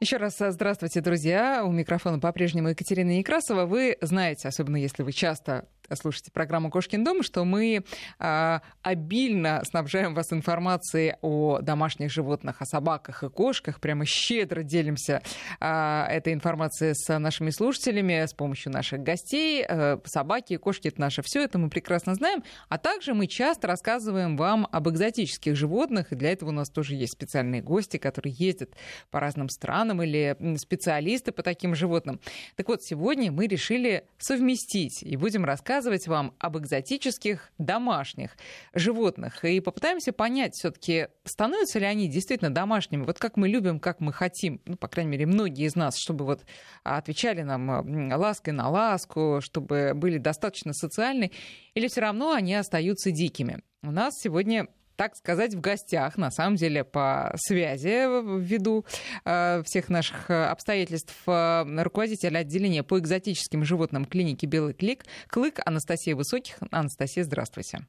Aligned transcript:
Еще 0.00 0.16
раз 0.16 0.40
э, 0.40 0.50
здравствуйте, 0.50 1.00
друзья. 1.00 1.64
У 1.64 1.70
микрофона 1.70 2.18
по-прежнему 2.18 2.68
Екатерина 2.68 3.16
Некрасова. 3.16 3.64
Вы 3.64 3.96
знаете, 4.00 4.48
особенно 4.48 4.76
если 4.76 5.02
вы 5.02 5.12
часто 5.12 5.68
слушаете 5.92 6.30
программу 6.30 6.70
«Кошкин 6.70 7.04
дом», 7.04 7.22
что 7.22 7.44
мы 7.44 7.84
э, 8.18 8.58
обильно 8.82 9.62
снабжаем 9.64 10.14
вас 10.14 10.32
информацией 10.32 11.14
о 11.20 11.60
домашних 11.60 12.10
животных, 12.10 12.62
о 12.62 12.64
собаках 12.64 13.22
и 13.22 13.28
кошках. 13.28 13.80
Прямо 13.80 14.04
щедро 14.06 14.62
делимся 14.62 15.22
э, 15.60 16.04
этой 16.08 16.32
информацией 16.32 16.92
с 16.94 17.18
нашими 17.18 17.50
слушателями 17.50 18.24
с 18.24 18.32
помощью 18.32 18.72
наших 18.72 19.00
гостей. 19.00 19.64
Э, 19.68 19.98
собаки 20.04 20.54
и 20.54 20.56
кошки— 20.56 20.88
это 20.88 21.00
наше 21.00 21.22
все, 21.22 21.42
это 21.42 21.58
мы 21.58 21.68
прекрасно 21.68 22.14
знаем. 22.14 22.42
А 22.68 22.78
также 22.78 23.14
мы 23.14 23.26
часто 23.26 23.66
рассказываем 23.66 24.36
вам 24.36 24.66
об 24.72 24.88
экзотических 24.88 25.54
животных, 25.54 26.12
и 26.12 26.16
для 26.16 26.32
этого 26.32 26.48
у 26.48 26.52
нас 26.52 26.70
тоже 26.70 26.94
есть 26.94 27.12
специальные 27.12 27.62
гости, 27.62 27.98
которые 27.98 28.34
ездят 28.36 28.70
по 29.10 29.20
разным 29.20 29.48
странам 29.48 30.02
или 30.02 30.36
специалисты 30.56 31.30
по 31.32 31.42
таким 31.42 31.74
животным. 31.74 32.20
Так 32.56 32.68
вот, 32.68 32.82
сегодня 32.82 33.30
мы 33.30 33.46
решили 33.46 34.06
совместить 34.18 35.02
и 35.02 35.16
будем 35.16 35.44
рассказывать 35.44 35.73
рассказывать 35.74 36.06
вам 36.06 36.34
об 36.38 36.56
экзотических 36.56 37.50
домашних 37.58 38.36
животных. 38.74 39.44
И 39.44 39.58
попытаемся 39.58 40.12
понять 40.12 40.54
все-таки, 40.54 41.08
становятся 41.24 41.80
ли 41.80 41.84
они 41.84 42.08
действительно 42.08 42.54
домашними, 42.54 43.04
вот 43.04 43.18
как 43.18 43.36
мы 43.36 43.48
любим, 43.48 43.80
как 43.80 43.98
мы 43.98 44.12
хотим, 44.12 44.60
ну, 44.66 44.76
по 44.76 44.86
крайней 44.86 45.10
мере, 45.10 45.26
многие 45.26 45.66
из 45.66 45.74
нас, 45.74 45.96
чтобы 45.96 46.26
вот 46.26 46.44
отвечали 46.84 47.42
нам 47.42 48.12
лаской 48.12 48.52
на 48.52 48.68
ласку, 48.68 49.40
чтобы 49.42 49.94
были 49.96 50.18
достаточно 50.18 50.72
социальны, 50.72 51.32
или 51.74 51.88
все 51.88 52.02
равно 52.02 52.32
они 52.32 52.54
остаются 52.54 53.10
дикими. 53.10 53.60
У 53.82 53.90
нас 53.90 54.14
сегодня 54.20 54.68
так 54.96 55.16
сказать, 55.16 55.54
в 55.54 55.60
гостях, 55.60 56.16
на 56.16 56.30
самом 56.30 56.56
деле, 56.56 56.84
по 56.84 57.34
связи 57.36 58.06
ввиду 58.40 58.84
э, 59.24 59.62
всех 59.64 59.88
наших 59.88 60.30
э, 60.30 60.44
обстоятельств, 60.46 61.14
э, 61.26 61.82
руководитель 61.82 62.36
отделения 62.36 62.82
по 62.82 62.98
экзотическим 62.98 63.64
животным 63.64 64.04
клиники 64.04 64.46
«Белый 64.46 64.74
клик», 64.74 65.04
Клык 65.28 65.60
Анастасия 65.64 66.14
Высоких. 66.14 66.56
Анастасия, 66.70 67.24
здравствуйте. 67.24 67.86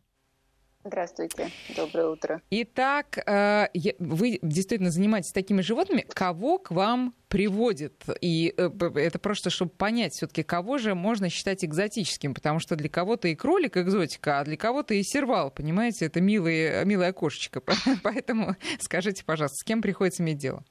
Здравствуйте, 0.85 1.49
доброе 1.75 2.09
утро. 2.09 2.41
Итак, 2.51 3.17
э, 3.17 3.69
вы 3.97 4.37
действительно 4.43 4.91
занимаетесь 4.91 5.31
такими 5.31 5.61
животными. 5.61 6.05
Кого 6.07 6.59
к 6.59 6.69
вам 6.69 7.15
приводит? 7.27 8.03
И 8.21 8.53
э, 8.55 8.69
это 8.93 9.17
просто, 9.17 9.49
чтобы 9.49 9.71
понять 9.71 10.13
все-таки, 10.13 10.43
кого 10.43 10.77
же 10.77 10.93
можно 10.93 11.27
считать 11.29 11.65
экзотическим, 11.65 12.35
потому 12.35 12.59
что 12.59 12.75
для 12.75 12.87
кого-то 12.87 13.27
и 13.27 13.33
кролик 13.33 13.77
экзотика, 13.77 14.41
а 14.41 14.43
для 14.43 14.57
кого-то 14.57 14.93
и 14.93 15.01
сервал, 15.01 15.49
понимаете, 15.49 16.05
это 16.05 16.21
милые, 16.21 16.85
милая 16.85 17.13
кошечка. 17.13 17.63
Поэтому 18.03 18.55
скажите, 18.79 19.25
пожалуйста, 19.25 19.57
с 19.57 19.63
кем 19.63 19.81
приходится 19.81 20.21
иметь 20.21 20.37
дело? 20.37 20.63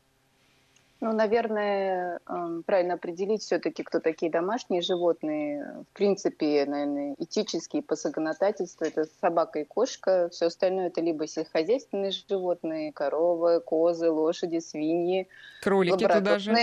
Ну, 1.05 1.13
наверное, 1.13 2.19
эм, 2.27 2.63
правильно 2.63 2.95
определить 2.95 3.43
все-таки, 3.43 3.83
кто 3.83 4.01
такие 4.01 4.33
домашние 4.33 4.81
животные. 4.81 5.85
В 5.91 5.93
принципе, 5.93 6.65
наверное, 6.65 7.15
этические 7.19 7.83
по 7.83 7.95
законодательству 7.95 8.87
это 8.87 9.05
собака 9.21 9.59
и 9.59 9.65
кошка. 9.65 10.31
Все 10.33 10.47
остальное 10.47 10.87
это 10.87 11.03
либо 11.03 11.27
сельскохозяйственные 11.27 12.11
животные, 12.11 12.91
коровы, 12.91 13.61
козы, 13.61 14.11
лошади, 14.11 14.61
свиньи. 14.61 15.29
Кролики 15.63 16.09
туда 16.09 16.39
же? 16.39 16.55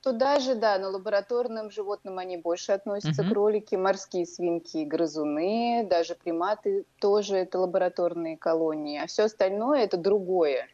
Туда 0.00 0.38
же, 0.38 0.54
да, 0.54 0.78
но 0.78 0.88
лабораторным 0.88 1.70
животным 1.70 2.16
они 2.16 2.38
больше 2.38 2.72
относятся, 2.72 3.20
угу. 3.20 3.32
кролики, 3.32 3.74
морские 3.74 4.24
свинки, 4.24 4.84
грызуны, 4.86 5.86
даже 5.86 6.14
приматы 6.14 6.86
тоже 6.98 7.36
это 7.36 7.58
лабораторные 7.58 8.38
колонии, 8.38 8.98
а 8.98 9.06
все 9.06 9.24
остальное 9.24 9.84
это 9.84 9.98
другое. 9.98 10.66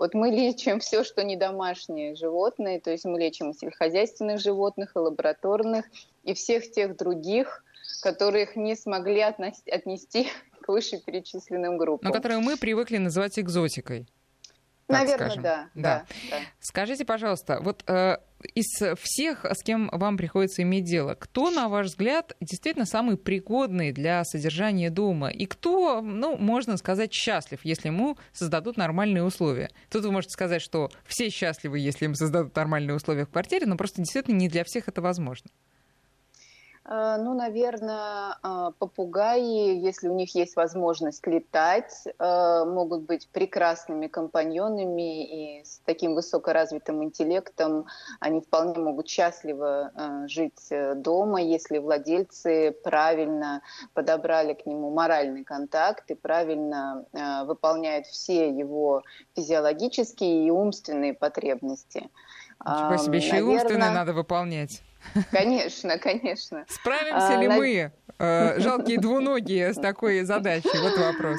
Вот 0.00 0.14
мы 0.14 0.30
лечим 0.30 0.80
все, 0.80 1.04
что 1.04 1.22
не 1.22 1.36
домашние 1.36 2.14
животные, 2.14 2.80
то 2.80 2.90
есть 2.90 3.04
мы 3.04 3.20
лечим 3.20 3.50
и 3.50 3.52
сельскохозяйственных 3.52 4.40
животных, 4.40 4.92
и 4.96 4.98
лабораторных, 4.98 5.84
и 6.24 6.32
всех 6.32 6.70
тех 6.70 6.96
других, 6.96 7.62
которых 8.00 8.56
не 8.56 8.76
смогли 8.76 9.20
отнести 9.20 10.28
к 10.62 10.68
вышеперечисленным 10.68 11.76
группам. 11.76 12.08
Но 12.08 12.14
которые 12.14 12.38
мы 12.38 12.56
привыкли 12.56 12.96
называть 12.96 13.38
экзотикой. 13.38 14.08
Наверное, 14.88 15.36
да, 15.36 15.68
да. 15.74 16.06
да. 16.30 16.38
Скажите, 16.60 17.04
пожалуйста, 17.04 17.58
вот 17.60 17.84
э, 17.86 18.16
из 18.54 18.66
всех, 19.00 19.44
с 19.44 19.62
кем 19.62 19.88
вам 19.92 20.16
приходится 20.16 20.62
иметь 20.62 20.84
дело, 20.84 21.14
кто, 21.14 21.50
на 21.50 21.68
ваш 21.68 21.88
взгляд, 21.88 22.36
действительно 22.40 22.86
самый 22.86 23.16
пригодный 23.16 23.92
для 23.92 24.24
содержания 24.24 24.90
дома? 24.90 25.28
И 25.28 25.46
кто, 25.46 26.00
ну, 26.00 26.36
можно 26.36 26.76
сказать, 26.76 27.12
счастлив, 27.12 27.60
если 27.64 27.88
ему 27.88 28.16
создадут 28.32 28.76
нормальные 28.76 29.24
условия? 29.24 29.70
Тут 29.90 30.04
вы 30.04 30.12
можете 30.12 30.32
сказать, 30.32 30.62
что 30.62 30.90
все 31.06 31.30
счастливы, 31.30 31.78
если 31.78 32.06
им 32.06 32.14
создадут 32.14 32.56
нормальные 32.56 32.96
условия 32.96 33.24
в 33.24 33.30
квартире, 33.30 33.66
но 33.66 33.76
просто 33.76 34.02
действительно 34.02 34.36
не 34.36 34.48
для 34.48 34.64
всех 34.64 34.88
это 34.88 35.00
возможно. 35.00 35.50
Э, 36.84 37.16
ну, 37.18 37.34
наверное, 37.34 38.36
э, 38.42 38.70
попугаи, 38.78 39.76
если 39.78 40.08
у 40.08 40.14
них 40.14 40.34
есть 40.34 40.56
возможность 40.56 41.26
летать, 41.26 42.06
э, 42.06 42.64
могут 42.64 43.02
быть 43.02 43.28
прекрасными 43.28 44.06
компаньонами 44.06 45.58
и 45.58 45.64
с 45.64 45.80
таким 45.84 46.14
высокоразвитым 46.14 47.04
интеллектом 47.04 47.86
они 48.18 48.40
вполне 48.40 48.78
могут 48.78 49.08
счастливо 49.08 49.92
жить 50.26 50.68
дома, 50.96 51.40
если 51.42 51.78
владельцы 51.78 52.72
правильно 52.82 53.62
подобрали 53.94 54.54
к 54.54 54.66
нему 54.66 54.90
моральный 54.90 55.44
контакт 55.44 56.10
и 56.10 56.14
правильно 56.14 57.04
выполняют 57.46 58.06
все 58.06 58.50
его 58.50 59.02
физиологические 59.34 60.46
и 60.46 60.50
умственные 60.50 61.14
потребности. 61.14 62.08
Ничего 62.64 62.96
себе, 62.96 63.18
еще 63.18 63.32
Наверное... 63.32 63.52
и 63.52 63.56
умственные 63.56 63.90
надо 63.90 64.12
выполнять. 64.12 64.82
Конечно, 65.30 65.98
конечно. 65.98 66.64
Справимся 66.68 67.38
а, 67.38 67.40
ли 67.40 67.48
на... 67.48 67.56
мы, 67.56 67.92
э, 68.18 68.60
жалкие 68.60 69.00
двуногие, 69.00 69.72
с 69.72 69.76
такой 69.76 70.22
задачей? 70.22 70.78
Вот 70.80 70.98
вопрос. 70.98 71.38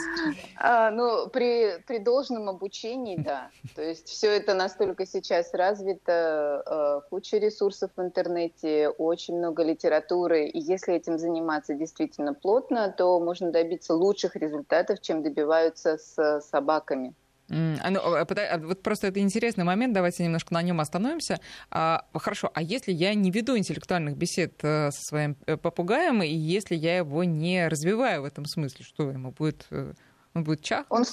А, 0.58 0.92
ну, 0.92 1.28
при, 1.30 1.82
при 1.88 2.00
должном 2.00 2.50
обучении, 2.50 3.18
да. 3.18 3.50
То 3.76 3.82
есть 3.82 4.08
все 4.08 4.28
это 4.32 4.54
настолько 4.54 5.06
сейчас 5.06 5.54
развито, 5.54 6.64
э, 6.66 7.10
куча 7.10 7.38
ресурсов 7.38 7.92
в 7.96 8.02
интернете, 8.02 8.90
очень 8.90 9.38
много 9.38 9.64
литературы. 9.64 10.46
И 10.46 10.60
если 10.60 10.96
этим 10.96 11.18
заниматься 11.18 11.74
действительно 11.74 12.34
плотно, 12.34 12.94
то 12.96 13.20
можно 13.20 13.52
добиться 13.52 13.94
лучших 13.94 14.36
результатов, 14.36 15.02
чем 15.02 15.24
добиваются 15.24 15.98
с 15.98 16.42
собаками. 16.42 17.14
А, 17.52 17.90
ну, 17.90 18.00
а, 18.00 18.22
а, 18.22 18.58
вот 18.60 18.82
просто 18.82 19.08
это 19.08 19.20
интересный 19.20 19.64
момент, 19.64 19.94
давайте 19.94 20.24
немножко 20.24 20.54
на 20.54 20.62
нем 20.62 20.80
остановимся. 20.80 21.40
Хорошо, 21.70 22.50
а 22.54 22.62
если 22.62 22.92
я 22.92 23.14
не 23.14 23.32
веду 23.32 23.58
интеллектуальных 23.58 24.16
бесед 24.16 24.54
э, 24.64 24.92
со 24.92 25.02
своим 25.02 25.36
э, 25.46 25.58
попугаем, 25.58 26.24
и 26.24 26.28
если 26.28 26.76
я 26.76 26.98
его 26.98 27.24
не 27.24 27.68
развиваю 27.68 28.22
в 28.22 28.26
этом 28.26 28.46
смысле, 28.46 28.86
что 28.86 29.10
ему 29.10 29.32
будет, 29.32 29.66
э, 29.72 29.94
он 30.34 30.44
будет 30.44 30.62
чахнуть? 30.62 30.88
Он 30.90 31.06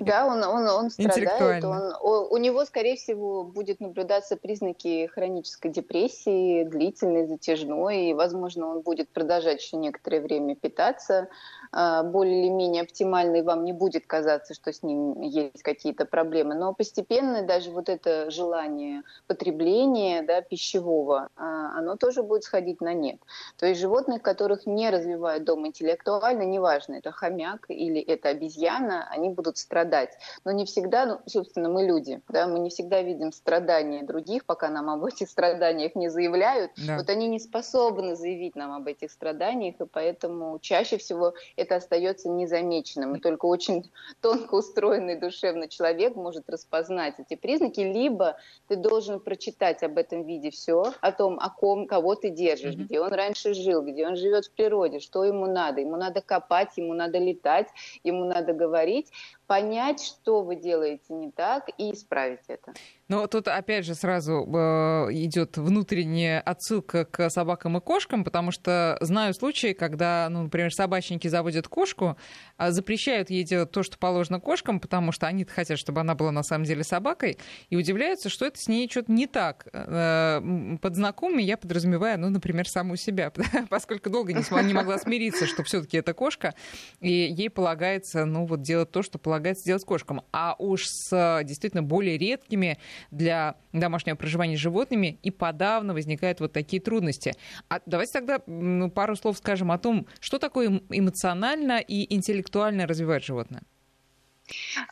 да, 0.00 0.26
он, 0.26 0.42
он, 0.44 0.66
он 0.68 0.90
страдает. 0.90 1.64
Он, 1.64 1.92
у 2.30 2.36
него, 2.36 2.64
скорее 2.64 2.96
всего, 2.96 3.44
будет 3.44 3.80
наблюдаться 3.80 4.36
признаки 4.36 5.06
хронической 5.08 5.70
депрессии, 5.70 6.64
длительной, 6.64 7.26
затяжной, 7.26 8.10
и, 8.10 8.14
возможно, 8.14 8.68
он 8.68 8.82
будет 8.82 9.08
продолжать 9.10 9.62
еще 9.62 9.76
некоторое 9.76 10.20
время 10.20 10.54
питаться 10.54 11.28
более 11.72 12.42
или 12.42 12.48
менее 12.48 12.82
оптимальной, 12.82 13.42
вам 13.42 13.64
не 13.64 13.72
будет 13.72 14.06
казаться, 14.06 14.54
что 14.54 14.72
с 14.72 14.82
ним 14.82 15.20
есть 15.20 15.62
какие-то 15.62 16.04
проблемы. 16.04 16.54
Но 16.54 16.72
постепенно 16.72 17.42
даже 17.42 17.70
вот 17.70 17.88
это 17.88 18.30
желание 18.30 19.02
потребления 19.26 20.22
да, 20.22 20.40
пищевого, 20.40 21.28
а, 21.36 21.78
оно 21.78 21.96
тоже 21.96 22.22
будет 22.22 22.44
сходить 22.44 22.80
на 22.80 22.94
нет. 22.94 23.18
То 23.58 23.66
есть 23.66 23.80
животных, 23.80 24.22
которых 24.22 24.66
не 24.66 24.90
развивают 24.90 25.44
дома 25.44 25.68
интеллектуально, 25.68 26.42
неважно, 26.42 26.94
это 26.94 27.10
хомяк 27.10 27.66
или 27.68 28.00
это 28.00 28.28
обезьяна, 28.28 29.06
они 29.10 29.30
будут 29.30 29.48
будут 29.48 29.58
страдать. 29.58 30.10
Но 30.44 30.52
не 30.52 30.64
всегда, 30.64 31.06
ну, 31.06 31.20
собственно, 31.26 31.68
мы 31.68 31.84
люди, 31.84 32.20
да, 32.28 32.46
мы 32.46 32.58
не 32.58 32.68
всегда 32.68 33.02
видим 33.02 33.32
страдания 33.32 34.02
других, 34.02 34.44
пока 34.44 34.68
нам 34.68 34.90
об 34.90 35.04
этих 35.04 35.28
страданиях 35.28 35.94
не 35.94 36.10
заявляют. 36.10 36.72
Да. 36.86 36.96
Вот 36.96 37.08
они 37.08 37.28
не 37.28 37.38
способны 37.38 38.14
заявить 38.14 38.56
нам 38.56 38.72
об 38.72 38.86
этих 38.86 39.10
страданиях, 39.10 39.80
и 39.80 39.86
поэтому 39.86 40.58
чаще 40.60 40.98
всего 40.98 41.34
это 41.58 41.76
остается 41.76 42.28
незамеченным. 42.28 43.16
И 43.16 43.20
только 43.20 43.46
очень 43.46 43.90
тонко 44.20 44.54
устроенный 44.54 45.16
душевный 45.16 45.68
человек 45.68 46.14
может 46.14 46.48
распознать 46.48 47.14
эти 47.18 47.36
признаки, 47.36 47.80
либо 47.80 48.36
ты 48.68 48.76
должен 48.76 49.20
прочитать 49.20 49.82
об 49.82 49.98
этом 49.98 50.24
виде 50.24 50.50
все, 50.50 50.92
о 51.00 51.12
том, 51.12 51.38
о 51.40 51.50
ком, 51.50 51.86
кого 51.86 52.14
ты 52.14 52.30
держишь, 52.30 52.74
mm-hmm. 52.74 52.84
где 52.84 53.00
он 53.00 53.12
раньше 53.12 53.54
жил, 53.54 53.82
где 53.82 54.06
он 54.06 54.16
живет 54.16 54.46
в 54.46 54.52
природе, 54.52 55.00
что 55.00 55.24
ему 55.24 55.46
надо. 55.46 55.80
Ему 55.80 55.96
надо 55.96 56.20
копать, 56.20 56.76
ему 56.76 56.94
надо 56.94 57.18
летать, 57.18 57.68
ему 58.04 58.24
надо 58.24 58.52
говорить 58.52 59.10
понять, 59.48 60.02
что 60.02 60.42
вы 60.42 60.56
делаете 60.56 61.14
не 61.14 61.32
так, 61.32 61.68
и 61.78 61.92
исправить 61.92 62.44
это. 62.48 62.74
Но 63.08 63.26
тут 63.26 63.48
опять 63.48 63.86
же 63.86 63.94
сразу 63.94 64.46
э, 64.46 65.12
идет 65.12 65.56
внутренняя 65.56 66.40
отсылка 66.42 67.06
к 67.06 67.30
собакам 67.30 67.78
и 67.78 67.80
кошкам, 67.80 68.22
потому 68.22 68.50
что 68.50 68.98
знаю 69.00 69.32
случаи, 69.32 69.72
когда, 69.72 70.28
ну, 70.30 70.42
например, 70.42 70.72
собачники 70.72 71.26
заводят 71.26 71.66
кошку, 71.68 72.18
а 72.58 72.70
запрещают 72.70 73.30
ей 73.30 73.44
делать 73.44 73.70
то, 73.70 73.82
что 73.82 73.96
положено 73.96 74.38
кошкам, 74.38 74.78
потому 74.78 75.10
что 75.10 75.26
они 75.26 75.46
хотят, 75.46 75.78
чтобы 75.78 76.02
она 76.02 76.14
была 76.14 76.30
на 76.30 76.42
самом 76.42 76.66
деле 76.66 76.84
собакой, 76.84 77.38
и 77.70 77.76
удивляются, 77.76 78.28
что 78.28 78.44
это 78.44 78.60
с 78.60 78.68
ней 78.68 78.86
что-то 78.90 79.10
не 79.10 79.26
так. 79.26 79.66
Э, 79.72 80.76
под 80.82 80.94
знакомыми 80.94 81.40
я 81.40 81.56
подразумеваю, 81.56 82.20
ну, 82.20 82.28
например, 82.28 82.68
саму 82.68 82.96
себя, 82.96 83.32
поскольку 83.70 84.10
долго 84.10 84.34
не, 84.34 84.74
могла 84.74 84.98
смириться, 84.98 85.46
что 85.46 85.64
все-таки 85.64 85.96
это 85.96 86.12
кошка, 86.12 86.54
и 87.00 87.10
ей 87.10 87.48
полагается, 87.48 88.26
ну, 88.26 88.44
вот 88.44 88.60
делать 88.60 88.90
то, 88.90 89.02
что 89.02 89.18
полагается 89.18 89.37
делать 89.38 89.84
кошкам. 89.84 90.22
А 90.32 90.54
уж 90.58 90.86
с 90.86 91.42
действительно 91.44 91.82
более 91.82 92.18
редкими 92.18 92.78
для 93.10 93.56
домашнего 93.72 94.16
проживания 94.16 94.56
животными, 94.56 95.18
и 95.22 95.30
подавно 95.30 95.94
возникают 95.94 96.40
вот 96.40 96.52
такие 96.52 96.80
трудности. 96.80 97.34
А 97.68 97.80
давайте 97.86 98.12
тогда 98.12 98.40
ну, 98.46 98.90
пару 98.90 99.16
слов 99.16 99.38
скажем 99.38 99.70
о 99.72 99.78
том, 99.78 100.06
что 100.20 100.38
такое 100.38 100.80
эмоционально 100.90 101.78
и 101.78 102.12
интеллектуально 102.14 102.86
развивать 102.86 103.24
животное. 103.24 103.62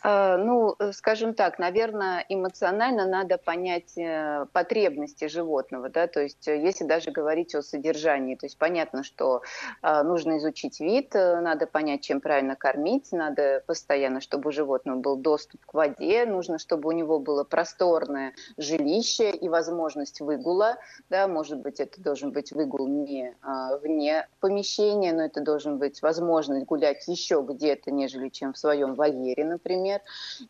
Э, 0.02 0.36
ну, 0.36 0.74
э, 0.78 0.92
скажем 0.92 1.34
так, 1.34 1.58
наверное, 1.58 2.24
эмоционально 2.28 3.06
надо 3.06 3.38
понять 3.38 3.96
э, 3.96 4.46
потребности 4.52 5.28
животного, 5.28 5.88
да, 5.88 6.06
то 6.06 6.20
есть 6.20 6.46
если 6.46 6.84
даже 6.84 7.10
говорить 7.10 7.54
о 7.54 7.62
содержании, 7.62 8.34
то 8.34 8.46
есть 8.46 8.58
понятно, 8.58 9.02
что 9.02 9.42
нужно 9.82 10.38
изучить 10.38 10.80
вид, 10.80 11.14
надо 11.14 11.66
понять, 11.66 12.02
чем 12.02 12.20
правильно 12.20 12.56
кормить, 12.56 13.12
надо 13.12 13.62
постоянно, 13.66 14.20
чтобы 14.20 14.48
у 14.48 14.52
животного 14.52 14.98
был 14.98 15.16
доступ 15.16 15.64
к 15.64 15.74
воде, 15.74 16.24
нужно, 16.26 16.58
чтобы 16.58 16.88
у 16.88 16.92
него 16.92 17.18
было 17.18 17.44
просторное 17.44 18.32
жилище 18.56 19.30
и 19.30 19.48
возможность 19.48 20.20
выгула, 20.20 20.76
да, 21.10 21.28
может 21.28 21.58
быть, 21.58 21.80
это 21.80 22.00
должен 22.00 22.32
быть 22.32 22.52
выгул 22.52 22.88
не 22.88 23.34
вне 23.82 24.28
помещения, 24.40 25.12
но 25.12 25.24
это 25.24 25.40
должен 25.40 25.78
быть 25.78 26.02
возможность 26.02 26.66
гулять 26.66 27.06
еще 27.08 27.44
где-то, 27.46 27.90
нежели 27.90 28.28
чем 28.28 28.52
в 28.52 28.58
своем 28.58 28.94
вольере, 28.94 29.45
например. 29.48 30.00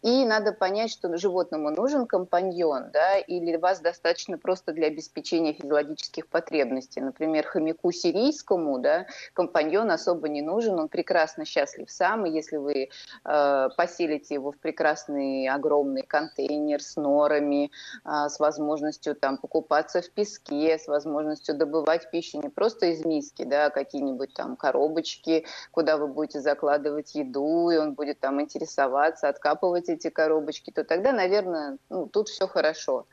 И 0.03 0.25
надо 0.25 0.53
понять, 0.53 0.91
что 0.91 1.17
животному 1.17 1.71
нужен 1.71 2.07
компаньон, 2.07 2.91
да, 2.93 3.19
или 3.19 3.57
вас 3.57 3.81
достаточно 3.81 4.39
просто 4.39 4.73
для 4.73 4.87
обеспечения 4.89 5.53
физиологических 5.53 6.27
потребностей. 6.29 7.01
Например, 7.01 7.47
хомяку 7.47 7.93
сирийскому, 7.93 8.79
да, 8.79 9.07
компаньон 9.35 9.91
особо 9.91 10.29
не 10.29 10.43
нужен, 10.43 10.79
он 10.79 10.89
прекрасно 10.89 11.45
счастлив 11.45 11.91
сам, 11.91 12.27
и 12.27 12.31
если 12.31 12.57
вы 12.57 12.89
э, 13.25 13.69
поселите 13.77 14.35
его 14.35 14.53
в 14.53 14.59
прекрасный 14.59 15.49
огромный 15.49 16.03
контейнер 16.03 16.83
с 16.83 16.97
норами, 16.97 17.71
э, 18.05 18.29
с 18.29 18.39
возможностью 18.39 19.15
там 19.15 19.37
покупаться 19.37 20.01
в 20.01 20.11
песке, 20.11 20.79
с 20.79 20.87
возможностью 20.87 21.57
добывать 21.57 22.11
пищу 22.11 22.41
не 22.41 22.49
просто 22.49 22.87
из 22.87 23.05
миски, 23.05 23.45
да, 23.45 23.67
а 23.67 23.71
какие-нибудь 23.71 24.35
там 24.35 24.57
коробочки, 24.57 25.45
куда 25.71 25.97
вы 25.97 26.07
будете 26.07 26.41
закладывать 26.41 27.15
еду, 27.15 27.71
и 27.71 27.77
он 27.77 27.95
будет 27.95 28.21
там 28.21 28.41
интересоваться 28.41 28.86
оставаться, 28.87 29.29
откапывать 29.29 29.89
эти 29.89 30.11
коробочки, 30.11 30.71
то 30.71 30.85
тогда, 30.85 31.13
наверное, 31.13 31.79
ну, 31.91 32.07
тут 32.07 32.29
все 32.29 32.47
хорошо. 32.47 33.07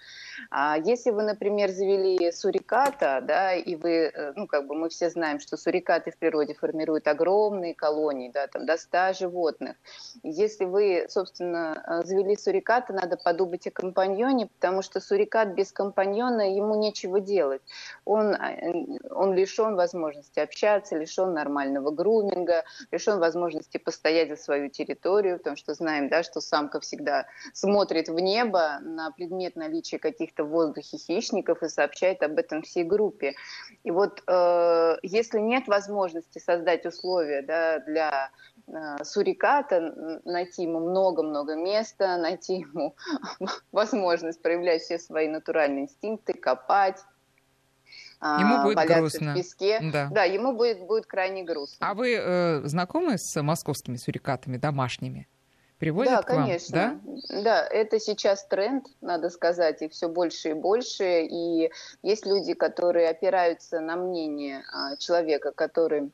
А 0.49 0.77
если 0.77 1.11
вы, 1.11 1.23
например, 1.23 1.69
завели 1.71 2.31
суриката, 2.31 3.21
да, 3.21 3.53
и 3.53 3.75
вы, 3.75 4.11
э, 4.13 4.33
ну, 4.35 4.47
как 4.47 4.67
бы 4.67 4.75
мы 4.75 4.89
все 4.89 5.09
знаем, 5.09 5.39
что 5.39 5.57
сурикаты 5.57 6.11
в 6.11 6.17
природе 6.17 6.53
формируют 6.53 7.07
огромные 7.07 7.73
колонии, 7.73 8.31
да, 8.33 8.47
там 8.47 8.65
до 8.65 8.77
100 8.77 9.13
животных. 9.13 9.75
Если 10.23 10.65
вы, 10.65 11.05
собственно, 11.09 11.83
э, 11.85 12.05
завели 12.05 12.35
суриката, 12.35 12.93
надо 12.93 13.17
подумать 13.17 13.67
о 13.67 13.71
компаньоне, 13.71 14.47
потому 14.47 14.81
что 14.81 14.99
сурикат 14.99 15.49
без 15.49 15.71
компаньона, 15.71 16.55
ему 16.55 16.75
нечего 16.75 17.19
делать. 17.19 17.61
Он, 18.05 18.33
э, 18.33 18.99
он 19.11 19.33
лишен 19.33 19.75
возможности 19.75 20.39
общаться, 20.39 20.97
лишен 20.97 21.33
нормального 21.33 21.91
груминга, 21.91 22.63
лишен 22.91 23.19
возможности 23.19 23.77
постоять 23.77 24.29
за 24.29 24.35
свою 24.35 24.69
территорию, 24.69 25.37
потому 25.37 25.57
что 25.57 25.73
знаем, 25.73 26.09
да, 26.09 26.23
что 26.23 26.41
самка 26.41 26.79
всегда 26.79 27.25
смотрит 27.53 28.09
в 28.09 28.19
небо 28.19 28.79
на 28.81 29.11
предмет 29.11 29.55
наличия 29.55 29.99
каких 29.99 30.22
каких-то 30.23 30.43
в 30.45 30.49
воздухе 30.49 30.97
хищников 30.97 31.61
и 31.63 31.69
сообщает 31.69 32.23
об 32.23 32.37
этом 32.37 32.61
всей 32.61 32.83
группе. 32.83 33.35
И 33.83 33.91
вот 33.91 34.23
э, 34.25 34.95
если 35.03 35.39
нет 35.39 35.67
возможности 35.67 36.39
создать 36.39 36.85
условия 36.85 37.41
да, 37.41 37.79
для 37.79 38.29
э, 38.67 39.03
суриката, 39.03 40.21
найти 40.25 40.63
ему 40.63 40.79
много-много 40.79 41.55
места, 41.55 42.17
найти 42.17 42.59
ему 42.59 42.95
возможность 43.71 44.41
проявлять 44.41 44.81
все 44.81 44.97
свои 44.97 45.27
натуральные 45.27 45.83
инстинкты, 45.83 46.33
копать, 46.33 46.99
а, 48.19 48.39
ему 48.39 48.63
будет 48.63 48.87
грустно. 48.87 49.33
в 49.33 49.35
песке. 49.35 49.79
Да. 49.91 50.07
да, 50.09 50.23
ему 50.23 50.55
будет, 50.55 50.79
будет 50.87 51.05
крайне 51.05 51.43
грустно. 51.43 51.89
А 51.89 51.93
вы 51.93 52.15
э, 52.15 52.61
знакомы 52.63 53.17
с 53.17 53.41
московскими 53.41 53.97
сурикатами 53.97 54.55
домашними? 54.55 55.27
Приводит 55.83 56.13
да, 56.13 56.21
к 56.21 56.29
вам? 56.29 56.43
конечно. 56.45 57.01
Да, 57.29 57.41
Да, 57.41 57.67
это 57.67 57.99
сейчас 57.99 58.45
тренд, 58.45 58.85
надо 59.01 59.29
сказать, 59.29 59.81
и 59.81 59.89
все 59.89 60.07
больше 60.07 60.51
и 60.51 60.53
больше. 60.53 61.25
И 61.25 61.71
есть 62.01 62.25
люди, 62.25 62.53
которые 62.53 63.09
опираются 63.09 63.81
на 63.81 63.97
мнение 63.97 64.63
а, 64.71 64.95
человека, 64.95 65.51
который 65.51 66.09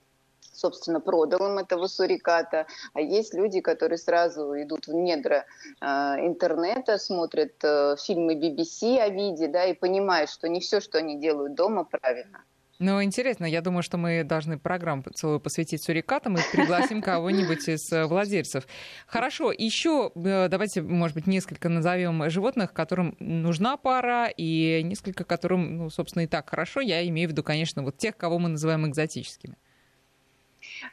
собственно, 0.51 0.99
продал 0.99 1.51
им 1.51 1.59
этого 1.59 1.87
суриката, 1.87 2.65
а 2.93 2.99
есть 2.99 3.33
люди, 3.33 3.61
которые 3.61 3.97
сразу 3.97 4.59
идут 4.61 4.87
в 4.87 4.93
недра 4.93 5.45
э, 5.79 5.85
интернета, 6.27 6.97
смотрят 6.97 7.53
э, 7.63 7.95
фильмы 7.97 8.33
BBC 8.33 8.99
о 8.99 9.07
виде, 9.07 9.47
да, 9.47 9.63
и 9.63 9.73
понимают, 9.73 10.29
что 10.29 10.49
не 10.49 10.59
все, 10.59 10.81
что 10.81 10.97
они 10.97 11.17
делают 11.17 11.53
дома, 11.53 11.85
правильно. 11.85 12.43
Ну, 12.81 13.03
интересно, 13.03 13.43
я 13.43 13.59
думаю, 13.59 13.83
что 13.83 13.97
мы 13.97 14.23
должны 14.23 14.57
программу 14.57 15.03
целую 15.13 15.41
посвятить 15.41 15.83
сурикатам 15.83 16.35
и 16.37 16.39
пригласим 16.53 17.01
кого-нибудь 17.01 17.67
из 17.67 17.91
э, 17.91 18.05
владельцев. 18.05 18.65
Хорошо, 19.05 19.51
еще 19.51 20.13
э, 20.15 20.47
давайте, 20.47 20.81
может 20.81 21.13
быть, 21.13 21.27
несколько 21.27 21.67
назовем 21.67 22.29
животных, 22.29 22.71
которым 22.71 23.17
нужна 23.19 23.75
пара, 23.75 24.27
и 24.27 24.81
несколько, 24.81 25.25
которым, 25.25 25.77
ну, 25.77 25.89
собственно, 25.89 26.23
и 26.23 26.27
так 26.27 26.49
хорошо. 26.49 26.79
Я 26.79 27.05
имею 27.09 27.27
в 27.27 27.31
виду, 27.33 27.43
конечно, 27.43 27.83
вот 27.83 27.97
тех, 27.97 28.15
кого 28.15 28.39
мы 28.39 28.47
называем 28.47 28.87
экзотическими. 28.87 29.57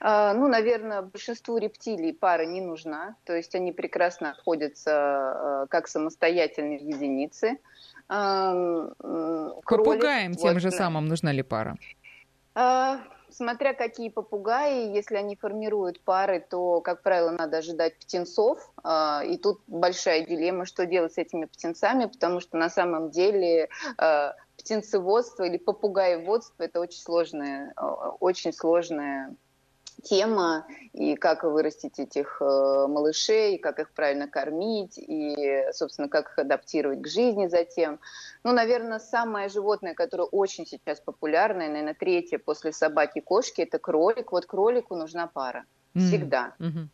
А, 0.00 0.34
ну, 0.34 0.48
наверное, 0.48 1.02
большинству 1.02 1.56
рептилий 1.58 2.12
пара 2.12 2.46
не 2.46 2.60
нужна, 2.60 3.14
то 3.24 3.36
есть 3.36 3.54
они 3.54 3.70
прекрасно 3.70 4.32
обходятся 4.32 4.90
э, 4.90 5.66
как 5.70 5.86
самостоятельные 5.86 6.78
единицы. 6.78 7.58
Попугаем 9.66 10.32
вот, 10.32 10.40
тем 10.40 10.60
же 10.60 10.70
самым 10.70 11.06
нужна 11.06 11.32
ли 11.32 11.42
пара? 11.42 11.76
А, 12.54 13.00
смотря 13.30 13.74
какие 13.74 14.08
попугаи, 14.08 14.94
если 14.94 15.16
они 15.16 15.36
формируют 15.36 16.00
пары, 16.00 16.44
то, 16.48 16.80
как 16.80 17.02
правило, 17.02 17.30
надо 17.30 17.58
ожидать 17.58 17.98
птенцов. 17.98 18.58
А, 18.82 19.22
и 19.24 19.36
тут 19.36 19.60
большая 19.66 20.24
дилемма, 20.24 20.66
что 20.66 20.86
делать 20.86 21.14
с 21.14 21.18
этими 21.18 21.44
птенцами, 21.46 22.06
потому 22.06 22.40
что 22.40 22.56
на 22.56 22.70
самом 22.70 23.10
деле 23.10 23.68
а, 23.98 24.34
птенцеводство 24.56 25.44
или 25.44 25.58
попугаеводство– 25.58 26.62
это 26.64 26.80
очень 26.80 27.00
сложная, 27.00 27.74
очень 28.20 28.52
сложная 28.52 29.36
тема, 30.02 30.66
и 30.92 31.16
как 31.16 31.44
вырастить 31.44 31.98
этих 31.98 32.38
э, 32.40 32.86
малышей, 32.88 33.58
как 33.58 33.78
их 33.78 33.90
правильно 33.90 34.28
кормить, 34.28 34.98
и, 34.98 35.64
собственно, 35.72 36.08
как 36.08 36.30
их 36.30 36.38
адаптировать 36.38 37.02
к 37.02 37.06
жизни 37.06 37.48
затем. 37.48 37.98
Ну, 38.44 38.52
наверное, 38.52 38.98
самое 38.98 39.48
животное, 39.48 39.94
которое 39.94 40.24
очень 40.24 40.66
сейчас 40.66 41.00
популярное, 41.00 41.68
наверное, 41.68 41.94
третье 41.94 42.38
после 42.38 42.72
собаки 42.72 43.18
и 43.18 43.22
кошки, 43.22 43.62
это 43.62 43.78
кролик. 43.78 44.32
Вот 44.32 44.46
кролику 44.46 44.94
нужна 44.94 45.26
пара. 45.26 45.64
Всегда. 45.94 46.54
Mm-hmm. 46.58 46.88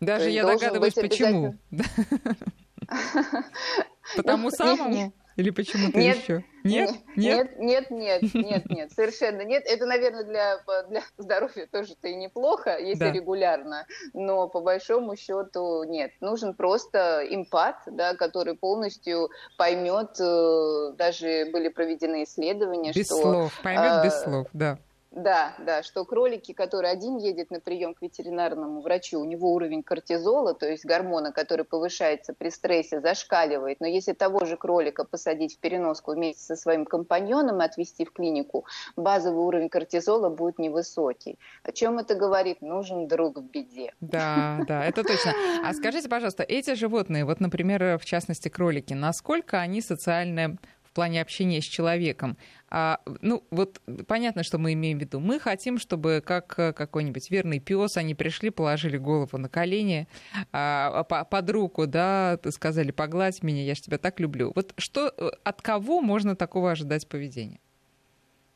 Даже 0.00 0.30
я 0.30 0.44
догадываюсь, 0.44 0.94
почему. 0.94 1.54
Потому 4.16 4.50
самому? 4.56 5.12
Или 5.36 5.50
почему-то 5.50 5.98
нет, 5.98 6.16
еще? 6.16 6.44
Нет? 6.64 6.90
Нет? 7.14 7.58
Нет, 7.58 7.90
нет, 7.90 7.90
нет, 7.90 8.34
нет, 8.34 8.70
нет, 8.70 8.92
совершенно 8.92 9.42
нет. 9.42 9.64
Это, 9.66 9.84
наверное, 9.84 10.24
для, 10.24 10.58
для 10.88 11.02
здоровья 11.18 11.66
тоже-то 11.70 12.08
и 12.08 12.14
неплохо, 12.14 12.78
если 12.78 13.04
да. 13.04 13.12
регулярно, 13.12 13.86
но 14.14 14.48
по 14.48 14.62
большому 14.62 15.14
счету 15.14 15.84
нет. 15.84 16.12
Нужен 16.20 16.54
просто 16.54 17.22
импат, 17.28 17.76
да, 17.86 18.14
который 18.14 18.56
полностью 18.56 19.28
поймет, 19.58 20.18
э, 20.18 20.92
даже 20.96 21.50
были 21.52 21.68
проведены 21.68 22.24
исследования, 22.24 22.92
без 22.92 23.06
что... 23.06 23.20
слов, 23.20 23.60
поймет 23.62 23.92
э, 24.02 24.04
без 24.04 24.22
слов, 24.22 24.48
да 24.54 24.78
Да, 25.16 25.54
да, 25.58 25.82
что 25.82 26.04
кролики, 26.04 26.52
которые 26.52 26.92
один 26.92 27.16
едет 27.16 27.50
на 27.50 27.58
прием 27.58 27.94
к 27.94 28.02
ветеринарному 28.02 28.82
врачу, 28.82 29.18
у 29.18 29.24
него 29.24 29.54
уровень 29.54 29.82
кортизола, 29.82 30.52
то 30.52 30.68
есть 30.68 30.84
гормона, 30.84 31.32
который 31.32 31.64
повышается 31.64 32.34
при 32.34 32.50
стрессе, 32.50 33.00
зашкаливает. 33.00 33.80
Но 33.80 33.86
если 33.86 34.12
того 34.12 34.44
же 34.44 34.58
кролика 34.58 35.04
посадить 35.04 35.56
в 35.56 35.58
переноску 35.58 36.12
вместе 36.12 36.42
со 36.42 36.54
своим 36.54 36.84
компаньоном 36.84 37.62
и 37.62 37.64
отвезти 37.64 38.04
в 38.04 38.12
клинику, 38.12 38.66
базовый 38.94 39.42
уровень 39.42 39.70
кортизола 39.70 40.28
будет 40.28 40.58
невысокий. 40.58 41.38
О 41.62 41.72
чем 41.72 41.98
это 41.98 42.14
говорит? 42.14 42.60
Нужен 42.60 43.08
друг 43.08 43.38
в 43.38 43.50
беде. 43.50 43.94
Да, 44.02 44.60
да, 44.68 44.84
это 44.84 45.02
точно. 45.02 45.32
А 45.64 45.72
скажите, 45.72 46.10
пожалуйста, 46.10 46.42
эти 46.42 46.74
животные, 46.74 47.24
вот, 47.24 47.40
например, 47.40 47.96
в 47.96 48.04
частности 48.04 48.50
кролики, 48.50 48.92
насколько 48.92 49.58
они 49.60 49.80
социальные 49.80 50.58
плане 50.96 51.20
общения 51.20 51.60
с 51.60 51.64
человеком. 51.64 52.38
А, 52.68 53.00
ну, 53.20 53.44
вот 53.50 53.80
понятно, 54.06 54.42
что 54.42 54.58
мы 54.58 54.72
имеем 54.72 54.98
в 54.98 55.00
виду. 55.00 55.20
Мы 55.20 55.38
хотим, 55.38 55.78
чтобы 55.78 56.22
как 56.24 56.58
э, 56.58 56.72
какой-нибудь 56.72 57.30
верный 57.30 57.60
пес, 57.60 57.96
они 57.96 58.14
пришли, 58.14 58.50
положили 58.50 58.96
голову 58.96 59.38
на 59.38 59.48
колени, 59.48 60.08
а, 60.52 61.04
под 61.04 61.50
руку, 61.50 61.86
да, 61.86 62.38
сказали, 62.50 62.90
погладь 62.90 63.42
меня, 63.42 63.62
я 63.62 63.74
же 63.74 63.82
тебя 63.82 63.98
так 63.98 64.18
люблю. 64.20 64.52
Вот 64.54 64.74
что, 64.78 65.12
э, 65.16 65.30
от 65.44 65.62
кого 65.62 66.00
можно 66.00 66.34
такого 66.34 66.72
ожидать 66.72 67.08
поведения? 67.08 67.60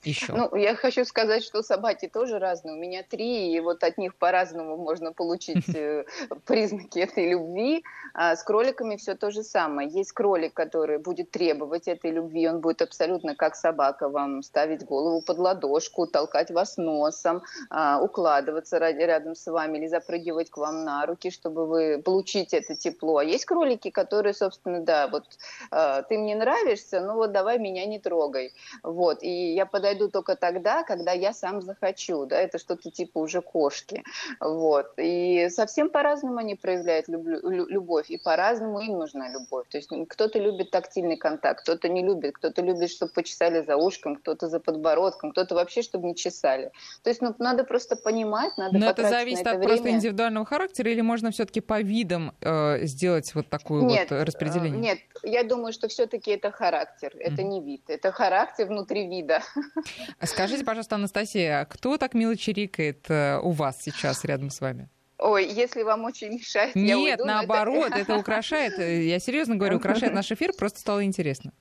Еще? 0.03 0.33
Ну, 0.33 0.55
я 0.57 0.75
хочу 0.75 1.05
сказать, 1.05 1.45
что 1.45 1.63
собаки 1.63 2.09
тоже 2.09 2.39
разные. 2.39 2.75
У 2.75 2.79
меня 2.79 3.03
три, 3.03 3.53
и 3.53 3.61
вот 3.61 3.85
от 3.85 3.99
них 3.99 4.15
по-разному 4.17 4.77
можно 4.77 5.13
получить 5.13 5.69
э, 5.75 6.05
признаки 6.47 6.99
этой 7.01 7.31
любви. 7.31 7.85
А 8.15 8.35
с 8.35 8.43
кроликами 8.43 8.97
все 8.97 9.15
то 9.15 9.31
же 9.31 9.43
самое. 9.43 9.89
Есть 9.89 10.13
кролик, 10.13 10.55
который 10.55 10.99
будет 10.99 11.31
требовать 11.31 11.87
этой 11.89 12.11
любви, 12.11 12.49
он 12.49 12.61
будет 12.61 12.83
абсолютно 12.83 13.35
как 13.35 13.55
собака 13.55 14.09
вам 14.09 14.43
ставить 14.43 14.85
голову 14.85 15.23
под 15.23 15.39
ладошку, 15.39 16.07
толкать 16.07 16.51
вас 16.51 16.77
носом, 16.77 17.43
а, 17.69 18.01
укладываться 18.03 18.79
рядом 18.79 19.35
с 19.35 19.47
вами 19.47 19.79
или 19.79 19.87
запрыгивать 19.87 20.51
к 20.51 20.57
вам 20.57 20.85
на 20.85 21.07
руки, 21.07 21.31
чтобы 21.31 21.67
вы 21.67 22.03
получить 22.03 22.53
это 22.53 22.75
тепло. 22.75 23.19
А 23.19 23.25
есть 23.25 23.45
кролики, 23.45 23.91
которые, 23.91 24.35
собственно, 24.35 24.81
да, 24.81 25.09
вот 25.09 25.25
а, 25.71 26.03
ты 26.03 26.19
мне 26.19 26.35
нравишься, 26.35 27.01
ну 27.01 27.15
вот 27.15 27.33
давай 27.33 27.59
меня 27.59 27.87
не 27.87 27.99
трогай. 27.99 28.53
Вот, 28.83 29.23
и 29.23 29.55
я 29.55 29.67
подаю 29.67 29.90
подойду 29.91 30.11
только 30.11 30.37
тогда, 30.37 30.83
когда 30.83 31.13
я 31.13 31.33
сам 31.33 31.63
захочу, 31.63 32.27
да, 32.27 32.41
это 32.41 32.59
что-то 32.59 32.91
типа 32.91 33.19
уже 33.19 33.41
кошки, 33.41 34.03
вот, 34.41 34.93
и 34.97 35.49
совсем 35.51 35.91
по-разному 35.91 36.39
они 36.39 36.55
проявляют 36.55 37.09
любовь, 37.09 38.11
и 38.11 38.19
по-разному 38.19 38.81
им 38.81 38.99
нужна 38.99 39.29
любовь, 39.31 39.67
то 39.69 39.79
есть 39.79 39.91
кто-то 40.09 40.39
любит 40.39 40.71
тактильный 40.71 41.17
контакт, 41.17 41.63
кто-то 41.63 41.89
не 41.89 42.03
любит, 42.03 42.35
кто-то 42.35 42.63
любит, 42.63 42.91
чтобы 42.91 43.13
почесали 43.13 43.65
за 43.65 43.77
ушком, 43.77 44.17
кто-то 44.17 44.49
за 44.49 44.61
подбородком, 44.61 45.33
кто-то 45.33 45.55
вообще, 45.55 45.83
чтобы 45.83 46.07
не 46.07 46.15
чесали, 46.15 46.71
то 47.03 47.11
есть, 47.11 47.23
ну, 47.23 47.35
надо 47.39 47.65
просто 47.65 47.97
понимать, 47.97 48.57
надо 48.57 48.79
Но 48.79 48.91
это 48.91 49.09
зависит 49.09 49.41
это 49.41 49.51
от 49.51 49.57
время. 49.57 49.69
просто 49.69 49.91
индивидуального 49.91 50.47
характера, 50.47 50.91
или 50.91 51.01
можно 51.01 51.31
все-таки 51.31 51.61
по 51.61 51.81
видам 51.81 52.33
э, 52.41 52.87
сделать 52.87 53.35
вот 53.35 53.49
такое 53.49 53.83
нет, 53.83 54.11
вот 54.11 54.23
распределение? 54.23 54.79
Э, 54.79 54.83
нет, 54.83 54.99
я 55.23 55.43
думаю, 55.43 55.73
что 55.73 55.89
все-таки 55.89 56.31
это 56.31 56.51
характер, 56.51 57.13
это 57.19 57.43
mm. 57.43 57.45
не 57.45 57.61
вид, 57.61 57.83
это 57.89 58.13
характер 58.13 58.67
внутри 58.67 59.09
вида. 59.09 59.43
Скажите, 60.23 60.65
пожалуйста, 60.65 60.97
Анастасия, 60.97 61.65
кто 61.65 61.97
так 61.97 62.15
мило 62.15 62.37
чирикает 62.37 63.07
э, 63.09 63.39
у 63.43 63.51
вас 63.51 63.83
сейчас 63.83 64.25
рядом 64.25 64.51
с 64.51 64.61
вами? 64.61 64.89
Ой, 65.19 65.47
если 65.47 65.83
вам 65.83 66.05
очень 66.05 66.33
мешает, 66.35 66.75
Нет, 66.75 66.89
я 66.89 66.99
уйду, 66.99 67.25
наоборот, 67.25 67.89
это... 67.89 67.99
это 68.01 68.17
украшает, 68.17 68.79
э, 68.79 69.05
я 69.05 69.19
серьезно 69.19 69.57
говорю, 69.57 69.77
украшает 69.77 70.15
наш 70.15 70.33
эфир, 70.33 70.53
просто 70.53 70.81
стало 70.81 71.05
интересно. 71.05 71.53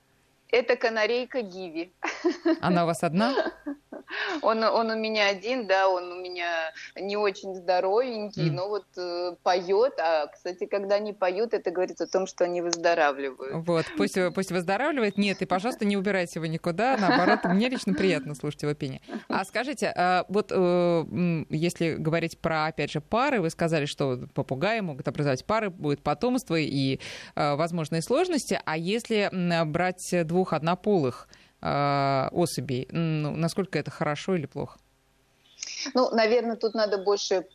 Это 0.52 0.76
канарейка 0.76 1.42
Гиви. 1.42 1.94
Она 2.62 2.84
у 2.84 2.88
вас 2.88 3.04
одна? 3.04 3.54
Он, 4.42 4.64
он 4.64 4.90
у 4.90 4.96
меня 4.96 5.28
один, 5.28 5.68
да, 5.68 5.88
он 5.88 6.12
у 6.12 6.19
меня 6.40 6.72
не 6.96 7.18
очень 7.18 7.56
здоровенький, 7.56 8.50
mm. 8.50 8.52
но 8.52 8.70
вот 8.70 8.86
э, 8.98 9.36
поет. 9.44 9.94
А, 10.00 10.28
кстати, 10.28 10.66
когда 10.66 10.96
они 10.96 11.14
поют, 11.14 11.54
это 11.54 11.72
говорит 11.72 12.02
о 12.02 12.08
том, 12.08 12.28
что 12.28 12.46
они 12.46 12.62
выздоравливают. 12.62 13.66
Вот, 13.66 13.86
пусть, 13.98 14.18
пусть 14.34 14.52
выздоравливает. 14.52 15.18
Нет, 15.18 15.42
и, 15.42 15.46
пожалуйста, 15.46 15.86
не 15.86 15.98
убирайте 15.98 16.40
его 16.40 16.46
никуда. 16.46 16.98
Наоборот, 16.98 17.40
мне 17.46 17.70
лично 17.70 17.94
приятно 17.94 18.36
слушать 18.36 18.64
его 18.64 18.74
пение. 18.74 19.02
А 19.28 19.44
скажите, 19.46 19.92
а 19.96 20.26
вот 20.30 20.52
э, 20.52 21.46
если 21.50 21.96
говорить 21.96 22.40
про, 22.40 22.68
опять 22.68 22.92
же, 22.92 23.02
пары, 23.02 23.42
вы 23.42 23.50
сказали, 23.50 23.86
что 23.86 24.20
попугаи 24.34 24.80
могут 24.80 25.08
образовать 25.08 25.46
пары, 25.46 25.70
будет 25.70 26.02
потомство 26.02 26.56
и 26.56 27.00
э, 27.36 27.56
возможные 27.56 28.02
сложности. 28.02 28.60
А 28.66 28.78
если 28.78 29.30
брать 29.66 30.14
двух 30.26 30.54
однополых, 30.54 31.28
а, 31.62 32.30
особей. 32.32 32.88
Ну, 32.92 33.36
насколько 33.36 33.78
это 33.78 33.92
хорошо 33.92 34.36
или 34.36 34.46
плохо? 34.46 34.80
Ну, 35.94 36.10
наверное, 36.12 36.56
тут 36.56 36.74
надо 36.74 36.98
больше 36.98 37.48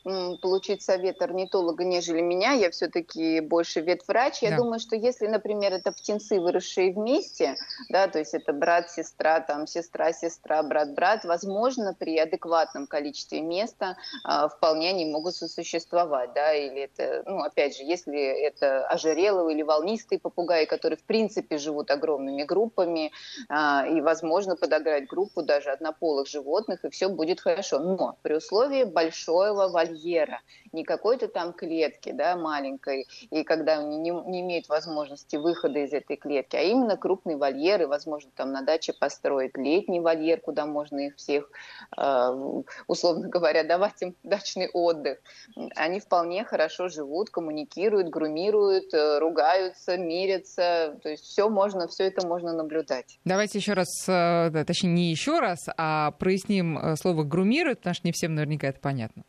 получить 0.42 0.82
совет 0.82 1.20
орнитолога, 1.22 1.84
нежели 1.84 2.20
меня. 2.20 2.52
Я 2.52 2.70
все-таки 2.70 3.40
больше 3.40 3.80
ветврач. 3.80 4.42
Я 4.42 4.50
да. 4.50 4.56
думаю, 4.58 4.80
что 4.80 4.96
если, 4.96 5.26
например, 5.26 5.72
это 5.72 5.92
птенцы, 5.92 6.40
выросшие 6.40 6.92
вместе, 6.92 7.56
да, 7.88 8.08
то 8.08 8.18
есть 8.18 8.34
это 8.34 8.52
брат, 8.52 8.90
сестра, 8.90 9.40
там, 9.40 9.66
сестра, 9.66 10.12
сестра, 10.12 10.62
брат, 10.62 10.94
брат, 10.94 11.24
возможно, 11.24 11.94
при 11.98 12.18
адекватном 12.18 12.86
количестве 12.86 13.40
места 13.40 13.96
а, 14.22 14.48
вполне 14.48 14.90
они 14.90 15.06
могут 15.06 15.34
сосуществовать, 15.34 16.32
да, 16.34 16.52
или 16.52 16.82
это, 16.82 17.22
ну, 17.26 17.42
опять 17.42 17.76
же, 17.76 17.82
если 17.82 18.18
это 18.18 18.86
ожереловые 18.86 19.56
или 19.56 19.62
волнистые 19.62 20.18
попугаи, 20.18 20.64
которые, 20.64 20.96
в 20.96 21.04
принципе, 21.04 21.58
живут 21.58 21.90
огромными 21.90 22.44
группами, 22.44 23.12
а, 23.48 23.86
и, 23.86 24.00
возможно, 24.00 24.56
подограть 24.56 25.06
группу 25.06 25.42
даже 25.42 25.70
однополых 25.70 26.28
животных, 26.28 26.84
и 26.84 26.90
все 26.90 27.08
будет 27.08 27.40
хорошо. 27.40 27.78
Но 27.78 28.13
при 28.23 28.35
условии 28.35 28.85
большого 28.85 29.68
вольера, 29.68 30.40
не 30.74 30.84
какой-то 30.84 31.28
там 31.28 31.52
клетки, 31.52 32.12
да, 32.12 32.36
маленькой, 32.36 33.06
и 33.30 33.44
когда 33.44 33.78
они 33.78 33.96
не, 33.96 34.10
не 34.10 34.40
имеют 34.40 34.68
возможности 34.68 35.36
выхода 35.36 35.78
из 35.78 35.92
этой 35.92 36.16
клетки, 36.16 36.56
а 36.56 36.62
именно 36.62 36.96
крупный 36.96 37.36
вольер, 37.36 37.82
и, 37.82 37.86
возможно, 37.86 38.30
там 38.34 38.52
на 38.52 38.62
даче 38.62 38.92
построить 38.92 39.56
летний 39.56 40.00
вольер, 40.00 40.40
куда 40.40 40.66
можно 40.66 41.06
их 41.06 41.16
всех, 41.16 41.50
э, 41.96 42.62
условно 42.86 43.28
говоря, 43.28 43.64
давать 43.64 44.02
им 44.02 44.14
дачный 44.22 44.68
отдых. 44.72 45.18
Они 45.76 46.00
вполне 46.00 46.44
хорошо 46.44 46.88
живут, 46.88 47.30
коммуникируют, 47.30 48.08
грумируют, 48.08 48.92
э, 48.92 49.18
ругаются, 49.18 49.96
мирятся, 49.96 50.98
то 51.02 51.08
есть 51.08 51.24
все 51.24 51.48
можно, 51.48 51.86
все 51.88 52.04
это 52.04 52.26
можно 52.26 52.52
наблюдать. 52.52 53.18
Давайте 53.24 53.58
еще 53.58 53.74
раз, 53.74 53.88
э, 54.08 54.64
точнее, 54.66 54.90
не 54.90 55.10
еще 55.10 55.38
раз, 55.38 55.58
а 55.76 56.10
проясним 56.12 56.78
э, 56.78 56.96
слово 56.96 57.22
грумируют, 57.22 57.78
потому 57.78 57.94
что 57.94 58.06
не 58.06 58.12
всем 58.12 58.34
наверняка 58.34 58.68
это 58.68 58.80
понятно. 58.80 59.24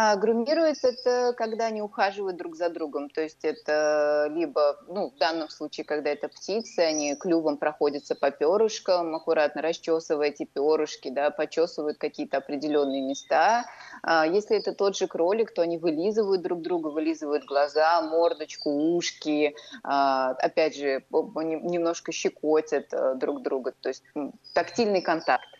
А, 0.00 0.14
грумируется 0.14 0.90
это, 0.90 1.34
когда 1.36 1.66
они 1.66 1.82
ухаживают 1.82 2.36
друг 2.36 2.54
за 2.54 2.70
другом. 2.70 3.10
То 3.10 3.20
есть 3.20 3.44
это 3.44 4.30
либо, 4.32 4.78
ну, 4.86 5.10
в 5.10 5.18
данном 5.18 5.48
случае, 5.48 5.84
когда 5.84 6.10
это 6.10 6.28
птицы, 6.28 6.78
они 6.78 7.16
клювом 7.16 7.56
проходятся 7.56 8.14
по 8.14 8.30
перышкам, 8.30 9.16
аккуратно 9.16 9.60
расчесывая 9.60 10.28
эти 10.28 10.44
перышки, 10.44 11.10
да, 11.10 11.30
почесывают 11.30 11.98
какие-то 11.98 12.36
определенные 12.36 13.02
места. 13.02 13.64
А, 14.04 14.24
если 14.24 14.56
это 14.56 14.72
тот 14.72 14.96
же 14.96 15.08
кролик, 15.08 15.52
то 15.52 15.62
они 15.62 15.78
вылизывают 15.78 16.42
друг 16.42 16.62
друга, 16.62 16.90
вылизывают 16.90 17.44
глаза, 17.44 18.00
мордочку, 18.02 18.70
ушки, 18.70 19.56
а, 19.82 20.30
опять 20.30 20.76
же, 20.76 21.02
немножко 21.10 22.12
щекотят 22.12 22.86
э, 22.92 23.14
друг 23.16 23.42
друга. 23.42 23.72
То 23.72 23.88
есть 23.88 24.04
тактильный 24.54 25.02
контакт 25.02 25.57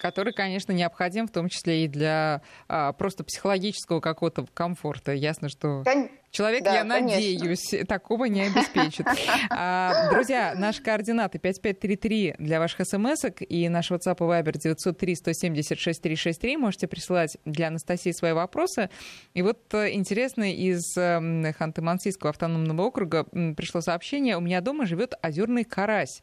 который, 0.00 0.32
конечно, 0.32 0.72
необходим, 0.72 1.28
в 1.28 1.30
том 1.30 1.48
числе 1.48 1.84
и 1.84 1.88
для 1.88 2.42
а, 2.68 2.92
просто 2.92 3.22
психологического 3.22 4.00
какого-то 4.00 4.46
комфорта. 4.54 5.12
Ясно, 5.12 5.48
что 5.48 5.84
человек, 6.30 6.64
да, 6.64 6.74
я 6.74 6.84
конечно. 6.84 7.10
надеюсь, 7.10 7.74
такого 7.88 8.24
не 8.24 8.42
обеспечит. 8.42 9.06
А, 9.52 10.10
друзья, 10.10 10.54
наши 10.56 10.82
координаты 10.82 11.38
5533 11.38 12.36
для 12.38 12.58
ваших 12.58 12.86
смс 12.86 13.24
и 13.40 13.68
наш 13.68 13.90
WhatsApp 13.90 14.16
и 14.16 14.22
Viber 14.22 14.52
903 14.58 15.14
176 15.16 16.02
363. 16.02 16.56
Можете 16.56 16.86
присылать 16.88 17.36
для 17.44 17.68
Анастасии 17.68 18.12
свои 18.12 18.32
вопросы. 18.32 18.90
И 19.34 19.42
вот 19.42 19.58
э, 19.74 19.92
интересно, 19.92 20.50
из 20.52 20.96
эм, 20.96 21.44
Ханты-Мансийского 21.44 22.30
автономного 22.30 22.82
округа 22.82 23.24
пришло 23.56 23.80
сообщение. 23.80 24.36
У 24.36 24.40
меня 24.40 24.60
дома 24.60 24.86
живет 24.86 25.14
озерный 25.22 25.64
карась. 25.64 26.22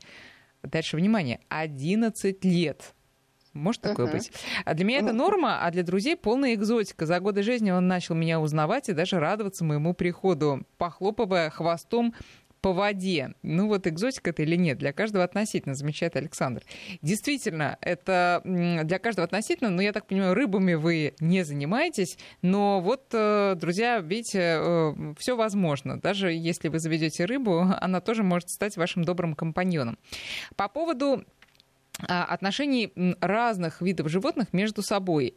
Дальше, 0.64 0.98
внимание, 0.98 1.40
11 1.50 2.44
лет. 2.44 2.96
Может 3.58 3.82
такое 3.82 4.08
uh-huh. 4.08 4.12
быть. 4.12 4.32
А 4.66 4.74
для 4.74 4.86
меня 4.86 5.00
это 5.00 5.14
норма, 5.14 5.66
а 5.66 5.72
для 5.72 5.84
друзей 5.84 6.16
полная 6.16 6.54
экзотика. 6.54 7.06
За 7.06 7.20
годы 7.20 7.44
жизни 7.44 7.72
он 7.72 7.88
начал 7.88 8.16
меня 8.16 8.40
узнавать 8.40 8.90
и 8.90 8.94
даже 8.94 9.20
радоваться 9.20 9.64
моему 9.64 9.94
приходу, 9.94 10.66
похлопывая 10.78 11.50
хвостом 11.50 12.14
по 12.62 12.74
воде. 12.74 13.34
Ну 13.44 13.68
вот 13.68 13.88
экзотика 13.88 14.32
это 14.32 14.44
или 14.44 14.56
нет, 14.56 14.78
для 14.78 14.94
каждого 14.94 15.24
относительно, 15.24 15.76
замечает 15.76 16.16
Александр. 16.16 16.64
Действительно, 17.02 17.78
это 17.82 18.42
для 18.44 19.00
каждого 19.00 19.26
относительно, 19.26 19.70
но 19.70 19.82
я 19.82 19.94
так 19.94 20.08
понимаю, 20.08 20.34
рыбами 20.34 20.74
вы 20.74 21.14
не 21.20 21.44
занимаетесь, 21.44 22.18
но 22.42 22.82
вот, 22.82 23.06
э, 23.14 23.56
друзья, 23.56 24.00
видите, 24.00 24.60
э, 24.60 25.14
все 25.18 25.36
возможно. 25.36 26.00
Даже 26.00 26.32
если 26.32 26.68
вы 26.68 26.80
заведете 26.80 27.26
рыбу, 27.26 27.60
она 27.80 28.02
тоже 28.02 28.24
может 28.24 28.50
стать 28.50 28.78
вашим 28.78 29.04
добрым 29.04 29.34
компаньоном. 29.34 29.98
По 30.56 30.68
поводу 30.68 31.24
отношений 32.00 32.94
разных 33.22 33.82
видов 33.82 34.10
животных 34.10 34.54
между 34.54 34.82
собой. 34.82 35.36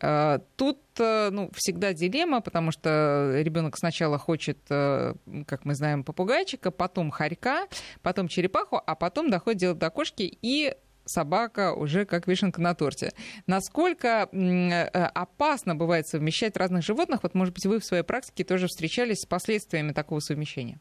Тут 0.57 0.79
ну, 0.99 1.51
всегда 1.55 1.95
дилемма, 1.95 2.41
потому 2.41 2.71
что 2.71 3.33
ребенок 3.37 3.79
сначала 3.79 4.19
хочет, 4.19 4.59
как 4.69 5.65
мы 5.65 5.75
знаем, 5.75 6.05
попугайчика, 6.05 6.71
потом 6.71 7.11
хорька, 7.11 7.67
потом 8.03 8.29
черепаху, 8.29 8.81
а 8.85 8.95
потом 8.95 9.31
доходит 9.31 9.61
дело 9.61 9.75
до 9.75 9.91
кошки 9.91 10.39
и 10.43 10.75
собака 11.11 11.73
уже 11.75 12.05
как 12.05 12.27
вишенка 12.27 12.61
на 12.61 12.75
торте. 12.75 13.13
Насколько 13.47 14.29
э, 14.31 14.85
опасно 14.87 15.75
бывает 15.75 16.07
совмещать 16.07 16.57
разных 16.57 16.85
животных? 16.85 17.23
Вот, 17.23 17.35
может 17.35 17.55
быть, 17.55 17.67
вы 17.67 17.81
в 17.81 17.85
своей 17.85 18.05
практике 18.05 18.45
тоже 18.45 18.67
встречались 18.69 19.23
с 19.23 19.27
последствиями 19.27 19.93
такого 19.93 20.21
совмещения? 20.21 20.81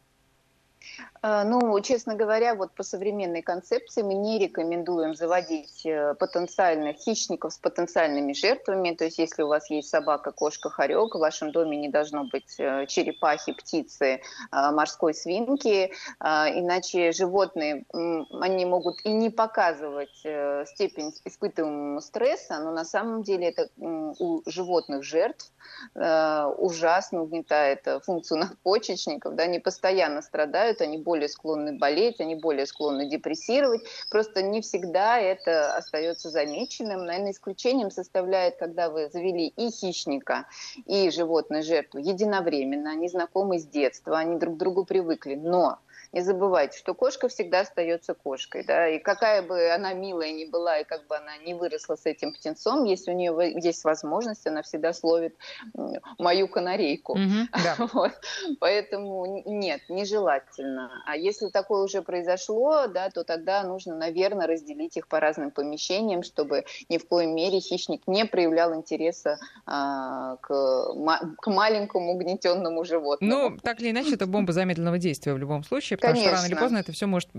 А, 1.22 1.44
ну, 1.44 1.78
честно 1.82 2.16
говоря, 2.16 2.56
вот 2.56 2.72
по 2.72 2.84
современной 2.84 3.42
концепции 3.42 4.02
мы 4.04 4.14
не 4.14 4.40
рекомендуем 4.40 5.16
заводить 5.16 5.86
э, 5.86 6.14
потенциальных 6.16 6.96
хищников 6.98 7.54
с 7.54 7.58
потенциальными 7.58 8.32
жертвами. 8.32 8.96
То 8.96 9.06
есть, 9.06 9.20
если 9.20 9.44
у 9.44 9.48
вас 9.48 9.70
есть 9.70 9.90
собака, 9.90 10.32
кошка, 10.32 10.70
хорек, 10.70 11.16
в 11.16 11.20
вашем 11.20 11.52
доме 11.52 11.76
не 11.76 11.90
должно 11.90 12.24
быть 12.24 12.56
э, 12.58 12.86
черепахи, 12.88 13.52
птицы, 13.52 14.22
а, 14.52 14.72
морской 14.72 15.14
свинки, 15.14 15.92
а, 16.20 16.50
иначе 16.50 17.12
животные, 17.12 17.86
они 17.92 18.66
могут 18.66 19.04
и 19.04 19.12
не 19.12 19.30
показывать 19.30 20.22
э, 20.24 20.64
степень 20.68 21.14
испытываемого 21.26 22.00
стресса, 22.00 22.60
но 22.60 22.72
на 22.72 22.86
самом 22.86 23.24
деле 23.24 23.50
это 23.50 23.70
у 23.78 24.42
животных 24.46 25.04
жертв 25.04 25.52
ужасно 25.96 27.24
угнетает 27.24 27.88
функцию 28.04 28.40
надпочечников, 28.40 29.36
да, 29.36 29.44
они 29.44 29.60
постоянно 29.60 30.22
страдают, 30.22 30.82
они 30.82 30.98
более 31.10 31.28
склонны 31.28 31.76
болеть, 31.76 32.22
они 32.22 32.36
более 32.36 32.68
склонны 32.68 33.10
депрессировать. 33.10 33.82
Просто 34.12 34.44
не 34.44 34.62
всегда 34.62 35.20
это 35.20 35.76
остается 35.76 36.30
замеченным. 36.30 37.04
Наверное, 37.04 37.32
исключением 37.32 37.90
составляет, 37.90 38.58
когда 38.58 38.92
вы 38.92 39.10
завели 39.10 39.48
и 39.48 39.72
хищника, 39.72 40.46
и 40.86 41.10
животное 41.10 41.64
жертву 41.64 41.98
единовременно, 41.98 42.92
они 42.92 43.10
знакомы 43.10 43.58
с 43.58 43.66
детства, 43.66 44.20
они 44.20 44.38
друг 44.38 44.54
к 44.54 44.60
другу 44.60 44.86
привыкли. 44.86 45.34
Но 45.34 45.80
не 46.12 46.22
забывайте, 46.22 46.78
что 46.78 46.94
кошка 46.94 47.28
всегда 47.28 47.62
остается 47.62 48.14
кошкой, 48.14 48.64
да, 48.66 48.88
и 48.88 49.00
какая 49.00 49.42
бы 49.42 49.70
она 49.70 49.94
милая 49.94 50.32
ни 50.32 50.46
была, 50.46 50.80
и 50.80 50.84
как 50.84 51.06
бы 51.08 51.16
она 51.16 51.38
не 51.38 51.54
выросла 51.54 51.96
с 51.96 52.06
этим 52.06 52.34
птенцом, 52.34 52.84
если 52.84 53.12
у 53.12 53.16
нее 53.16 53.54
есть 53.62 53.84
возможность, 53.84 54.46
она 54.48 54.62
всегда 54.64 54.94
словит 54.94 55.36
мою 56.18 56.48
канарейку. 56.48 57.18
Mm-hmm, 57.18 57.48
да. 57.64 57.76
вот. 57.94 58.12
Поэтому 58.60 59.44
нет, 59.46 59.82
нежелательно. 59.90 60.92
А 61.06 61.16
если 61.16 61.50
такое 61.50 61.84
уже 61.84 62.02
произошло, 62.02 62.88
да, 62.88 63.10
то 63.10 63.24
тогда 63.24 63.64
нужно, 63.64 63.96
наверное, 63.96 64.48
разделить 64.48 64.98
их 64.98 65.08
по 65.08 65.20
разным 65.20 65.52
помещениям, 65.52 66.24
чтобы 66.24 66.66
ни 66.90 66.98
в 66.98 67.08
коем 67.08 67.36
мере 67.36 67.60
хищник 67.60 68.08
не 68.08 68.26
проявлял 68.26 68.74
интереса 68.74 69.38
а, 69.66 70.38
к, 70.38 70.48
к 71.38 71.48
маленькому 71.48 72.14
угнетенному 72.14 72.84
животному. 72.84 73.50
Ну, 73.50 73.58
так 73.62 73.80
или 73.82 73.92
иначе, 73.92 74.16
это 74.16 74.26
бомба 74.26 74.54
замедленного 74.54 74.98
действия 74.98 75.34
в 75.34 75.38
любом 75.38 75.64
случае, 75.64 75.99
потому 76.00 76.14
Конечно. 76.16 76.38
что 76.38 76.42
рано 76.42 76.54
или 76.54 76.60
поздно 76.60 76.78
это 76.78 76.92
все 76.92 77.06
может, 77.08 77.30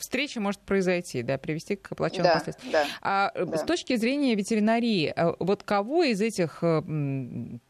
встреча 0.00 0.40
может 0.40 0.60
произойти, 0.60 1.22
да, 1.22 1.38
привести 1.38 1.76
к 1.76 1.96
плачевным 1.96 2.24
да, 2.26 2.34
последствиям. 2.34 2.72
Да, 2.72 2.86
а 3.02 3.32
э, 3.34 3.44
да. 3.44 3.58
с 3.58 3.62
точки 3.62 3.96
зрения 3.96 4.34
ветеринарии, 4.34 5.12
э, 5.14 5.34
вот 5.38 5.62
кого 5.62 6.04
из 6.04 6.20
этих, 6.20 6.58
э, 6.62 6.82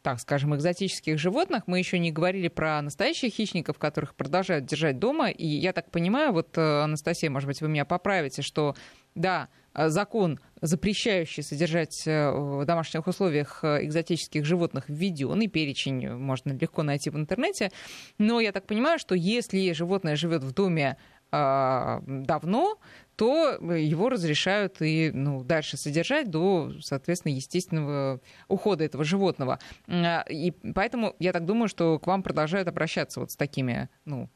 так 0.01 0.19
скажем, 0.19 0.55
экзотических 0.55 1.17
животных, 1.17 1.63
мы 1.65 1.79
еще 1.79 1.99
не 1.99 2.11
говорили 2.11 2.47
про 2.47 2.81
настоящих 2.81 3.33
хищников, 3.33 3.79
которых 3.79 4.15
продолжают 4.15 4.65
держать 4.65 4.99
дома, 4.99 5.29
и 5.29 5.47
я 5.47 5.73
так 5.73 5.89
понимаю, 5.89 6.33
вот, 6.33 6.57
Анастасия, 6.57 7.29
может 7.29 7.47
быть, 7.47 7.61
вы 7.61 7.67
меня 7.67 7.85
поправите, 7.85 8.41
что 8.41 8.75
да, 9.15 9.49
закон, 9.73 10.39
запрещающий 10.61 11.43
содержать 11.43 12.03
в 12.05 12.65
домашних 12.65 13.07
условиях 13.07 13.63
экзотических 13.63 14.45
животных, 14.45 14.85
введен, 14.87 15.41
и 15.41 15.47
перечень 15.47 16.09
можно 16.15 16.51
легко 16.53 16.83
найти 16.83 17.09
в 17.09 17.17
интернете. 17.17 17.71
Но 18.17 18.39
я 18.39 18.51
так 18.51 18.65
понимаю, 18.67 18.99
что 18.99 19.15
если 19.15 19.71
животное 19.73 20.15
живет 20.15 20.43
в 20.43 20.53
доме 20.53 20.97
давно, 21.31 22.77
то 23.15 23.51
его 23.53 24.09
разрешают 24.09 24.81
и 24.81 25.11
ну, 25.13 25.45
дальше 25.45 25.77
содержать 25.77 26.29
до, 26.29 26.73
соответственно, 26.81 27.33
естественного 27.33 28.19
ухода 28.49 28.83
этого 28.83 29.05
животного. 29.05 29.59
А, 29.87 30.25
и 30.29 30.51
поэтому 30.51 31.15
я 31.19 31.31
так 31.31 31.45
думаю, 31.45 31.69
что 31.69 31.99
к 31.99 32.07
вам 32.07 32.21
продолжают 32.21 32.67
обращаться 32.67 33.21
вот 33.21 33.31
с 33.31 33.37
такими 33.37 33.89
ну, 34.03 34.29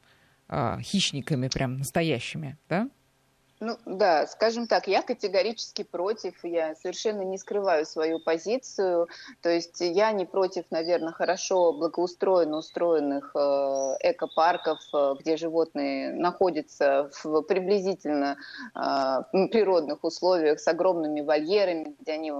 хищниками 0.82 1.50
прям 1.50 1.80
настоящими, 1.80 2.58
да? 2.70 2.90
Ну 3.62 3.78
да, 3.86 4.28
скажем 4.28 4.68
так, 4.68 4.88
я 4.88 5.02
категорически 5.02 5.84
против, 5.84 6.44
я 6.44 6.76
совершенно 6.76 7.22
не 7.22 7.38
скрываю 7.38 7.86
свою 7.86 8.20
позицию, 8.20 9.08
то 9.42 9.50
есть 9.50 9.80
я 9.80 10.12
не 10.12 10.26
против, 10.26 10.66
наверное, 10.72 11.14
хорошо 11.14 11.72
благоустроенно 11.72 12.58
устроенных 12.58 13.32
э, 13.34 13.40
экопарков, 14.02 14.80
э, 14.94 15.14
где 15.20 15.38
животные 15.38 16.12
находятся 16.12 17.10
в 17.24 17.44
приблизительно 17.44 18.36
э, 18.76 19.48
природных 19.48 20.04
условиях 20.04 20.60
с 20.60 20.68
огромными 20.68 21.22
вольерами, 21.22 21.96
где 22.02 22.12
они 22.12 22.34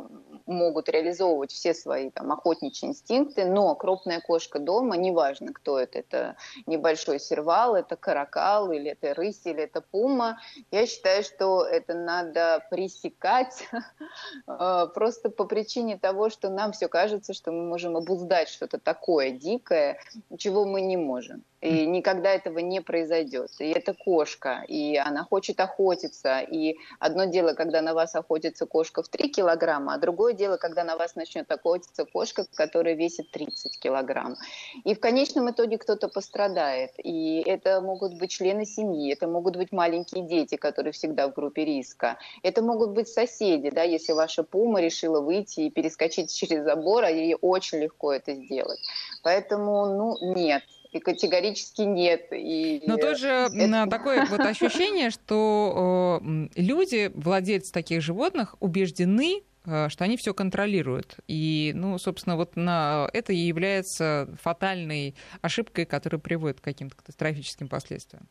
могут 0.46 0.90
реализовывать 0.90 1.52
все 1.52 1.74
свои 1.74 2.10
там, 2.10 2.32
охотничьи 2.32 2.88
инстинкты, 2.90 3.46
но 3.46 3.76
крупная 3.76 4.22
кошка 4.22 4.60
дома, 4.60 4.98
неважно, 4.98 5.54
кто 5.54 5.80
это, 5.80 6.00
это 6.00 6.38
небольшой 6.66 7.20
сервал, 7.20 7.76
это 7.76 7.96
каракал, 7.96 8.72
или 8.72 8.92
это 8.92 9.14
рысь, 9.14 9.42
или 9.46 9.64
это 9.64 9.82
пума, 9.82 10.40
я 10.72 10.86
считаю, 10.88 11.24
что 11.24 11.64
это 11.66 11.94
надо 11.94 12.66
пресекать 12.70 13.68
э, 14.48 14.88
просто 14.94 15.30
по 15.30 15.46
причине 15.46 15.98
того, 15.98 16.30
что 16.30 16.50
нам 16.50 16.72
все 16.72 16.88
кажется, 16.88 17.34
что 17.34 17.52
мы 17.52 17.64
можем 17.64 17.98
обуздать 17.98 18.50
что-то 18.50 18.80
такое 18.80 19.32
дикое, 19.32 20.00
чего 20.38 20.66
мы 20.66 20.82
не 20.82 20.98
можем. 20.98 21.44
И 21.66 21.86
никогда 21.88 22.32
этого 22.32 22.60
не 22.60 22.80
произойдет. 22.80 23.50
И 23.60 23.72
это 23.72 23.94
кошка, 23.94 24.64
и 24.68 24.96
она 24.98 25.24
хочет 25.24 25.60
охотиться. 25.60 26.40
И 26.40 26.78
одно 27.00 27.26
дело, 27.26 27.54
когда 27.54 27.82
на 27.82 27.94
вас 27.94 28.16
охотится 28.16 28.66
кошка 28.66 29.02
в 29.02 29.10
3 29.10 29.30
килограмма, 29.30 29.96
а 29.96 29.98
другое 29.98 30.34
дело, 30.34 30.58
когда 30.58 30.84
на 30.84 30.96
вас 30.96 31.16
начнет 31.16 31.52
охотиться 31.52 32.06
кошка, 32.06 32.46
которая 32.54 32.94
весит 32.94 33.32
30 33.32 33.80
килограмм. 33.80 34.36
И 34.84 34.94
в 34.94 35.00
конечном 35.00 35.50
итоге 35.50 35.78
кто-то 35.78 36.08
пострадает. 36.08 36.92
И 37.04 37.42
это 37.46 37.82
могут 37.82 38.20
быть 38.20 38.30
члены 38.30 38.66
семьи, 38.66 39.12
это 39.12 39.28
могут 39.28 39.56
быть 39.56 39.72
маленькие 39.72 40.24
дети, 40.24 40.58
которые 40.58 40.94
всегда 40.94 41.28
в 41.28 41.34
группе 41.34 41.66
риска. 41.66 42.18
Это 42.44 42.62
могут 42.62 42.92
быть 42.92 43.08
соседи, 43.08 43.72
да, 43.72 43.82
если 43.82 44.14
ваша 44.14 44.44
пума 44.44 44.82
решила 44.82 45.20
выйти 45.20 45.62
и 45.62 45.72
перескочить 45.72 46.32
через 46.34 46.64
забор, 46.64 47.06
а 47.06 47.10
ей 47.10 47.36
очень 47.42 47.80
легко 47.80 48.14
это 48.14 48.34
сделать. 48.36 48.80
Поэтому, 49.24 49.86
ну, 49.86 50.34
нет, 50.36 50.62
и 50.96 51.00
категорически 51.00 51.82
нет. 51.82 52.28
И 52.32 52.82
Но 52.88 52.98
тоже 52.98 53.28
это... 53.54 53.88
такое 53.90 54.26
вот 54.26 54.40
ощущение, 54.40 55.10
что 55.10 56.22
люди, 56.56 57.12
владельцы 57.14 57.74
таких 57.74 58.02
животных, 58.02 58.56
убеждены, 58.62 59.44
э, 59.66 59.90
что 59.90 60.04
они 60.06 60.16
все 60.16 60.34
контролируют. 60.34 61.18
И, 61.28 61.74
ну, 61.76 61.98
собственно, 61.98 62.38
вот 62.38 62.56
на 62.56 63.10
это 63.12 63.34
и 63.34 63.38
является 63.38 64.30
фатальной 64.42 65.16
ошибкой, 65.42 65.86
которая 65.86 66.20
приводит 66.20 66.62
к 66.62 66.64
каким-то 66.64 66.96
катастрофическим 66.96 67.68
последствиям. 67.68 68.30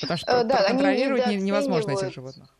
Потому 0.00 0.18
что 0.18 0.32
э, 0.32 0.44
да, 0.44 0.64
контролировать 0.64 1.28
невозможно 1.28 1.92
этих 1.92 2.12
животных. 2.12 2.55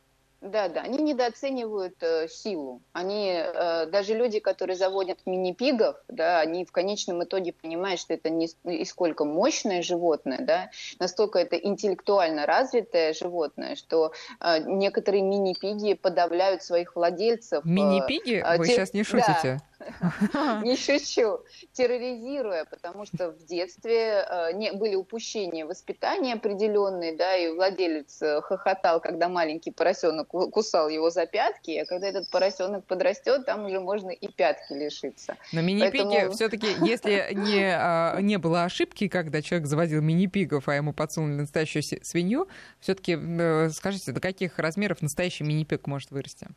Да, 0.46 0.68
да, 0.68 0.82
они 0.82 0.98
недооценивают 0.98 1.96
э, 2.00 2.28
силу. 2.28 2.80
Они, 2.92 3.32
э, 3.35 3.87
даже 3.87 4.14
люди, 4.14 4.38
которые 4.38 4.76
заводят 4.76 5.18
мини-пигов, 5.26 5.96
да, 6.09 6.40
они 6.40 6.64
в 6.64 6.72
конечном 6.72 7.24
итоге 7.24 7.52
понимают, 7.52 8.00
что 8.00 8.14
это 8.14 8.30
не 8.30 8.48
и 8.64 8.85
сколько 8.85 9.24
мощное 9.24 9.82
животное, 9.82 10.38
да, 10.40 10.70
настолько 11.00 11.38
это 11.40 11.56
интеллектуально 11.56 12.46
развитое 12.46 13.12
животное, 13.12 13.74
что 13.74 14.12
э, 14.40 14.59
некоторые 14.64 15.22
мини-пиги 15.22 15.94
подавляют 15.94 16.62
своих 16.62 16.94
владельцев. 16.94 17.64
Э, 17.64 17.68
мини-пиги? 17.68 18.42
Э, 18.44 18.56
Вы 18.59 18.66
те... 18.66 18.74
сейчас 18.74 18.94
не 18.94 19.02
шутите? 19.02 19.61
Да. 19.75 19.75
Не 20.62 20.76
шучу. 20.76 21.40
Терроризируя, 21.72 22.64
потому 22.64 23.04
что 23.06 23.30
в 23.30 23.44
детстве 23.44 24.24
э, 24.28 24.52
не, 24.54 24.72
были 24.72 24.94
упущения 24.94 25.66
воспитания 25.66 26.34
определенные, 26.34 27.16
да, 27.16 27.36
и 27.36 27.52
владелец 27.52 28.20
э, 28.22 28.40
хохотал, 28.42 29.00
когда 29.00 29.28
маленький 29.28 29.70
поросенок 29.70 30.28
кусал 30.28 30.88
его 30.88 31.10
за 31.10 31.26
пятки, 31.26 31.78
а 31.78 31.86
когда 31.86 32.08
этот 32.08 32.30
поросенок 32.30 32.84
подрастет, 32.86 33.44
там 33.46 33.66
уже 33.66 33.80
можно 33.80 34.10
и 34.10 34.28
пятки 34.28 34.72
лишиться. 34.72 35.36
Но 35.52 35.60
мини-пиги 35.60 36.04
Поэтому... 36.04 36.32
все-таки, 36.32 36.66
если 36.84 37.28
не, 37.32 37.76
а, 37.76 38.18
не 38.20 38.38
было 38.38 38.64
ошибки, 38.64 39.08
когда 39.08 39.42
человек 39.42 39.66
заводил 39.66 40.00
мини-пигов, 40.00 40.68
а 40.68 40.74
ему 40.74 40.92
подсунули 40.92 41.40
настоящую 41.40 41.82
свинью, 41.82 42.48
все-таки 42.80 43.16
э, 43.16 43.70
скажите, 43.70 44.12
до 44.12 44.20
каких 44.20 44.58
размеров 44.58 45.02
настоящий 45.02 45.44
мини-пиг 45.44 45.86
может 45.86 46.10
вырасти? 46.10 46.48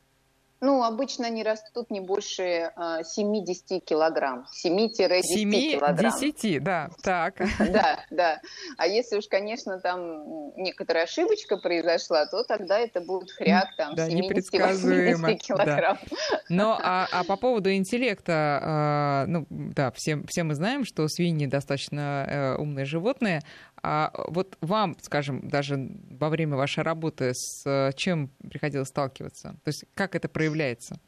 Ну, 0.61 0.83
обычно 0.83 1.27
они 1.27 1.43
растут 1.43 1.89
не 1.89 2.01
больше 2.01 2.71
70 2.75 3.71
а, 3.71 3.79
килограмм. 3.79 4.45
7-10 4.65 5.21
килограмм. 5.21 6.19
10, 6.19 6.63
да, 6.63 6.89
так. 7.01 7.35
Да, 7.69 8.03
да. 8.09 8.41
А 8.77 8.87
если 8.87 9.17
уж, 9.17 9.27
конечно, 9.27 9.79
там 9.79 10.53
некоторая 10.57 11.05
ошибочка 11.05 11.57
произошла, 11.57 12.25
то 12.25 12.43
тогда 12.43 12.79
это 12.79 12.99
будет 12.99 13.31
хряк 13.31 13.75
там 13.77 13.95
да, 13.95 14.09
70-80 14.09 15.37
килограмм. 15.37 15.97
Да. 16.09 16.41
Но 16.49 16.79
а, 16.83 17.07
а 17.11 17.23
по 17.23 17.37
поводу 17.37 17.71
интеллекта, 17.73 18.59
а, 18.61 19.25
ну 19.27 19.45
да, 19.49 19.91
все, 19.91 20.21
все 20.27 20.43
мы 20.43 20.55
знаем, 20.55 20.83
что 20.83 21.07
свиньи 21.07 21.45
достаточно 21.45 22.25
э, 22.27 22.55
умные 22.55 22.85
животные. 22.85 23.41
А 23.83 24.11
вот 24.27 24.57
вам, 24.61 24.97
скажем, 25.01 25.47
даже 25.47 25.77
во 26.09 26.29
время 26.29 26.55
вашей 26.55 26.83
работы 26.83 27.31
с 27.33 27.63
э, 27.65 27.91
чем 27.95 28.29
приходилось 28.49 28.89
сталкиваться? 28.89 29.59
То 29.63 29.67
есть 29.67 29.85
как 29.93 30.15
это 30.15 30.27
проявляется? 30.27 30.99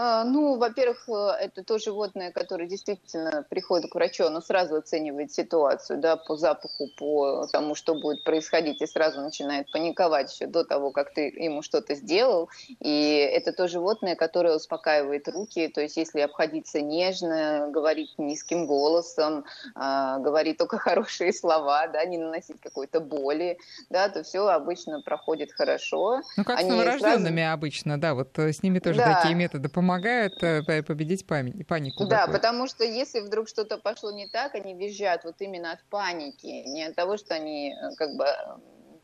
А, 0.00 0.22
ну, 0.22 0.58
во-первых, 0.58 1.08
э, 1.08 1.12
это 1.40 1.64
то 1.64 1.76
животное, 1.78 2.30
которое 2.30 2.68
действительно 2.68 3.44
приходит 3.50 3.90
к 3.90 3.96
врачу, 3.96 4.26
оно 4.26 4.40
сразу 4.40 4.76
оценивает 4.76 5.32
ситуацию, 5.32 5.98
да, 5.98 6.14
по 6.14 6.36
запаху, 6.36 6.86
по 6.96 7.48
тому, 7.50 7.74
что 7.74 7.96
будет 7.96 8.22
происходить, 8.22 8.80
и 8.80 8.86
сразу 8.86 9.20
начинает 9.20 9.68
паниковать 9.72 10.32
еще 10.32 10.46
до 10.46 10.62
того, 10.62 10.92
как 10.92 11.12
ты 11.12 11.22
ему 11.22 11.62
что-то 11.62 11.96
сделал. 11.96 12.48
И 12.78 13.28
это 13.32 13.52
то 13.52 13.66
животное, 13.66 14.14
которое 14.14 14.54
успокаивает 14.54 15.26
руки, 15.26 15.66
то 15.66 15.80
есть 15.80 15.96
если 15.96 16.20
обходиться 16.20 16.80
нежно, 16.80 17.66
говорить 17.68 18.14
низким 18.18 18.66
голосом, 18.66 19.46
а, 19.74 20.18
говорить 20.20 20.58
только 20.58 20.78
хорошие 20.78 21.32
слова, 21.32 21.88
да, 21.88 22.04
не 22.04 22.18
наносить 22.18 22.60
какой-то 22.60 23.00
боли, 23.00 23.58
да, 23.90 24.08
то 24.08 24.22
все 24.22 24.46
обычно 24.46 25.00
проходит 25.00 25.50
хорошо. 25.50 26.20
Ну, 26.36 26.44
как 26.44 26.60
Они 26.60 26.70
с 26.70 26.72
новорожденными 26.72 27.40
сразу... 27.40 27.54
обычно, 27.54 28.00
да, 28.00 28.14
вот 28.14 28.38
э, 28.38 28.52
с 28.52 28.62
ними 28.62 28.78
тоже 28.78 28.98
да. 28.98 29.16
такие 29.16 29.34
методы 29.34 29.68
помогают 29.68 29.87
помогает 29.88 30.42
э, 30.42 30.82
победить 30.82 31.26
панику. 31.26 32.06
Да, 32.06 32.20
такую. 32.20 32.34
потому 32.34 32.66
что 32.66 32.84
если 32.84 33.20
вдруг 33.20 33.48
что-то 33.48 33.78
пошло 33.78 34.12
не 34.12 34.26
так, 34.28 34.54
они 34.54 34.74
визжат 34.74 35.24
вот 35.24 35.40
именно 35.40 35.72
от 35.72 35.82
паники, 35.90 36.46
не 36.46 36.84
от 36.84 36.94
того, 36.94 37.16
что 37.16 37.34
они 37.34 37.72
э, 37.72 37.94
как 37.96 38.16
бы 38.16 38.26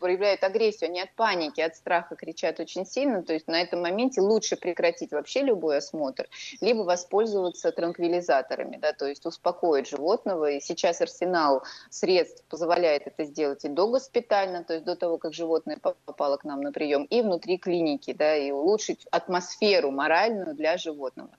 проявляют 0.05 0.45
агрессию, 0.45 0.91
они 0.91 1.01
от 1.01 1.15
паники, 1.15 1.63
от 1.63 1.77
страха 1.77 2.15
кричат 2.15 2.61
очень 2.61 2.85
сильно, 2.85 3.23
то 3.23 3.33
есть 3.33 3.49
на 3.49 3.63
этом 3.63 3.81
моменте 3.81 4.21
лучше 4.21 4.55
прекратить 4.55 5.13
вообще 5.13 5.41
любой 5.41 5.79
осмотр, 5.79 6.29
либо 6.61 6.81
воспользоваться 6.81 7.73
транквилизаторами, 7.73 8.77
да, 8.77 8.93
то 8.93 9.07
есть 9.07 9.25
успокоить 9.25 9.89
животного. 9.89 10.51
И 10.51 10.61
сейчас 10.61 11.01
арсенал 11.01 11.63
средств 11.89 12.45
позволяет 12.51 13.07
это 13.07 13.25
сделать 13.25 13.65
и 13.65 13.71
до 13.71 13.87
госпитально, 13.89 14.63
то 14.63 14.75
есть 14.75 14.85
до 14.85 14.95
того, 14.95 15.17
как 15.17 15.33
животное 15.33 15.79
попало 15.79 16.37
к 16.37 16.45
нам 16.45 16.61
на 16.61 16.71
прием, 16.71 17.05
и 17.05 17.23
внутри 17.23 17.57
клиники, 17.57 18.13
да, 18.13 18.37
и 18.37 18.51
улучшить 18.51 19.07
атмосферу 19.11 19.91
моральную 19.91 20.55
для 20.55 20.77
животного. 20.77 21.31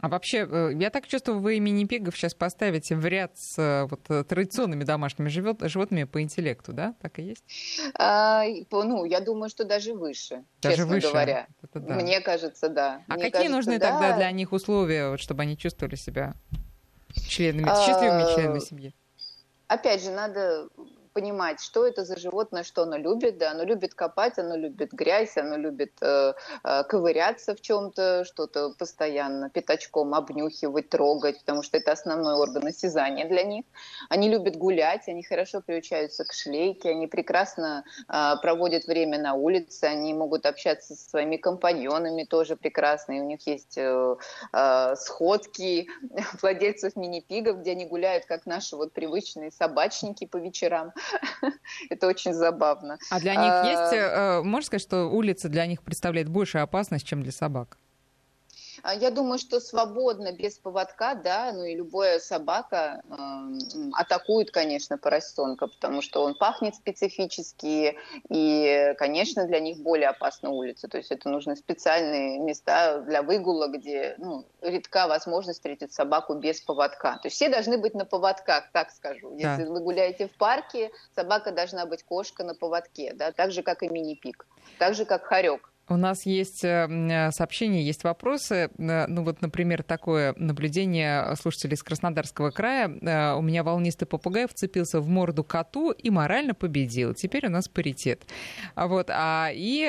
А 0.00 0.08
вообще, 0.08 0.48
э, 0.50 0.72
я 0.78 0.90
так 0.90 1.06
чувствую, 1.06 1.40
вы 1.40 1.60
мини-пигов 1.60 2.16
сейчас 2.16 2.32
поставите 2.34 2.96
в 2.96 3.04
ряд 3.04 3.36
с 3.36 3.58
э, 3.58 3.84
вот, 3.84 4.00
э, 4.08 4.24
традиционными 4.24 4.84
домашними 4.84 5.28
животными 5.28 6.04
по 6.04 6.22
интеллекту, 6.22 6.72
да? 6.72 6.94
Так 7.02 7.18
и 7.18 7.22
есть? 7.22 7.44
А, 7.98 8.44
ну, 8.70 9.04
я 9.04 9.20
думаю, 9.20 9.50
что 9.50 9.64
даже 9.64 9.92
выше, 9.92 10.44
даже 10.62 10.76
честно 10.76 10.94
выше? 10.94 11.08
говоря. 11.08 11.46
Это 11.62 11.80
да. 11.80 11.94
Мне 11.94 12.20
кажется, 12.20 12.68
да. 12.70 13.02
А 13.08 13.14
Мне 13.14 13.24
какие 13.24 13.48
кажется, 13.48 13.56
нужны 13.56 13.78
да. 13.78 13.90
тогда 13.90 14.16
для 14.16 14.30
них 14.30 14.52
условия, 14.52 15.10
вот, 15.10 15.20
чтобы 15.20 15.42
они 15.42 15.58
чувствовали 15.58 15.96
себя 15.96 16.34
членами, 17.14 17.68
а... 17.68 17.86
счастливыми 17.86 18.34
членами 18.34 18.58
семьи? 18.60 18.94
Опять 19.68 20.02
же, 20.02 20.10
надо 20.10 20.68
понимать, 21.12 21.60
что 21.60 21.86
это 21.86 22.04
за 22.04 22.18
животное, 22.18 22.62
что 22.62 22.82
оно 22.82 22.96
любит. 22.96 23.38
Да, 23.38 23.52
оно 23.52 23.64
любит 23.64 23.94
копать, 23.94 24.38
оно 24.38 24.56
любит 24.56 24.92
грязь, 24.92 25.36
оно 25.36 25.56
любит 25.56 25.92
э, 26.00 26.34
э, 26.64 26.84
ковыряться 26.84 27.54
в 27.54 27.60
чем-то, 27.60 28.24
что-то 28.24 28.70
постоянно 28.78 29.50
пятачком 29.50 30.14
обнюхивать, 30.14 30.88
трогать, 30.88 31.40
потому 31.40 31.62
что 31.62 31.76
это 31.76 31.92
основной 31.92 32.34
орган 32.34 32.66
осязания 32.66 33.28
для 33.28 33.42
них. 33.42 33.64
Они 34.08 34.28
любят 34.28 34.56
гулять, 34.56 35.08
они 35.08 35.22
хорошо 35.22 35.60
приучаются 35.60 36.24
к 36.24 36.32
шлейке, 36.32 36.90
они 36.90 37.06
прекрасно 37.06 37.84
э, 38.08 38.34
проводят 38.42 38.86
время 38.86 39.18
на 39.18 39.34
улице, 39.34 39.84
они 39.84 40.14
могут 40.14 40.46
общаться 40.46 40.94
со 40.94 41.10
своими 41.10 41.36
компаньонами 41.36 42.24
тоже 42.24 42.56
прекрасно, 42.56 43.12
и 43.12 43.20
у 43.20 43.24
них 43.24 43.46
есть 43.46 43.76
э, 43.76 44.16
э, 44.52 44.96
сходки 44.96 45.88
владельцев 46.42 46.96
мини-пигов, 46.96 47.60
где 47.60 47.72
они 47.72 47.86
гуляют, 47.86 48.24
как 48.26 48.46
наши 48.46 48.76
вот 48.76 48.92
привычные 48.92 49.50
собачники 49.50 50.26
по 50.26 50.36
вечерам. 50.36 50.92
Это 51.90 52.06
очень 52.06 52.32
забавно. 52.32 52.98
А 53.10 53.20
для 53.20 53.34
них 53.34 53.70
есть, 53.70 53.92
э, 53.92 54.42
можно 54.42 54.66
сказать, 54.66 54.82
что 54.82 55.06
улица 55.06 55.48
для 55.48 55.66
них 55.66 55.82
представляет 55.82 56.28
большую 56.28 56.62
опасность, 56.62 57.06
чем 57.06 57.22
для 57.22 57.32
собак? 57.32 57.78
А, 58.82 58.94
я 58.94 59.10
думаю, 59.10 59.38
что 59.38 59.60
свободно, 59.60 60.32
без 60.32 60.58
поводка, 60.58 61.14
да, 61.14 61.52
ну 61.52 61.64
и 61.64 61.74
любая 61.74 62.18
собака 62.20 63.02
э, 63.08 63.80
атакует, 63.94 64.50
конечно, 64.50 64.98
поросенка, 64.98 65.66
потому 65.66 66.02
что 66.02 66.22
он 66.22 66.34
пахнет 66.34 66.74
специфически, 66.74 67.96
и, 68.28 68.94
конечно, 68.98 69.46
для 69.46 69.60
них 69.60 69.78
более 69.78 70.08
опасна 70.08 70.50
улица. 70.50 70.88
То 70.88 70.98
есть 70.98 71.10
это 71.10 71.28
нужны 71.28 71.56
специальные 71.56 72.38
места 72.38 73.00
для 73.00 73.22
выгула, 73.22 73.68
где 73.68 74.14
ну, 74.18 74.44
редка 74.62 75.06
возможность 75.08 75.58
встретить 75.58 75.92
собаку 75.92 76.34
без 76.34 76.60
поводка. 76.60 77.14
То 77.18 77.26
есть 77.26 77.36
все 77.36 77.48
должны 77.48 77.78
быть 77.78 77.94
на 77.94 78.04
поводках, 78.04 78.70
так 78.72 78.90
скажу. 78.90 79.32
Если 79.36 79.64
да. 79.64 79.70
вы 79.70 79.80
гуляете 79.80 80.28
в 80.28 80.32
парке, 80.32 80.90
собака 81.14 81.52
должна 81.52 81.86
быть 81.86 82.02
кошка 82.02 82.44
на 82.44 82.54
поводке, 82.54 83.12
да, 83.14 83.32
так 83.32 83.52
же, 83.52 83.62
как 83.62 83.82
и 83.82 83.88
мини-пик, 83.88 84.46
так 84.78 84.94
же, 84.94 85.04
как 85.04 85.24
хорек. 85.24 85.69
У 85.90 85.96
нас 85.96 86.24
есть 86.24 86.62
э, 86.62 86.86
э, 86.88 87.32
сообщения, 87.32 87.82
есть 87.82 88.04
вопросы. 88.04 88.70
Э, 88.78 89.06
ну 89.08 89.24
вот, 89.24 89.42
например, 89.42 89.82
такое 89.82 90.34
наблюдение 90.36 91.34
слушателей 91.34 91.74
из 91.74 91.82
Краснодарского 91.82 92.50
края. 92.50 93.34
У 93.36 93.42
меня 93.42 93.64
волнистый 93.64 94.06
попугай 94.06 94.46
вцепился 94.46 95.00
в 95.00 95.08
морду 95.08 95.42
коту 95.42 95.90
и 95.90 96.10
морально 96.10 96.54
победил. 96.54 97.12
Теперь 97.14 97.46
у 97.46 97.50
нас 97.50 97.68
паритет. 97.68 98.22
А 98.76 98.86
вот. 98.86 99.10
А, 99.10 99.50
и, 99.52 99.84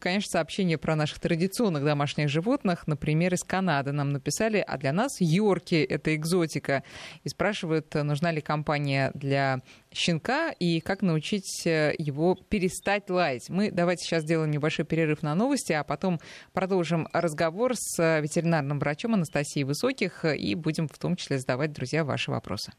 конечно, 0.00 0.30
сообщение 0.32 0.76
про 0.76 0.94
наших 0.96 1.18
традиционных 1.18 1.82
домашних 1.82 2.28
животных. 2.28 2.86
Например, 2.86 3.32
из 3.32 3.42
Канады 3.42 3.92
нам 3.92 4.10
написали, 4.12 4.62
а 4.66 4.76
для 4.76 4.92
нас 4.92 5.18
Йорки— 5.18 5.76
это 5.88 6.14
экзотика. 6.14 6.82
И 7.24 7.28
спрашивают, 7.30 7.94
нужна 7.94 8.32
ли 8.32 8.42
компания 8.42 9.12
для 9.14 9.62
щенка 9.92 10.50
и 10.50 10.80
как 10.80 11.02
научить 11.02 11.64
его 11.64 12.36
перестать 12.48 13.10
лаять. 13.10 13.48
Мы 13.48 13.70
давайте 13.70 14.04
сейчас 14.04 14.22
сделаем 14.22 14.50
небольшой 14.50 14.84
перерыв 14.84 15.22
на 15.22 15.34
новости, 15.34 15.72
а 15.72 15.84
потом 15.84 16.20
продолжим 16.52 17.08
разговор 17.12 17.74
с 17.76 18.20
ветеринарным 18.20 18.78
врачом 18.78 19.14
Анастасией 19.14 19.64
Высоких 19.64 20.24
и 20.24 20.54
будем 20.54 20.88
в 20.88 20.98
том 20.98 21.16
числе 21.16 21.38
задавать, 21.38 21.72
друзья, 21.72 22.04
ваши 22.04 22.30
вопросы. 22.30 22.72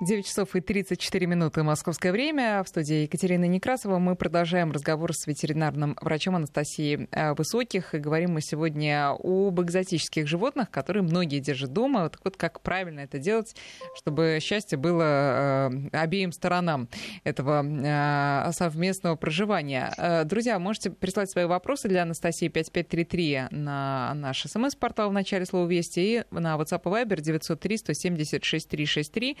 9 0.00 0.26
часов 0.26 0.56
и 0.56 0.62
34 0.62 1.26
минуты 1.26 1.62
московское 1.62 2.10
время. 2.10 2.64
В 2.64 2.68
студии 2.68 3.02
Екатерины 3.02 3.46
Некрасова 3.46 3.98
мы 3.98 4.16
продолжаем 4.16 4.72
разговор 4.72 5.12
с 5.12 5.26
ветеринарным 5.26 5.94
врачом 6.00 6.36
Анастасией 6.36 7.06
э, 7.10 7.34
Высоких. 7.34 7.94
И 7.94 7.98
говорим 7.98 8.32
мы 8.32 8.40
сегодня 8.40 9.10
об 9.10 9.60
экзотических 9.60 10.26
животных, 10.26 10.70
которые 10.70 11.02
многие 11.02 11.40
держат 11.40 11.74
дома. 11.74 12.04
Вот, 12.04 12.18
вот 12.24 12.38
как 12.38 12.62
правильно 12.62 13.00
это 13.00 13.18
делать, 13.18 13.54
чтобы 13.94 14.38
счастье 14.40 14.78
было 14.78 15.70
э, 15.70 15.88
обеим 15.92 16.32
сторонам 16.32 16.88
этого 17.22 17.62
э, 17.62 18.52
совместного 18.52 19.16
проживания. 19.16 20.24
Друзья, 20.24 20.58
можете 20.58 20.88
прислать 20.92 21.30
свои 21.30 21.44
вопросы 21.44 21.88
для 21.88 22.04
Анастасии 22.04 22.48
5533 22.48 23.48
на 23.50 24.14
наш 24.14 24.44
смс-портал 24.44 25.10
в 25.10 25.12
начале 25.12 25.44
слова 25.44 25.68
«Вести» 25.68 26.00
и 26.00 26.24
на 26.30 26.56
WhatsApp 26.56 26.80
и 26.86 27.04
Viber 27.04 27.20
903 27.20 27.76
176 27.76 28.66
363. 28.66 29.36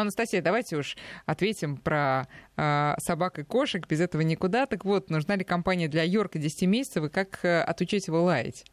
Ну, 0.00 0.04
Анастасия, 0.04 0.40
давайте 0.40 0.76
уж 0.76 0.96
ответим 1.26 1.76
про 1.76 2.26
э, 2.56 2.94
собак 2.96 3.38
и 3.38 3.42
кошек. 3.42 3.86
Без 3.86 4.00
этого 4.00 4.22
никуда. 4.22 4.64
Так 4.64 4.86
вот, 4.86 5.10
нужна 5.10 5.36
ли 5.36 5.44
компания 5.44 5.88
для 5.88 6.04
Йорка 6.04 6.38
10 6.38 6.62
месяцев 6.62 7.04
и 7.04 7.08
как 7.10 7.44
э, 7.44 7.60
отучить 7.60 8.06
его 8.06 8.22
лаять? 8.22 8.64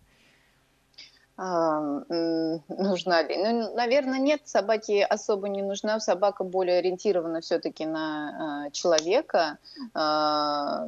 Нужна 1.37 3.21
ли? 3.21 3.37
Ну, 3.37 3.75
наверное, 3.75 4.17
нет, 4.17 4.41
собаке 4.45 5.05
особо 5.05 5.47
не 5.49 5.61
нужна. 5.61 5.99
Собака 5.99 6.43
более 6.43 6.79
ориентирована 6.79 7.41
все-таки 7.41 7.85
на 7.85 8.65
э, 8.67 8.71
человека, 8.71 9.59
э, 9.77 9.99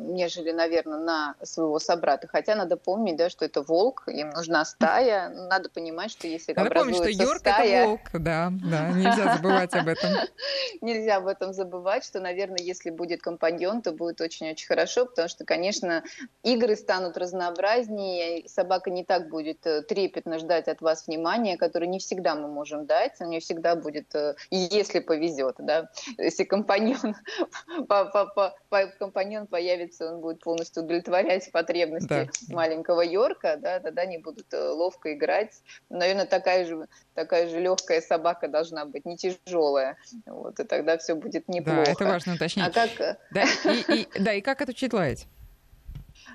нежели, 0.07 0.51
наверное, 0.51 0.99
на 0.99 1.35
своего 1.43 1.77
собрата. 1.77 2.27
Хотя 2.27 2.55
надо 2.55 2.77
помнить, 2.77 3.15
да, 3.15 3.29
что 3.29 3.45
это 3.45 3.62
волк, 3.62 4.03
им 4.07 4.31
нужна 4.31 4.65
стая. 4.65 5.29
Надо 5.29 5.69
понимать, 5.69 6.12
что 6.12 6.27
если 6.27 6.53
надо 6.53 6.71
помнить, 6.71 6.95
что 6.95 7.09
Йорк 7.09 7.39
стая... 7.39 7.81
это 7.81 7.88
волк, 7.88 7.99
да, 8.13 8.51
да, 8.51 8.89
нельзя 8.89 9.35
забывать 9.35 9.73
об 9.75 9.88
этом. 9.88 10.09
Нельзя 10.81 11.17
об 11.17 11.27
этом 11.27 11.53
забывать, 11.53 12.03
что, 12.03 12.19
наверное, 12.19 12.59
если 12.59 12.89
будет 12.89 13.21
компаньон, 13.21 13.81
то 13.81 13.91
будет 13.91 14.21
очень-очень 14.21 14.67
хорошо, 14.67 15.05
потому 15.05 15.27
что, 15.27 15.45
конечно, 15.45 16.03
игры 16.41 16.75
станут 16.75 17.17
разнообразнее, 17.17 18.47
собака 18.47 18.89
не 18.89 19.03
так 19.03 19.29
будет 19.29 19.65
э, 19.67 19.81
трепетно 19.81 20.38
ждать 20.39 20.67
от 20.67 20.82
вас 20.82 21.08
внимания, 21.08 21.58
которое 21.58 21.88
не 21.88 21.99
всегда 21.99 22.36
мы 22.36 22.47
можем 22.47 22.86
дать, 22.86 23.19
не 23.19 23.39
всегда 23.39 23.75
будет, 23.75 24.13
э, 24.15 24.36
если 24.49 24.99
повезет, 24.99 25.56
да, 25.60 25.89
если 26.17 26.43
компаньон, 26.43 27.15
по, 27.88 28.06
по, 28.06 28.25
по, 28.25 28.56
по, 28.69 28.88
компаньон 28.99 29.47
появится, 29.47 30.13
он 30.13 30.21
будет 30.21 30.41
полностью 30.41 30.84
удовлетворять 30.84 31.52
потребности 31.52 32.30
да. 32.47 32.56
маленького 32.56 33.02
Йорка, 33.02 33.58
да, 33.58 33.80
тогда 33.80 34.04
они 34.04 34.17
будут 34.17 34.54
э, 34.54 34.69
ловко 34.69 35.13
играть. 35.13 35.62
Наверное, 35.89 36.25
такая 36.25 36.65
же, 36.65 36.88
такая 37.13 37.47
же 37.49 37.60
легкая 37.60 38.02
собака 38.02 38.47
должна 38.47 38.86
быть, 38.86 39.06
не 39.06 39.17
тяжелая, 39.17 39.97
вот, 40.25 40.60
и 40.60 40.63
тогда 40.63 40.97
все 40.97 41.15
будет 41.15 41.47
неплохо. 41.47 41.84
Да, 41.86 41.91
это 41.91 42.06
важно 42.06 42.34
уточнить. 42.34 42.65
А 42.65 42.71
как... 42.71 43.17
да, 43.32 43.43
и, 43.65 44.02
и, 44.02 44.19
да, 44.19 44.34
и 44.34 44.41
как 44.41 44.62
это 44.62 44.71
учить 44.71 44.93
лаять? 44.93 45.28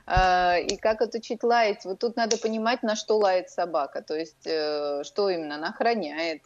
А, 0.07 0.59
и 0.59 0.77
как 0.77 1.01
отучить 1.01 1.43
лаять? 1.43 1.85
Вот 1.85 1.99
тут 1.99 2.17
надо 2.17 2.37
понимать, 2.37 2.83
на 2.83 2.95
что 2.97 3.19
лает 3.19 3.49
собака, 3.49 4.03
то 4.03 4.15
есть 4.15 4.47
э, 4.47 5.03
что 5.05 5.31
именно 5.31 5.55
она 5.55 5.69
охраняет, 5.69 6.43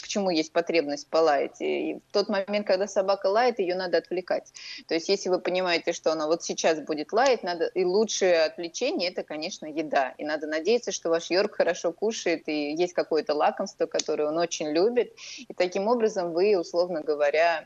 почему 0.00 0.30
есть 0.30 0.52
потребность 0.52 1.08
полаять. 1.08 1.60
И 1.60 2.00
в 2.08 2.12
тот 2.12 2.28
момент, 2.28 2.66
когда 2.66 2.86
собака 2.86 3.26
лает, 3.26 3.58
ее 3.58 3.74
надо 3.74 3.98
отвлекать. 3.98 4.52
То 4.86 4.94
есть 4.94 5.08
если 5.08 5.28
вы 5.28 5.40
понимаете, 5.40 5.92
что 5.92 6.12
она 6.12 6.26
вот 6.26 6.42
сейчас 6.42 6.80
будет 6.80 7.12
лаять, 7.12 7.42
надо 7.42 7.66
и 7.66 7.84
лучшее 7.84 8.42
отвлечение 8.42 9.10
это, 9.10 9.22
конечно, 9.22 9.66
еда. 9.66 10.14
И 10.18 10.24
надо 10.24 10.46
надеяться, 10.46 10.92
что 10.92 11.10
ваш 11.10 11.30
Йорк 11.30 11.56
хорошо 11.56 11.92
кушает 11.92 12.48
и 12.48 12.72
есть 12.74 12.92
какое-то 12.92 13.34
лакомство, 13.34 13.86
которое 13.86 14.28
он 14.28 14.38
очень 14.38 14.68
любит. 14.68 15.14
И 15.48 15.54
таким 15.54 15.88
образом 15.88 16.32
вы, 16.32 16.56
условно 16.56 17.02
говоря... 17.02 17.64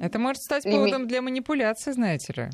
Это 0.00 0.18
может 0.18 0.42
стать 0.42 0.64
поводом 0.64 1.06
для 1.06 1.22
манипуляции, 1.22 1.92
знаете 1.92 2.32
ли. 2.34 2.50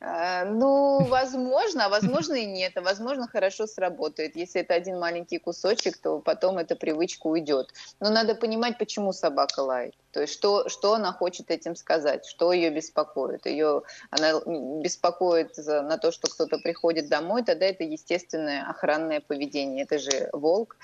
Э, 0.00 0.44
ну, 0.44 1.04
возможно, 1.04 1.86
а 1.86 1.88
возможно 1.88 2.34
и 2.34 2.46
нет. 2.46 2.76
А 2.76 2.80
возможно, 2.80 3.28
хорошо 3.28 3.66
сработает. 3.66 4.36
Если 4.36 4.62
это 4.62 4.74
один 4.74 4.98
маленький 4.98 5.38
кусочек, 5.38 5.98
то 5.98 6.18
потом 6.20 6.58
эта 6.58 6.74
привычка 6.74 7.26
уйдет. 7.26 7.72
Но 8.00 8.10
надо 8.10 8.34
понимать, 8.34 8.78
почему 8.78 9.12
собака 9.12 9.60
лает. 9.60 9.94
То 10.12 10.20
есть 10.20 10.32
что, 10.32 10.68
что 10.68 10.94
она 10.94 11.12
хочет 11.12 11.50
этим 11.50 11.76
сказать, 11.76 12.26
что 12.26 12.52
ее 12.52 12.70
беспокоит. 12.70 13.46
Ее, 13.46 13.82
она 14.10 14.40
беспокоит 14.82 15.56
на 15.56 15.98
то, 15.98 16.10
что 16.10 16.28
кто-то 16.28 16.58
приходит 16.58 17.08
домой, 17.08 17.44
тогда 17.44 17.66
это 17.66 17.84
естественное 17.84 18.68
охранное 18.68 19.20
поведение. 19.20 19.84
Это 19.84 19.98
же 19.98 20.28
волк. 20.32 20.76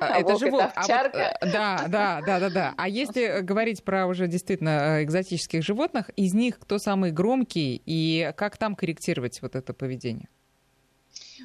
А, 0.00 0.14
а 0.14 0.18
это 0.20 0.28
волк 0.28 0.40
же 0.40 0.50
волк. 0.50 0.64
Это 0.64 0.80
овчарка. 0.80 1.28
А 1.28 1.44
вот, 1.44 1.52
да, 1.52 1.84
да, 1.88 2.20
да, 2.24 2.40
да, 2.40 2.50
да. 2.50 2.74
А 2.76 2.88
если 2.88 3.40
говорить 3.40 3.84
про 3.84 4.06
уже 4.06 4.26
действительно 4.26 5.02
экзотических 5.02 5.62
животных, 5.62 6.10
из 6.16 6.34
них 6.34 6.58
кто 6.58 6.78
самый 6.78 7.12
громкий 7.12 7.82
и 7.84 8.32
как 8.36 8.56
там 8.56 8.74
корректировать 8.76 9.42
вот 9.42 9.56
это 9.56 9.74
поведение? 9.74 10.28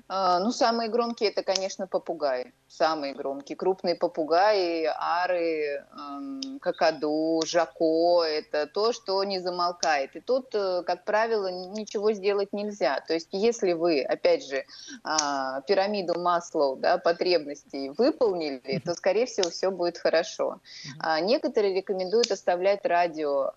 А, 0.08 0.40
ну, 0.40 0.52
самые 0.52 0.90
громкие 0.90 1.30
это, 1.30 1.42
конечно, 1.44 1.88
попугаи. 1.88 2.54
Самые 2.68 3.14
громкие. 3.14 3.56
Крупные 3.56 3.96
попугаи, 3.96 4.86
ары, 4.98 5.86
эм, 5.98 6.60
какаду, 6.60 7.42
жако. 7.46 8.24
Это 8.24 8.68
то, 8.68 8.94
что 8.94 9.24
не 9.24 9.40
замолкает. 9.40 10.16
И 10.16 10.20
тут, 10.20 10.54
э, 10.54 10.84
как 10.84 11.06
правило, 11.06 11.48
ничего 11.48 12.12
сделать 12.12 12.54
нельзя. 12.54 13.00
То 13.08 13.14
есть, 13.14 13.30
если 13.32 13.74
вы, 13.74 14.02
опять 14.02 14.46
же, 14.46 14.66
а, 15.04 15.62
пирамиду 15.62 16.20
Маслоу, 16.20 16.76
да, 16.76 16.98
потребностей 16.98 17.90
выполнили, 17.98 18.82
то, 18.86 18.94
скорее 18.94 19.26
всего, 19.26 19.50
все 19.50 19.72
будет 19.72 19.98
хорошо. 19.98 20.60
А 21.00 21.20
некоторые 21.22 21.76
рекомендуют 21.76 22.32
оставлять 22.32 22.86
радио 22.86 23.54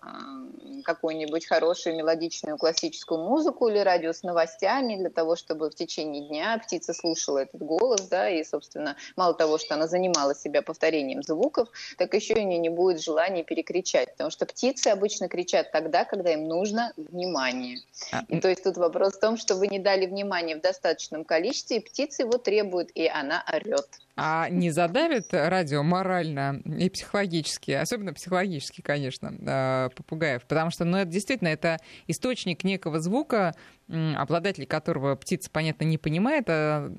какую-нибудь 0.83 1.45
хорошую 1.45 1.95
мелодичную 1.95 2.57
классическую 2.57 3.19
музыку 3.21 3.67
или 3.67 3.79
радио 3.79 4.13
с 4.13 4.23
новостями 4.23 4.95
для 4.95 5.09
того, 5.09 5.35
чтобы 5.35 5.69
в 5.69 5.75
течение 5.75 6.27
дня 6.27 6.57
птица 6.57 6.93
слушала 6.93 7.39
этот 7.39 7.61
голос, 7.61 8.01
да, 8.07 8.29
и, 8.29 8.43
собственно, 8.43 8.95
мало 9.15 9.33
того, 9.33 9.57
что 9.57 9.75
она 9.75 9.87
занимала 9.87 10.35
себя 10.35 10.61
повторением 10.61 11.23
звуков, 11.23 11.69
так 11.97 12.13
еще 12.13 12.35
у 12.35 12.41
нее 12.41 12.59
не 12.59 12.69
будет 12.69 13.01
желания 13.01 13.43
перекричать, 13.43 14.11
потому 14.11 14.29
что 14.29 14.45
птицы 14.45 14.87
обычно 14.87 15.27
кричат 15.27 15.71
тогда, 15.71 16.05
когда 16.05 16.33
им 16.33 16.47
нужно 16.47 16.93
внимание. 16.97 17.79
А, 18.11 18.23
и 18.27 18.39
то 18.39 18.49
есть 18.49 18.63
тут 18.63 18.77
вопрос 18.77 19.13
в 19.13 19.19
том, 19.19 19.37
что 19.37 19.55
вы 19.55 19.67
не 19.67 19.79
дали 19.79 20.05
внимания 20.05 20.55
в 20.55 20.61
достаточном 20.61 21.25
количестве, 21.25 21.77
и 21.77 21.79
птица 21.79 22.23
его 22.23 22.37
требует, 22.37 22.89
и 22.95 23.07
она 23.07 23.43
орет. 23.51 23.87
А 24.21 24.49
не 24.49 24.69
задавит 24.71 25.27
радио 25.31 25.81
морально 25.81 26.61
и 26.65 26.89
психологически, 26.89 27.71
особенно 27.71 28.13
психологически, 28.13 28.81
конечно, 28.81 29.33
а, 29.47 29.89
попугаев? 29.89 30.43
Потому 30.43 30.71
что, 30.71 30.83
ну, 30.83 30.97
это 30.97 31.09
действительно, 31.09 31.47
это 31.47 31.77
источник 32.07 32.63
некого 32.63 32.99
звука, 32.99 33.53
обладатель 33.87 34.67
которого 34.67 35.15
птица, 35.15 35.49
понятно, 35.49 35.85
не 35.85 35.97
понимает, 35.97 36.45
а, 36.49 36.91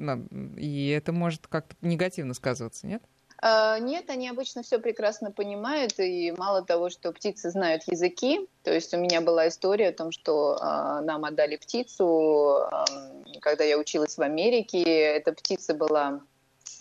и 0.56 0.88
это 0.88 1.12
может 1.12 1.46
как-то 1.46 1.76
негативно 1.83 2.35
сказываться, 2.35 2.87
нет? 2.87 3.02
А, 3.42 3.78
нет, 3.78 4.11
они 4.11 4.28
обычно 4.28 4.62
все 4.62 4.78
прекрасно 4.78 5.30
понимают, 5.30 5.98
и 5.98 6.33
мало 6.37 6.62
того, 6.62 6.90
что 6.90 7.11
птицы 7.12 7.50
знают 7.50 7.83
языки, 7.87 8.46
то 8.62 8.72
есть 8.72 8.92
у 8.92 8.98
меня 8.98 9.22
была 9.22 9.48
история 9.48 9.88
о 9.88 9.92
том, 9.92 10.12
что 10.12 10.56
э, 10.56 11.00
нам 11.04 11.24
отдали 11.24 11.56
птицу, 11.56 12.66
э, 12.70 13.38
когда 13.40 13.64
я 13.64 13.78
училась 13.78 14.18
в 14.18 14.20
Америке, 14.20 14.83
эта 14.83 15.33
птица 15.33 15.72
была 15.72 16.20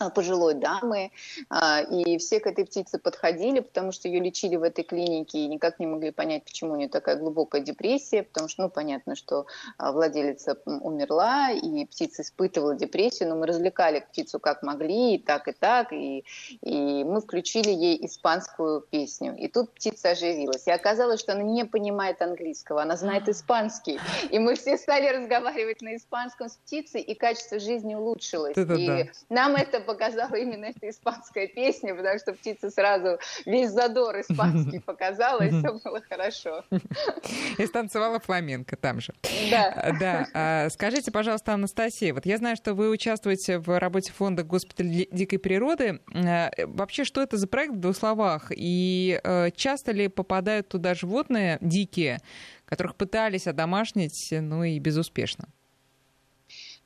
пожилой 0.08 0.54
дамы, 0.54 1.10
а, 1.50 1.82
и 1.82 2.16
все 2.16 2.40
к 2.40 2.46
этой 2.46 2.64
птице 2.64 2.98
подходили, 2.98 3.60
потому 3.60 3.92
что 3.92 4.08
ее 4.08 4.20
лечили 4.20 4.56
в 4.56 4.62
этой 4.62 4.82
клинике 4.82 5.40
и 5.40 5.46
никак 5.46 5.78
не 5.78 5.86
могли 5.86 6.10
понять, 6.10 6.44
почему 6.44 6.72
у 6.72 6.76
нее 6.76 6.88
такая 6.88 7.16
глубокая 7.16 7.60
депрессия, 7.60 8.22
потому 8.22 8.48
что, 8.48 8.62
ну, 8.62 8.70
понятно, 8.70 9.14
что 9.14 9.46
а, 9.76 9.92
владелица 9.92 10.56
умерла, 10.64 11.50
и 11.50 11.84
птица 11.84 12.22
испытывала 12.22 12.74
депрессию, 12.74 13.28
но 13.28 13.36
мы 13.36 13.46
развлекали 13.46 14.00
птицу 14.00 14.40
как 14.40 14.62
могли, 14.62 15.16
и 15.16 15.18
так, 15.18 15.48
и 15.48 15.52
так, 15.52 15.92
и, 15.92 16.24
и 16.62 17.04
мы 17.04 17.20
включили 17.20 17.70
ей 17.70 18.06
испанскую 18.06 18.80
песню. 18.80 19.36
И 19.36 19.48
тут 19.48 19.72
птица 19.74 20.10
оживилась. 20.10 20.66
И 20.66 20.70
оказалось, 20.70 21.20
что 21.20 21.32
она 21.32 21.42
не 21.42 21.64
понимает 21.64 22.22
английского, 22.22 22.82
она 22.82 22.96
знает 22.96 23.28
испанский. 23.28 23.98
И 24.30 24.38
мы 24.38 24.54
все 24.54 24.76
стали 24.76 25.08
разговаривать 25.08 25.82
на 25.82 25.96
испанском 25.96 26.48
с 26.48 26.56
птицей, 26.56 27.00
и 27.00 27.14
качество 27.14 27.58
жизни 27.58 27.94
улучшилось. 27.94 28.56
Это 28.56 28.74
и 28.74 28.86
да. 28.86 29.04
нам 29.28 29.56
это 29.56 29.80
показала 29.94 30.34
именно 30.36 30.66
эта 30.66 30.88
испанская 30.88 31.48
песня, 31.48 31.94
потому 31.94 32.18
что 32.18 32.32
птица 32.32 32.70
сразу 32.70 33.18
весь 33.44 33.70
задор 33.70 34.20
испанский 34.20 34.78
показала, 34.86 35.42
и 35.42 35.48
все 35.48 35.72
было 35.84 36.00
хорошо. 36.08 36.64
И 37.58 37.66
станцевала 37.66 38.20
фламенко 38.20 38.76
там 38.76 39.00
же. 39.00 39.12
Да. 39.50 39.94
Да. 39.98 40.26
А, 40.32 40.70
скажите, 40.70 41.10
пожалуйста, 41.10 41.54
Анастасия, 41.54 42.14
вот 42.14 42.26
я 42.26 42.38
знаю, 42.38 42.56
что 42.56 42.74
вы 42.74 42.90
участвуете 42.90 43.58
в 43.58 43.78
работе 43.78 44.12
фонда 44.12 44.44
«Госпиталь 44.44 45.06
дикой 45.10 45.38
природы». 45.38 46.00
А, 46.14 46.50
вообще, 46.66 47.04
что 47.04 47.20
это 47.20 47.36
за 47.36 47.46
проект 47.48 47.74
в 47.74 47.80
двух 47.80 47.96
словах? 47.96 48.52
И 48.54 49.20
э, 49.22 49.50
часто 49.56 49.92
ли 49.92 50.08
попадают 50.08 50.68
туда 50.68 50.94
животные 50.94 51.58
дикие, 51.60 52.18
которых 52.64 52.94
пытались 52.96 53.46
одомашнить, 53.46 54.28
ну 54.30 54.62
и 54.64 54.78
безуспешно? 54.78 55.48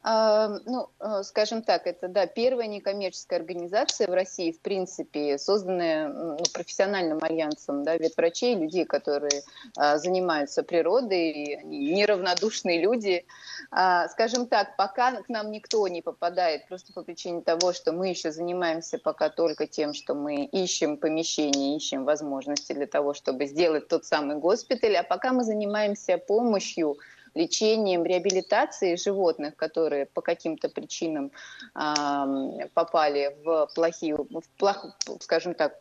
Ну, 0.05 0.91
э, 1.01 1.23
скажем 1.23 1.63
так, 1.63 1.87
это, 1.87 2.09
да, 2.09 2.27
первая 2.27 2.67
некоммерческая 2.67 3.39
организация 3.39 4.07
в 4.07 4.13
России, 4.13 4.53
в 4.53 4.61
принципе, 4.61 5.39
созданная 5.39 6.09
ну, 6.09 6.37
профессиональным 6.53 7.21
альянсом, 7.23 7.85
да, 7.85 7.97
ветврачей, 7.97 8.55
людей, 8.55 8.85
которые 8.85 9.43
а, 9.79 9.97
занимаются 9.97 10.63
природой, 10.63 11.63
неравнодушные 11.65 12.83
люди. 12.83 13.25
А, 13.71 14.09
скажем 14.09 14.47
так, 14.47 14.77
пока 14.77 15.23
к 15.23 15.31
нам 15.31 15.51
никто 15.51 15.89
не 15.89 16.03
попадает, 16.03 16.69
просто 16.69 16.93
по 16.93 17.03
причине 17.03 17.41
того, 17.41 17.73
что 17.73 17.93
мы 17.93 18.09
еще 18.09 18.31
занимаемся 18.31 18.99
пока 18.99 19.31
только 19.31 19.67
тем, 19.67 19.95
что 19.95 20.13
мы 20.15 20.45
ищем 20.45 20.99
помещение, 20.99 21.79
ищем 21.79 22.05
возможности 22.05 22.75
для 22.75 22.87
того, 22.87 23.15
чтобы 23.15 23.47
сделать 23.47 23.89
тот 23.89 24.05
самый 24.05 24.37
госпиталь, 24.37 24.97
а 24.97 25.03
пока 25.03 25.33
мы 25.33 25.45
занимаемся 25.45 26.19
помощью 26.19 26.99
лечением, 27.35 28.05
реабилитацией 28.05 28.97
животных, 28.97 29.57
которые 29.57 30.07
по 30.07 30.21
каким-то 30.21 30.69
причинам 30.69 31.33
э, 31.75 32.69
попали 32.75 33.37
в 33.45 33.69
плохие, 33.75 34.17
в 34.17 34.43
плох, 34.59 34.87
скажем 35.21 35.55
так, 35.55 35.79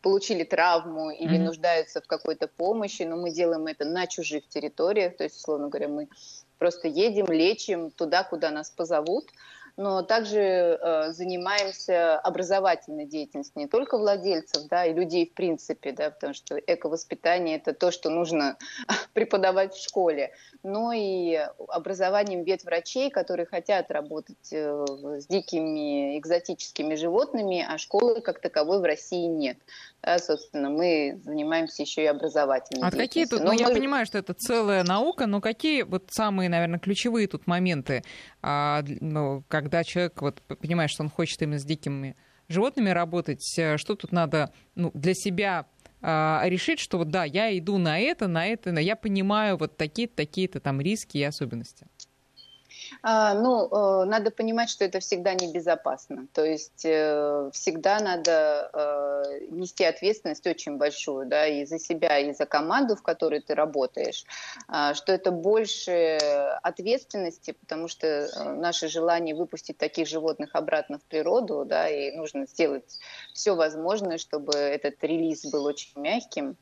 получили 0.00 0.44
травму 0.44 1.10
или 1.10 1.36
mm-hmm. 1.36 1.44
нуждаются 1.44 2.00
в 2.00 2.06
какой-то 2.06 2.48
помощи, 2.48 3.02
но 3.02 3.16
мы 3.16 3.30
делаем 3.30 3.66
это 3.66 3.84
на 3.84 4.06
чужих 4.06 4.48
территориях, 4.48 5.16
то 5.16 5.24
есть, 5.24 5.36
условно 5.36 5.68
говоря, 5.68 5.88
мы 5.88 6.08
просто 6.58 6.88
едем, 6.88 7.26
лечим 7.26 7.90
туда, 7.90 8.24
куда 8.24 8.50
нас 8.50 8.70
позовут 8.70 9.28
но 9.76 10.02
также 10.02 10.38
э, 10.40 11.12
занимаемся 11.12 12.18
образовательной 12.18 13.06
деятельностью 13.06 13.60
не 13.60 13.68
только 13.68 13.98
владельцев, 13.98 14.68
да, 14.68 14.84
и 14.84 14.92
людей 14.92 15.26
в 15.26 15.34
принципе, 15.34 15.92
да, 15.92 16.10
потому 16.10 16.34
что 16.34 16.56
эковоспитание 16.58 17.56
это 17.56 17.72
то, 17.72 17.90
что 17.90 18.10
нужно 18.10 18.58
преподавать 19.14 19.74
в 19.74 19.82
школе, 19.82 20.32
но 20.62 20.92
и 20.92 21.34
образованием 21.68 22.44
ветврачей, 22.44 23.10
которые 23.10 23.46
хотят 23.46 23.90
работать 23.90 24.52
э, 24.52 24.84
с 25.18 25.26
дикими 25.26 26.18
экзотическими 26.18 26.94
животными, 26.94 27.64
а 27.66 27.78
школы 27.78 28.20
как 28.20 28.40
таковой 28.40 28.80
в 28.80 28.84
России 28.84 29.26
нет. 29.26 29.58
Да, 30.04 30.18
собственно, 30.18 30.68
мы 30.68 31.20
занимаемся 31.22 31.82
еще 31.82 32.02
и 32.02 32.06
образовательной 32.06 32.88
А 32.88 32.90
какие 32.90 33.24
тут, 33.24 33.44
ну, 33.44 33.52
я 33.52 33.68
понимаю, 33.68 34.04
что 34.04 34.18
это 34.18 34.34
целая 34.34 34.82
наука, 34.82 35.26
но 35.26 35.40
какие 35.40 35.82
вот 35.82 36.08
самые, 36.10 36.48
наверное, 36.48 36.80
ключевые 36.80 37.28
тут 37.28 37.46
моменты, 37.46 38.02
а, 38.42 38.82
ну, 39.00 39.44
когда 39.48 39.84
человек 39.84 40.20
вот 40.20 40.42
понимает, 40.42 40.90
что 40.90 41.04
он 41.04 41.10
хочет 41.10 41.40
именно 41.42 41.60
с 41.60 41.64
дикими 41.64 42.16
животными 42.48 42.90
работать, 42.90 43.56
э, 43.56 43.76
что 43.76 43.94
тут 43.94 44.10
надо 44.10 44.52
ну, 44.74 44.90
для 44.92 45.14
себя 45.14 45.66
а, 46.00 46.42
решить, 46.46 46.80
что 46.80 46.98
вот 46.98 47.10
да, 47.10 47.22
я 47.24 47.56
иду 47.56 47.78
на 47.78 48.00
это, 48.00 48.26
на 48.26 48.46
это, 48.46 48.70
я 48.70 48.96
понимаю 48.96 49.56
вот 49.56 49.76
такие-то, 49.76 50.16
такие-то 50.16 50.58
там 50.58 50.80
риски 50.80 51.18
и 51.18 51.22
особенности? 51.22 51.86
А, 53.02 53.34
ну, 53.34 53.68
э, 53.68 54.04
надо 54.04 54.30
понимать, 54.30 54.70
что 54.70 54.84
это 54.84 55.00
всегда 55.00 55.34
небезопасно. 55.34 56.26
То 56.32 56.44
есть 56.44 56.84
э, 56.84 57.50
всегда 57.52 58.00
надо 58.00 58.70
э, 58.72 59.46
нести 59.50 59.84
ответственность 59.84 60.46
очень 60.46 60.76
большую, 60.76 61.26
да, 61.26 61.46
и 61.46 61.64
за 61.64 61.78
себя, 61.78 62.18
и 62.18 62.32
за 62.32 62.46
команду, 62.46 62.96
в 62.96 63.02
которой 63.02 63.40
ты 63.40 63.54
работаешь, 63.54 64.24
а, 64.68 64.94
что 64.94 65.12
это 65.12 65.30
больше 65.30 66.18
ответственности, 66.62 67.52
потому 67.52 67.88
что 67.88 68.28
наше 68.56 68.88
желание 68.88 69.34
выпустить 69.34 69.78
таких 69.78 70.08
животных 70.08 70.50
обратно 70.54 70.98
в 70.98 71.02
природу, 71.04 71.64
да, 71.64 71.88
и 71.88 72.12
нужно 72.12 72.46
сделать 72.46 72.98
все 73.32 73.54
возможное, 73.54 74.18
чтобы 74.18 74.52
этот 74.54 75.02
релиз 75.02 75.44
был 75.46 75.64
очень 75.64 75.92
мягким. 75.96 76.56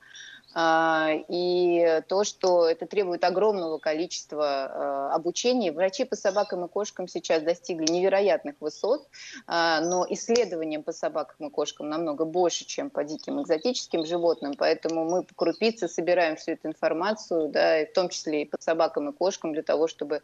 А, 0.52 1.10
и 1.28 2.02
то, 2.08 2.24
что 2.24 2.68
это 2.68 2.86
требует 2.86 3.22
огромного 3.24 3.78
количества 3.78 4.46
а, 4.46 5.14
обучения. 5.14 5.70
Врачи 5.70 6.04
по 6.04 6.16
собакам 6.16 6.64
и 6.64 6.68
кошкам 6.68 7.06
сейчас 7.06 7.42
достигли 7.42 7.90
невероятных 7.90 8.56
высот, 8.60 9.08
а, 9.46 9.80
но 9.80 10.04
исследованиям 10.08 10.82
по 10.82 10.92
собакам 10.92 11.46
и 11.46 11.50
кошкам 11.50 11.88
намного 11.88 12.24
больше, 12.24 12.64
чем 12.64 12.90
по 12.90 13.04
диким 13.04 13.40
экзотическим 13.40 14.04
животным, 14.04 14.54
поэтому 14.58 15.04
мы 15.04 15.22
по 15.22 15.34
крупице 15.34 15.86
собираем 15.86 16.36
всю 16.36 16.52
эту 16.52 16.68
информацию, 16.68 17.48
да, 17.48 17.84
в 17.84 17.92
том 17.92 18.08
числе 18.08 18.42
и 18.42 18.44
по 18.44 18.56
собакам 18.60 19.10
и 19.10 19.12
кошкам, 19.12 19.52
для 19.52 19.62
того, 19.62 19.86
чтобы 19.86 20.22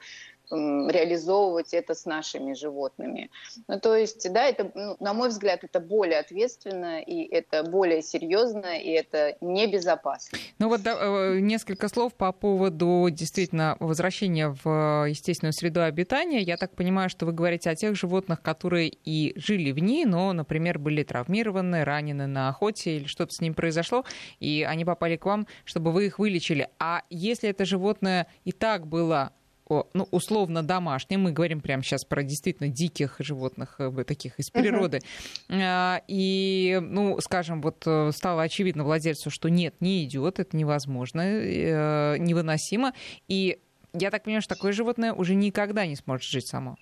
реализовывать 0.50 1.74
это 1.74 1.94
с 1.94 2.04
нашими 2.04 2.54
животными. 2.54 3.30
Ну, 3.68 3.80
то 3.80 3.96
есть, 3.96 4.32
да, 4.32 4.44
это, 4.44 4.70
ну, 4.74 4.96
на 5.00 5.12
мой 5.12 5.28
взгляд, 5.28 5.64
это 5.64 5.80
более 5.80 6.20
ответственно, 6.20 7.00
и 7.00 7.22
это 7.24 7.62
более 7.64 8.02
серьезно, 8.02 8.78
и 8.78 8.90
это 8.90 9.37
небезопасно. 9.40 10.38
Ну 10.59 10.68
вот 10.68 10.82
да, 10.82 10.96
э, 10.98 11.40
несколько 11.40 11.88
слов 11.88 12.14
по 12.14 12.32
поводу 12.32 13.09
действительно 13.11 13.76
возвращения 13.80 14.56
в 14.62 15.06
естественную 15.09 15.52
среду 15.52 15.82
обитания. 15.82 16.40
Я 16.40 16.56
так 16.56 16.74
понимаю, 16.74 17.11
что 17.11 17.26
вы 17.26 17.32
говорите 17.32 17.70
о 17.70 17.74
тех 17.74 17.96
животных, 17.96 18.42
которые 18.42 18.88
и 18.88 19.32
жили 19.37 19.72
в 19.72 19.78
ней, 19.78 20.04
но, 20.04 20.32
например, 20.32 20.78
были 20.78 21.02
травмированы, 21.02 21.85
ранены 21.85 22.26
на 22.26 22.48
охоте 22.48 22.96
или 22.96 23.06
что-то 23.06 23.32
с 23.35 23.40
ним 23.40 23.54
произошло, 23.54 24.04
и 24.38 24.64
они 24.68 24.85
попали 24.85 25.16
к 25.16 25.24
вам, 25.26 25.46
чтобы 25.64 25.92
вы 25.92 26.06
их 26.06 26.18
вылечили. 26.18 26.68
А 26.78 27.02
если 27.11 27.48
это 27.48 27.64
животное 27.64 28.26
и 28.44 28.52
так 28.52 28.87
было 28.87 29.32
ну, 29.68 30.09
условно 30.11 30.62
домашним, 30.62 31.22
мы 31.22 31.33
говорим 31.33 31.61
прямо 31.61 31.83
сейчас 31.83 32.05
про 32.05 32.22
действительно 32.22 32.68
диких 32.68 33.16
животных, 33.18 33.76
э, 33.79 34.05
таких 34.05 34.38
из 34.38 34.50
природы, 34.50 35.00
uh-huh. 35.48 36.02
и, 36.07 36.79
ну, 36.83 37.20
скажем, 37.20 37.62
вот 37.62 37.83
э, 37.87 38.11
стало 38.12 38.42
очевидно 38.42 38.85
владельцу, 38.85 39.31
что 39.31 39.48
нет, 39.48 39.74
не 39.81 40.05
идет, 40.05 40.38
это 40.38 40.57
невозможно, 40.57 41.22
э, 41.22 42.16
невыносимо, 42.18 42.92
и 43.29 43.59
я 43.92 44.11
так 44.11 44.24
понимаю, 44.24 44.42
что 44.42 44.55
такое 44.55 44.72
животное 44.72 45.12
уже 45.12 45.35
никогда 45.35 45.87
не 45.87 45.96
сможет 45.96 46.29
жить 46.29 46.46
само. 46.46 46.76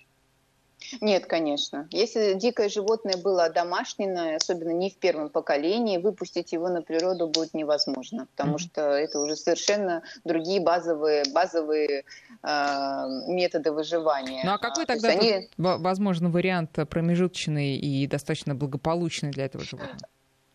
Нет, 1.01 1.25
конечно. 1.25 1.87
Если 1.91 2.33
дикое 2.33 2.69
животное 2.69 3.17
было 3.17 3.49
домашнее, 3.49 4.35
особенно 4.35 4.71
не 4.71 4.89
в 4.89 4.97
первом 4.97 5.29
поколении, 5.29 5.97
выпустить 5.97 6.51
его 6.51 6.69
на 6.69 6.81
природу 6.81 7.27
будет 7.27 7.53
невозможно, 7.53 8.27
потому 8.35 8.55
mm-hmm. 8.55 8.59
что 8.59 8.81
это 8.81 9.19
уже 9.19 9.35
совершенно 9.35 10.03
другие 10.23 10.61
базовые, 10.61 11.23
базовые 11.33 12.03
э, 12.43 13.03
методы 13.27 13.71
выживания. 13.71 14.41
Ну 14.43 14.53
а 14.53 14.57
какой 14.57 14.85
тогда, 14.85 15.09
они... 15.09 15.49
возможно, 15.57 16.29
вариант 16.29 16.77
промежуточный 16.89 17.75
и 17.77 18.07
достаточно 18.07 18.55
благополучный 18.55 19.31
для 19.31 19.45
этого 19.45 19.63
животного? 19.63 20.07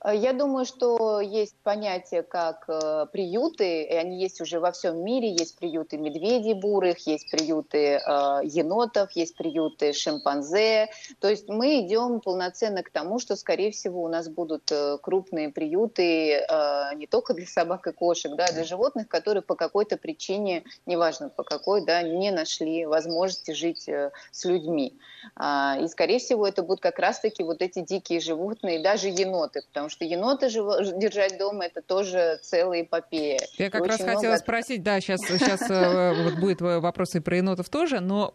Э, 0.05 0.15
я 0.15 0.33
думаю, 0.33 0.65
что 0.65 1.21
есть 1.21 1.57
понятие 1.63 2.23
как 2.23 2.65
э, 2.69 3.07
приюты, 3.13 3.83
и 3.85 3.95
они 3.95 4.21
есть 4.21 4.41
уже 4.41 4.61
во 4.61 4.73
всем 4.73 5.05
мире. 5.05 5.31
Есть 5.31 5.59
приюты 5.59 5.99
медведей 5.99 6.55
бурых, 6.55 7.07
есть 7.07 7.31
приюты 7.31 8.01
э, 8.05 8.41
енотов, 8.45 9.11
есть 9.13 9.37
приюты 9.37 9.93
шимпанзе. 9.93 10.89
То 11.21 11.29
есть 11.29 11.49
мы 11.49 11.81
идем 11.81 12.21
полноценно 12.21 12.83
к 12.83 12.91
тому, 12.91 13.19
что, 13.19 13.37
скорее 13.37 13.71
всего, 13.71 14.03
у 14.03 14.09
нас 14.09 14.29
будут 14.29 14.71
э, 14.73 14.99
крупные 15.03 15.51
приюты 15.51 16.33
э, 16.33 16.95
не 16.97 17.07
только 17.07 17.35
для 17.35 17.47
собак 17.47 17.87
и 17.87 17.93
кошек, 17.93 18.35
да, 18.37 18.47
а 18.49 18.53
для 18.53 18.65
животных, 18.65 19.09
которые 19.09 19.43
по 19.43 19.55
какой-то 19.55 19.97
причине, 19.97 20.65
неважно 20.87 21.29
по 21.29 21.43
какой, 21.43 21.85
да, 21.85 22.03
не 22.03 22.31
нашли 22.31 22.87
возможности 22.87 23.53
жить 23.53 23.89
э, 23.89 24.13
с 24.31 24.45
людьми. 24.45 24.99
Э, 25.39 25.83
и, 25.83 25.89
скорее 25.89 26.19
всего, 26.19 26.47
это 26.47 26.63
будут 26.63 26.81
как 26.81 26.99
раз-таки 26.99 27.43
вот 27.43 27.61
эти 27.61 27.81
дикие 27.81 28.21
животные, 28.21 28.83
даже 28.83 29.09
еноты, 29.09 29.63
потому 29.67 29.90
что 29.91 30.05
енота 30.05 30.49
держать 30.49 31.39
дома 31.39 31.67
это 31.67 31.83
тоже 31.83 32.39
целая 32.43 32.83
эпопея. 32.83 33.41
Я 33.59 33.71
как 33.71 33.87
раз 33.87 33.99
хотела 33.99 34.21
много... 34.21 34.39
спросить, 34.39 34.83
да, 34.83 35.01
сейчас, 35.01 35.21
сейчас 35.21 35.69
э, 35.71 36.25
вот 36.25 36.35
будет 36.41 36.61
вопросы 36.61 37.21
про 37.21 37.37
енотов 37.37 37.69
тоже, 37.69 38.01
но 38.01 38.31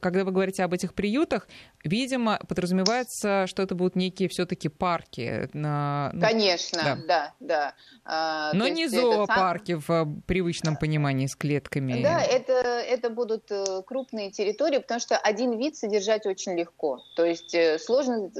когда 0.00 0.24
вы 0.24 0.32
говорите 0.32 0.62
об 0.64 0.72
этих 0.72 0.94
приютах, 0.94 1.48
видимо, 1.84 2.38
подразумевается, 2.48 3.46
что 3.46 3.62
это 3.62 3.74
будут 3.74 3.96
некие 3.96 4.28
все-таки 4.28 4.68
парки. 4.68 5.48
На... 5.52 6.10
Ну, 6.12 6.20
Конечно, 6.20 6.82
да, 6.82 6.96
да. 7.06 7.34
да. 7.40 7.74
А, 8.04 8.52
но 8.52 8.68
не 8.68 8.88
зоопарки 8.88 9.72
сам... 9.72 9.80
в 9.80 9.90
э, 9.90 10.06
привычном 10.26 10.76
понимании 10.76 11.26
с 11.26 11.34
клетками. 11.34 12.02
Да, 12.02 12.22
это, 12.22 12.52
это 12.52 13.10
будут 13.10 13.50
э, 13.50 13.82
крупные 13.86 14.30
территории, 14.30 14.78
потому 14.78 15.00
что 15.00 15.16
один 15.16 15.58
вид 15.58 15.76
содержать 15.76 16.26
очень 16.26 16.56
легко. 16.56 17.02
То 17.16 17.24
есть 17.24 17.56
сложная 17.84 18.30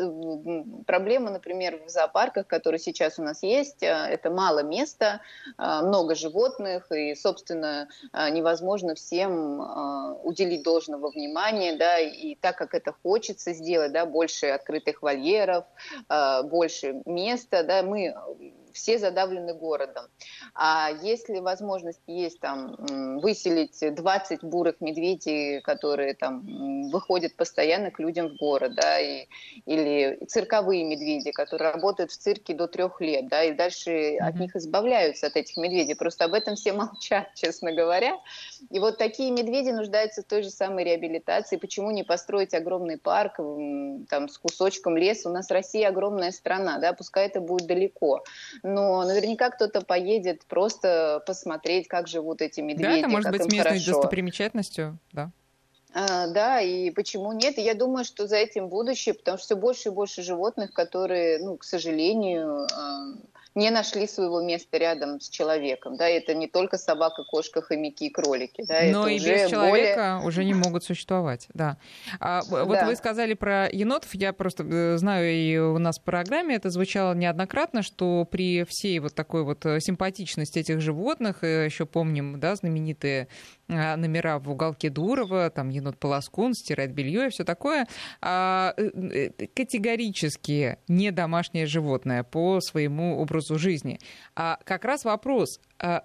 проблема, 0.86 1.30
например, 1.30 1.80
в 1.84 1.88
зоопарке 1.88 2.35
парках, 2.36 2.46
которые 2.46 2.78
сейчас 2.78 3.18
у 3.18 3.22
нас 3.22 3.42
есть, 3.42 3.82
э, 3.82 3.86
это 3.86 4.30
мало 4.30 4.62
места, 4.62 5.20
э, 5.58 5.80
много 5.82 6.14
животных, 6.14 6.90
и, 6.92 7.14
собственно, 7.14 7.88
э, 8.12 8.30
невозможно 8.30 8.94
всем 8.94 9.36
уделить 10.24 10.62
должного 10.62 11.10
внимания, 11.10 11.76
да, 11.76 11.98
и 11.98 12.34
так 12.34 12.56
как 12.56 12.74
это 12.74 12.94
хочется 13.02 13.52
сделать, 13.52 13.92
да, 13.92 14.06
больше 14.06 14.46
открытых 14.46 15.02
вольеров, 15.02 15.64
больше 16.44 17.02
места, 17.06 17.62
да, 17.62 17.82
мы 17.82 18.14
все 18.76 18.98
задавлены 18.98 19.54
городом. 19.54 20.04
А 20.54 20.90
если 21.02 21.38
возможность 21.38 22.02
есть 22.06 22.40
там 22.40 22.76
выселить 23.20 23.78
20 23.80 24.44
бурых 24.44 24.80
медведей, 24.80 25.60
которые 25.62 26.14
там 26.14 26.90
выходят 26.90 27.34
постоянно 27.36 27.90
к 27.90 27.98
людям 27.98 28.28
в 28.28 28.36
город, 28.36 28.74
да, 28.74 29.00
и, 29.00 29.26
или 29.64 30.18
цирковые 30.28 30.84
медведи, 30.84 31.32
которые 31.32 31.72
работают 31.72 32.10
в 32.12 32.16
цирке 32.16 32.54
до 32.54 32.68
трех 32.68 33.00
лет, 33.00 33.28
да, 33.28 33.44
и 33.44 33.52
дальше 33.52 33.90
mm-hmm. 33.90 34.18
от 34.18 34.34
них 34.36 34.56
избавляются, 34.56 35.26
от 35.26 35.36
этих 35.36 35.56
медведей. 35.56 35.96
Просто 35.96 36.26
об 36.26 36.34
этом 36.34 36.54
все 36.54 36.72
молчат, 36.72 37.28
честно 37.34 37.72
говоря. 37.72 38.18
И 38.70 38.78
вот 38.78 38.98
такие 38.98 39.30
медведи 39.30 39.70
нуждаются 39.70 40.22
в 40.22 40.26
той 40.26 40.42
же 40.42 40.50
самой 40.50 40.84
реабилитации. 40.84 41.56
Почему 41.56 41.90
не 41.90 42.04
построить 42.04 42.54
огромный 42.54 42.98
парк 42.98 43.36
там, 43.36 44.28
с 44.28 44.38
кусочком 44.38 44.96
леса? 44.96 45.30
У 45.30 45.32
нас 45.32 45.50
Россия 45.50 45.88
огромная 45.88 46.30
страна, 46.30 46.78
да, 46.78 46.92
пускай 46.92 47.26
это 47.26 47.40
будет 47.40 47.66
далеко 47.66 48.22
но 48.66 49.04
наверняка 49.04 49.50
кто-то 49.50 49.80
поедет 49.80 50.44
просто 50.44 51.22
посмотреть, 51.26 51.88
как 51.88 52.08
живут 52.08 52.42
эти 52.42 52.60
медведи. 52.60 52.88
Да, 52.88 52.98
это 52.98 53.08
может 53.08 53.30
быть 53.30 53.40
местной 53.42 53.58
хорошо. 53.58 53.92
достопримечательностью, 53.92 54.98
да. 55.12 55.30
А, 55.94 56.26
да, 56.26 56.60
и 56.60 56.90
почему 56.90 57.32
нет? 57.32 57.56
И 57.58 57.62
я 57.62 57.74
думаю, 57.74 58.04
что 58.04 58.26
за 58.26 58.36
этим 58.36 58.68
будущее, 58.68 59.14
потому 59.14 59.38
что 59.38 59.46
все 59.46 59.56
больше 59.56 59.88
и 59.88 59.92
больше 59.92 60.22
животных, 60.22 60.72
которые, 60.72 61.38
ну, 61.38 61.56
к 61.56 61.64
сожалению, 61.64 62.66
а, 62.74 63.14
не 63.56 63.70
нашли 63.70 64.06
своего 64.06 64.42
места 64.42 64.76
рядом 64.76 65.18
с 65.18 65.28
человеком. 65.30 65.96
Да, 65.96 66.06
это 66.06 66.34
не 66.34 66.46
только 66.46 66.76
собака, 66.76 67.24
кошка, 67.24 67.62
хомяки 67.62 68.04
и 68.04 68.10
кролики. 68.10 68.62
Да, 68.68 68.82
Но 68.92 69.08
и 69.08 69.14
без 69.14 69.50
человека 69.50 70.16
более... 70.18 70.28
уже 70.28 70.44
не 70.44 70.52
могут 70.52 70.84
существовать. 70.84 71.48
Да. 71.54 71.78
А, 72.20 72.42
вот 72.48 72.68
да. 72.68 72.86
вы 72.86 72.94
сказали 72.96 73.32
про 73.32 73.68
енотов. 73.72 74.14
Я 74.14 74.34
просто 74.34 74.62
э, 74.62 74.98
знаю, 74.98 75.32
и 75.32 75.56
у 75.56 75.78
нас 75.78 75.98
в 75.98 76.02
программе 76.02 76.54
это 76.54 76.68
звучало 76.68 77.14
неоднократно, 77.14 77.82
что 77.82 78.26
при 78.30 78.64
всей 78.64 78.98
вот 78.98 79.14
такой 79.14 79.42
вот 79.42 79.64
э, 79.64 79.80
симпатичности 79.80 80.58
этих 80.58 80.80
животных, 80.82 81.42
э, 81.42 81.64
еще 81.64 81.86
помним, 81.86 82.38
да, 82.38 82.56
знаменитые 82.56 83.28
номера 83.68 84.38
в 84.38 84.48
уголке 84.50 84.90
Дурова, 84.90 85.50
там 85.50 85.70
енот 85.70 85.98
Полоскун 85.98 86.54
стирает 86.54 86.92
белье 86.92 87.26
и 87.26 87.30
все 87.30 87.42
такое, 87.42 87.88
а, 88.20 88.74
категорически 89.56 90.78
не 90.86 91.10
домашнее 91.10 91.66
животное 91.66 92.22
по 92.22 92.60
своему 92.60 93.18
образу 93.18 93.45
образу 93.46 93.58
жизни. 93.58 93.98
А 94.34 94.58
как 94.64 94.84
раз 94.84 95.04
вопрос, 95.04 95.60
а, 95.78 96.04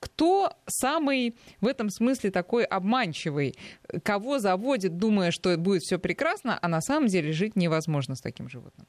кто 0.00 0.52
самый 0.66 1.34
в 1.60 1.66
этом 1.66 1.90
смысле 1.90 2.30
такой 2.30 2.64
обманчивый, 2.64 3.54
кого 4.02 4.38
заводит, 4.38 4.98
думая, 4.98 5.30
что 5.30 5.56
будет 5.56 5.82
все 5.82 5.98
прекрасно, 5.98 6.58
а 6.60 6.68
на 6.68 6.80
самом 6.80 7.08
деле 7.08 7.32
жить 7.32 7.56
невозможно 7.56 8.14
с 8.14 8.20
таким 8.20 8.48
животным? 8.48 8.86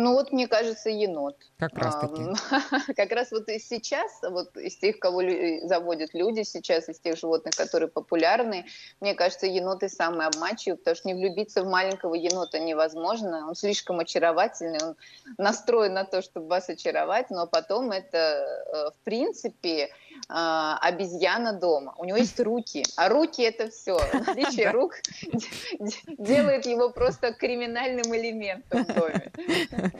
Ну 0.00 0.12
вот, 0.12 0.32
мне 0.32 0.46
кажется, 0.46 0.90
енот. 0.90 1.36
Как 1.58 1.76
раз 1.76 1.96
таки. 1.96 2.22
Как 2.94 3.10
раз 3.10 3.32
вот 3.32 3.48
сейчас, 3.48 4.20
вот 4.22 4.56
из 4.56 4.76
тех, 4.76 5.00
кого 5.00 5.22
заводят 5.64 6.14
люди 6.14 6.44
сейчас, 6.44 6.88
из 6.88 7.00
тех 7.00 7.18
животных, 7.18 7.56
которые 7.56 7.88
популярны, 7.88 8.64
мне 9.00 9.14
кажется, 9.14 9.46
еноты 9.46 9.88
самые 9.88 10.28
обманчивые, 10.28 10.76
потому 10.76 10.94
что 10.94 11.08
не 11.08 11.14
влюбиться 11.14 11.64
в 11.64 11.66
маленького 11.66 12.14
енота 12.14 12.60
невозможно. 12.60 13.48
Он 13.48 13.56
слишком 13.56 13.98
очаровательный, 13.98 14.78
он 14.80 14.96
настроен 15.36 15.94
на 15.94 16.04
то, 16.04 16.22
чтобы 16.22 16.46
вас 16.46 16.68
очаровать, 16.68 17.30
но 17.30 17.48
потом 17.48 17.90
это, 17.90 18.18
э, 18.18 18.90
в 18.90 19.04
принципе, 19.04 19.86
а, 19.86 19.88
обезьяна 20.28 21.52
дома. 21.52 21.94
У 21.98 22.04
него 22.04 22.18
есть 22.18 22.38
руки, 22.40 22.84
а 22.96 23.08
руки 23.08 23.42
это 23.42 23.70
все. 23.70 23.98
Наличие 24.26 24.70
рук 24.72 24.96
делает 26.18 26.66
его 26.66 26.90
просто 26.90 27.32
криминальным 27.32 28.14
элементом 28.14 28.84
в 28.84 28.94
доме. 28.94 29.32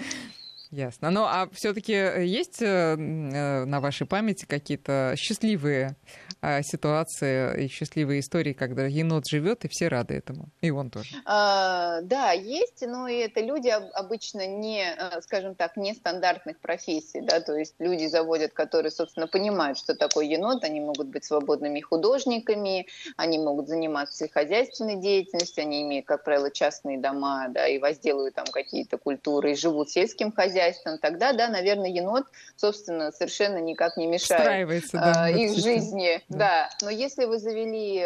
Ясно. 0.70 1.10
Ну, 1.10 1.22
а 1.24 1.48
все-таки 1.52 1.92
есть 1.92 2.60
э, 2.60 2.66
э, 2.66 3.64
на 3.64 3.80
вашей 3.80 4.06
памяти 4.06 4.44
какие-то 4.44 5.14
счастливые 5.16 5.96
а, 6.40 6.62
ситуации 6.62 7.64
и 7.64 7.68
счастливые 7.68 8.20
истории, 8.20 8.52
когда 8.52 8.86
енот 8.86 9.26
живет, 9.26 9.64
и 9.64 9.68
все 9.68 9.88
рады 9.88 10.14
этому. 10.14 10.50
И 10.60 10.70
он 10.70 10.90
тоже. 10.90 11.16
А, 11.24 12.00
да, 12.02 12.32
есть, 12.32 12.84
но 12.86 13.08
и 13.08 13.16
это 13.16 13.40
люди 13.40 13.68
обычно 13.68 14.46
не, 14.46 14.84
э, 14.84 15.20
скажем 15.22 15.54
так, 15.54 15.76
нестандартных 15.76 16.60
профессий, 16.60 17.22
да, 17.22 17.40
то 17.40 17.56
есть 17.56 17.74
люди 17.78 18.06
заводят, 18.06 18.52
которые, 18.52 18.92
собственно, 18.92 19.26
понимают, 19.26 19.78
что 19.78 19.94
такое 19.94 20.26
енот, 20.26 20.62
они 20.64 20.80
могут 20.80 21.08
быть 21.08 21.24
свободными 21.24 21.80
художниками, 21.80 22.86
они 23.16 23.38
могут 23.38 23.68
заниматься 23.68 24.28
хозяйственной 24.28 24.96
деятельностью, 24.96 25.62
они 25.62 25.82
имеют, 25.82 26.06
как 26.06 26.24
правило, 26.24 26.50
частные 26.50 26.98
дома, 26.98 27.48
да, 27.48 27.66
и 27.66 27.78
возделывают 27.78 28.34
там 28.34 28.46
какие-то 28.46 28.98
культуры, 28.98 29.52
и 29.52 29.56
живут 29.56 29.90
сельским 29.90 30.30
хозяйством, 30.30 30.57
тогда, 30.98 31.32
да, 31.32 31.48
наверное, 31.48 31.90
енот, 31.90 32.26
собственно, 32.56 33.12
совершенно 33.12 33.58
никак 33.58 33.96
не 33.96 34.06
мешает 34.06 34.68
да, 34.92 35.30
э, 35.30 35.32
их 35.32 35.58
жизни 35.58 36.22
да. 36.28 36.70
но 36.82 36.90
если 36.90 37.24
вы 37.24 37.38
завели 37.38 37.96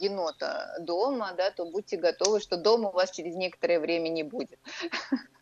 енота 0.00 0.76
дома, 0.80 1.32
да, 1.36 1.50
то 1.50 1.64
будьте 1.64 1.96
готовы, 1.96 2.40
что 2.40 2.56
дома 2.56 2.88
у 2.90 2.92
вас 2.92 3.10
через 3.10 3.34
некоторое 3.34 3.80
время 3.80 4.08
не 4.08 4.22
будет. 4.22 4.58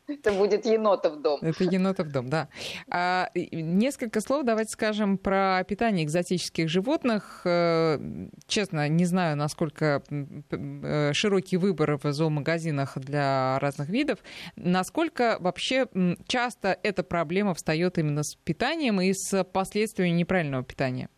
Это 0.09 0.33
будет 0.33 0.65
енотов 0.67 1.21
дом. 1.21 1.41
Это 1.43 1.65
енотов 1.65 2.11
дом, 2.11 2.29
да. 2.29 2.49
А, 2.89 3.31
несколько 3.35 4.21
слов 4.21 4.45
давайте 4.45 4.71
скажем 4.71 5.19
про 5.19 5.65
питание 5.65 6.05
экзотических 6.05 6.69
животных. 6.69 7.43
Э, 7.45 7.99
честно, 8.47 8.89
не 8.89 9.05
знаю, 9.05 9.37
насколько 9.37 10.03
э, 10.11 11.13
широкий 11.13 11.57
выбор 11.57 11.99
в 12.03 12.13
зоомагазинах 12.13 12.99
для 12.99 13.59
разных 13.59 13.89
видов. 13.89 14.21
Насколько 14.55 15.39
вообще 15.41 15.87
часто 16.29 16.79
эта 16.83 17.03
проблема 17.03 17.55
встает 17.55 17.99
именно 17.99 18.23
с 18.23 18.37
питанием 18.37 19.01
и 19.01 19.13
с 19.13 19.43
последствиями 19.45 20.15
неправильного 20.15 20.63
питания? 20.63 21.09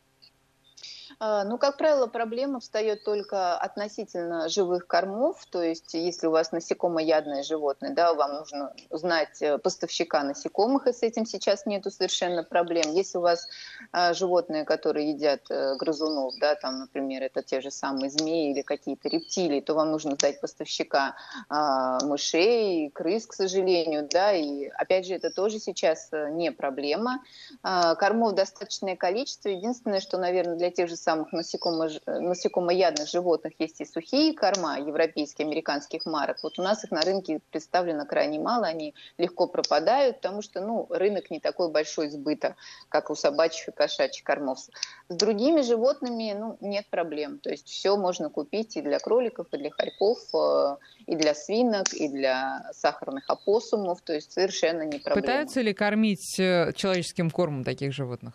А, 1.20 1.42
ну, 1.42 1.58
как 1.58 1.76
правило, 1.78 2.06
проблема 2.06 2.60
встает 2.60 3.02
только 3.02 3.56
относительно 3.56 4.48
живых 4.48 4.86
кормов, 4.86 5.44
то 5.50 5.60
есть 5.60 5.94
если 5.94 6.28
у 6.28 6.30
вас 6.30 6.52
насекомоядное 6.52 7.42
животное, 7.42 7.92
да, 7.92 8.14
вам 8.14 8.34
нужно 8.34 8.72
знать 8.90 9.42
э, 9.42 9.58
поставщика 9.58 10.22
насекомых, 10.22 10.86
и 10.86 10.92
с 10.92 11.02
этим 11.02 11.26
сейчас 11.26 11.66
нету 11.66 11.90
совершенно 11.90 12.44
проблем. 12.44 12.92
Если 12.92 13.18
у 13.18 13.20
вас 13.20 13.48
а, 13.90 14.14
животные, 14.14 14.64
которые 14.64 15.10
едят 15.10 15.40
а, 15.50 15.74
грызунов, 15.74 16.34
да, 16.38 16.54
там, 16.54 16.78
например, 16.78 17.24
это 17.24 17.42
те 17.42 17.60
же 17.60 17.72
самые 17.72 18.10
змеи 18.10 18.52
или 18.52 18.62
какие-то 18.62 19.08
рептилии, 19.08 19.60
то 19.60 19.74
вам 19.74 19.90
нужно 19.90 20.14
знать 20.16 20.40
поставщика 20.40 21.16
а, 21.48 21.98
мышей, 22.04 22.90
крыс, 22.90 23.26
к 23.26 23.32
сожалению, 23.32 24.08
да, 24.08 24.32
и 24.32 24.66
опять 24.68 25.06
же, 25.06 25.14
это 25.14 25.30
тоже 25.30 25.58
сейчас 25.58 26.10
э, 26.12 26.30
не 26.30 26.52
проблема. 26.52 27.24
Кормов 27.62 28.34
достаточное 28.34 28.94
количество, 28.94 29.48
единственное, 29.48 30.00
что, 30.00 30.18
наверное, 30.18 30.56
для 30.56 30.70
тех 30.70 30.88
же 30.88 30.96
самых 30.96 31.07
насекомо, 31.32 31.88
насекомоядных 32.06 33.08
животных 33.08 33.52
есть 33.58 33.80
и 33.80 33.84
сухие 33.84 34.34
корма 34.34 34.78
европейских, 34.78 35.44
американских 35.44 36.06
марок. 36.06 36.38
Вот 36.42 36.58
у 36.58 36.62
нас 36.62 36.84
их 36.84 36.90
на 36.90 37.02
рынке 37.02 37.40
представлено 37.50 38.06
крайне 38.06 38.38
мало, 38.38 38.66
они 38.66 38.94
легко 39.18 39.46
пропадают, 39.46 40.16
потому 40.16 40.42
что 40.42 40.60
ну, 40.60 40.86
рынок 40.90 41.30
не 41.30 41.40
такой 41.40 41.70
большой 41.70 42.08
сбыта, 42.10 42.56
как 42.88 43.10
у 43.10 43.14
собачьих 43.14 43.68
и 43.68 43.72
кошачьих 43.72 44.24
кормов. 44.24 44.58
С 45.08 45.14
другими 45.14 45.62
животными 45.62 46.34
ну, 46.38 46.56
нет 46.60 46.86
проблем. 46.90 47.38
То 47.38 47.50
есть 47.50 47.68
все 47.68 47.96
можно 47.96 48.30
купить 48.30 48.76
и 48.76 48.82
для 48.82 48.98
кроликов, 48.98 49.46
и 49.52 49.56
для 49.56 49.70
хорьков, 49.70 50.18
э, 50.34 50.76
и 51.06 51.16
для 51.16 51.34
свинок, 51.34 51.92
и 51.92 52.08
для 52.08 52.70
сахарных 52.72 53.24
опоссумов. 53.28 54.00
То 54.02 54.14
есть 54.14 54.32
совершенно 54.32 54.82
не 54.82 54.98
проблема. 54.98 55.22
Пытаются 55.22 55.60
ли 55.60 55.72
кормить 55.72 56.38
э, 56.38 56.72
человеческим 56.74 57.30
кормом 57.30 57.64
таких 57.64 57.92
животных? 57.92 58.34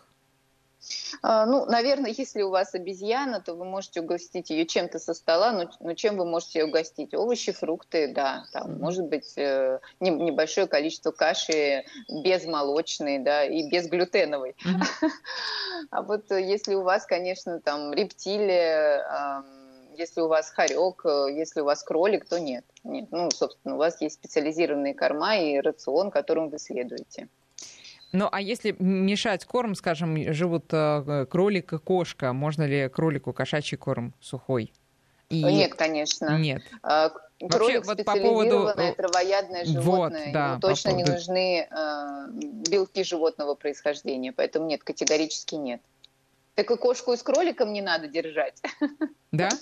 А, 1.22 1.46
ну, 1.46 1.64
наверное, 1.66 2.12
если 2.16 2.42
у 2.42 2.50
вас 2.50 2.74
обезьяна, 2.74 3.40
то 3.40 3.54
вы 3.54 3.64
можете 3.64 4.00
угостить 4.00 4.50
ее 4.50 4.66
чем-то 4.66 4.98
со 4.98 5.14
стола, 5.14 5.52
но, 5.52 5.70
но 5.80 5.94
чем 5.94 6.16
вы 6.16 6.24
можете 6.24 6.60
ее 6.60 6.66
угостить? 6.66 7.14
Овощи, 7.14 7.52
фрукты, 7.52 8.12
да, 8.12 8.44
там, 8.52 8.78
может 8.78 9.06
быть, 9.06 9.36
э, 9.36 9.80
небольшое 10.00 10.66
количество 10.66 11.10
каши 11.10 11.84
безмолочной, 12.08 13.18
да, 13.18 13.44
и 13.44 13.68
безглютеновой. 13.68 14.56
А 15.90 16.02
вот 16.02 16.30
э, 16.30 16.40
если 16.40 16.74
у 16.74 16.82
вас, 16.82 17.04
конечно, 17.04 17.60
там 17.60 17.92
рептилия, 17.92 19.44
если 19.96 20.20
у 20.20 20.28
вас 20.28 20.50
хорек, 20.50 21.04
э, 21.04 21.28
если 21.32 21.60
у 21.60 21.64
вас 21.64 21.82
кролик, 21.82 22.28
то 22.28 22.40
нет. 22.40 22.64
нет. 22.82 23.08
Ну, 23.10 23.30
собственно, 23.30 23.74
у 23.74 23.78
вас 23.78 24.00
есть 24.00 24.16
специализированные 24.16 24.94
корма 24.94 25.36
и 25.36 25.58
рацион, 25.60 26.10
которым 26.10 26.48
вы 26.48 26.58
следуете. 26.58 27.28
Ну, 28.14 28.28
а 28.30 28.40
если 28.40 28.76
мешать 28.78 29.44
корм, 29.44 29.74
скажем, 29.74 30.32
живут 30.32 30.66
э, 30.70 31.26
кролик 31.28 31.72
и 31.72 31.78
кошка, 31.78 32.32
можно 32.32 32.62
ли 32.62 32.88
кролику 32.88 33.32
кошачий 33.32 33.76
корм 33.76 34.14
сухой? 34.20 34.72
И... 35.30 35.42
Нет, 35.42 35.74
конечно. 35.74 36.38
Нет. 36.38 36.62
А, 36.84 37.08
кролик 37.40 37.84
Вообще, 37.84 38.04
вот 38.04 38.04
по 38.04 38.16
поводу... 38.16 38.70
травоядное 38.96 39.64
животное. 39.64 40.26
Вот, 40.26 40.32
да, 40.32 40.50
Ему 40.50 40.60
точно 40.60 40.90
поводу... 40.92 41.10
не 41.10 41.12
нужны 41.12 41.68
э, 41.68 42.26
белки 42.70 43.02
животного 43.02 43.56
происхождения, 43.56 44.32
поэтому 44.32 44.66
нет, 44.66 44.84
категорически 44.84 45.56
нет. 45.56 45.80
Так 46.54 46.70
и 46.70 46.76
кошку 46.76 47.14
и 47.14 47.16
с 47.16 47.22
кроликом 47.24 47.72
не 47.72 47.82
надо 47.82 48.06
держать. 48.06 48.62
Да? 49.32 49.48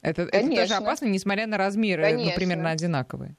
Это, 0.00 0.22
это 0.22 0.48
тоже 0.48 0.74
опасно, 0.74 1.06
несмотря 1.06 1.46
на 1.46 1.56
размеры, 1.58 2.02
Конечно. 2.02 2.32
ну, 2.32 2.34
примерно 2.34 2.70
одинаковые 2.70 3.36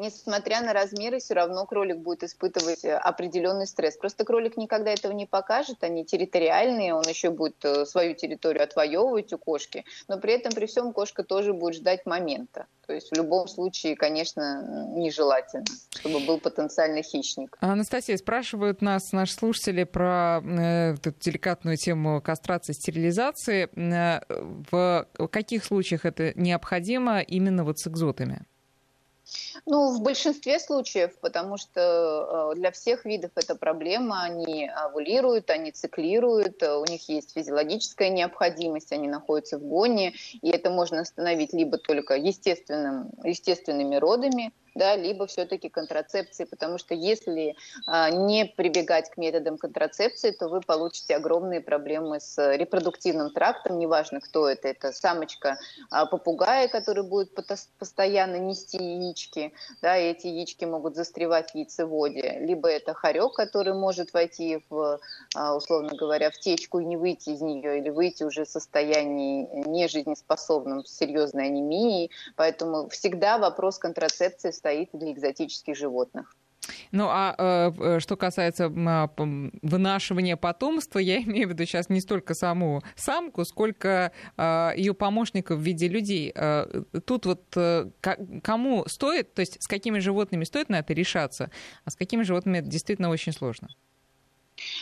несмотря 0.00 0.62
на 0.62 0.72
размеры, 0.72 1.18
все 1.18 1.34
равно 1.34 1.66
кролик 1.66 1.98
будет 1.98 2.24
испытывать 2.24 2.84
э, 2.84 2.96
определенный 2.96 3.66
стресс. 3.66 3.96
Просто 3.96 4.24
кролик 4.24 4.56
никогда 4.56 4.90
этого 4.90 5.12
не 5.12 5.26
покажет, 5.26 5.84
они 5.84 6.04
территориальные, 6.04 6.94
он 6.94 7.04
еще 7.06 7.30
будет 7.30 7.64
э, 7.64 7.84
свою 7.84 8.14
территорию 8.14 8.64
отвоевывать 8.64 9.32
у 9.32 9.38
кошки, 9.38 9.84
но 10.08 10.18
при 10.18 10.32
этом, 10.32 10.52
при 10.52 10.66
всем, 10.66 10.92
кошка 10.92 11.22
тоже 11.22 11.52
будет 11.52 11.74
ждать 11.74 12.06
момента. 12.06 12.66
То 12.86 12.94
есть 12.94 13.10
в 13.12 13.14
любом 13.14 13.46
случае, 13.46 13.94
конечно, 13.94 14.88
нежелательно, 14.96 15.64
чтобы 15.90 16.18
был 16.26 16.40
потенциальный 16.40 17.02
хищник. 17.02 17.56
Анастасия, 17.60 18.16
спрашивают 18.16 18.82
нас 18.82 19.12
наши 19.12 19.34
слушатели 19.34 19.84
про 19.84 20.40
э, 20.42 20.94
эту 20.94 21.12
деликатную 21.12 21.76
тему 21.76 22.20
кастрации, 22.20 22.72
стерилизации. 22.72 23.68
Э, 23.76 24.20
в 24.70 25.06
каких 25.30 25.64
случаях 25.64 26.04
это 26.04 26.32
необходимо 26.34 27.20
именно 27.20 27.64
вот 27.64 27.78
с 27.78 27.86
экзотами? 27.86 28.44
Ну, 29.66 29.94
в 29.96 30.02
большинстве 30.02 30.58
случаев, 30.58 31.18
потому 31.20 31.56
что 31.56 32.52
э, 32.52 32.56
для 32.56 32.70
всех 32.70 33.04
видов 33.04 33.30
это 33.34 33.54
проблема. 33.54 34.22
Они 34.22 34.68
овулируют, 34.68 35.50
они 35.50 35.70
циклируют, 35.70 36.62
э, 36.62 36.76
у 36.76 36.84
них 36.84 37.08
есть 37.08 37.34
физиологическая 37.34 38.08
необходимость, 38.08 38.92
они 38.92 39.08
находятся 39.08 39.58
в 39.58 39.62
гоне, 39.62 40.14
и 40.42 40.50
это 40.50 40.70
можно 40.70 41.00
остановить 41.00 41.52
либо 41.52 41.78
только 41.78 42.14
естественным, 42.14 43.10
естественными 43.24 43.96
родами, 43.96 44.52
да, 44.74 44.96
либо 44.96 45.26
все-таки 45.26 45.68
контрацепции, 45.68 46.44
потому 46.44 46.78
что 46.78 46.94
если 46.94 47.56
а, 47.86 48.10
не 48.10 48.44
прибегать 48.44 49.10
к 49.10 49.16
методам 49.16 49.58
контрацепции, 49.58 50.30
то 50.30 50.48
вы 50.48 50.60
получите 50.60 51.16
огромные 51.16 51.60
проблемы 51.60 52.20
с 52.20 52.56
репродуктивным 52.56 53.30
трактом, 53.30 53.78
неважно, 53.78 54.20
кто 54.20 54.48
это, 54.48 54.68
это 54.68 54.92
самочка 54.92 55.58
а, 55.90 56.06
попугая, 56.06 56.68
который 56.68 57.04
будет 57.04 57.34
постоянно 57.78 58.36
нести 58.36 58.78
яички, 58.78 59.52
да, 59.82 59.96
и 59.98 60.10
эти 60.10 60.26
яички 60.26 60.64
могут 60.64 60.96
застревать 60.96 61.50
в 61.50 61.54
яйцеводе, 61.54 62.38
либо 62.40 62.68
это 62.68 62.94
хорек, 62.94 63.34
который 63.34 63.74
может 63.74 64.12
войти 64.12 64.62
в, 64.70 65.00
а, 65.34 65.56
условно 65.56 65.94
говоря, 65.96 66.30
в 66.30 66.38
течку 66.38 66.80
и 66.80 66.84
не 66.84 66.96
выйти 66.96 67.30
из 67.30 67.40
нее, 67.40 67.78
или 67.78 67.90
выйти 67.90 68.22
уже 68.24 68.44
в 68.44 68.48
состоянии 68.48 69.48
нежизнеспособном 69.66 70.84
с 70.84 70.96
серьезной 70.96 71.46
анемией, 71.46 72.10
поэтому 72.36 72.88
всегда 72.88 73.38
вопрос 73.38 73.78
контрацепции 73.78 74.50
стоит 74.60 74.90
для 74.92 75.12
экзотических 75.12 75.74
животных. 75.74 76.36
Ну, 76.92 77.06
а 77.08 77.72
э, 77.78 77.98
что 78.00 78.16
касается 78.16 78.64
э, 78.64 79.08
вынашивания 79.62 80.36
потомства, 80.36 80.98
я 80.98 81.16
имею 81.22 81.48
в 81.48 81.52
виду 81.52 81.64
сейчас 81.64 81.88
не 81.88 82.00
столько 82.00 82.34
саму 82.34 82.82
самку, 82.94 83.44
сколько 83.44 84.12
э, 84.36 84.72
ее 84.76 84.92
помощников 84.92 85.58
в 85.58 85.62
виде 85.62 85.88
людей. 85.88 86.30
Э, 86.34 86.82
тут 87.06 87.24
вот 87.26 87.42
э, 87.56 87.90
кому 88.42 88.84
стоит, 88.86 89.32
то 89.32 89.40
есть 89.40 89.62
с 89.62 89.66
какими 89.66 89.98
животными 89.98 90.44
стоит 90.44 90.68
на 90.68 90.80
это 90.80 90.92
решаться, 90.92 91.50
а 91.86 91.90
с 91.90 91.96
какими 91.96 92.22
животными 92.22 92.58
это 92.58 92.68
действительно 92.68 93.08
очень 93.08 93.32
сложно? 93.32 93.68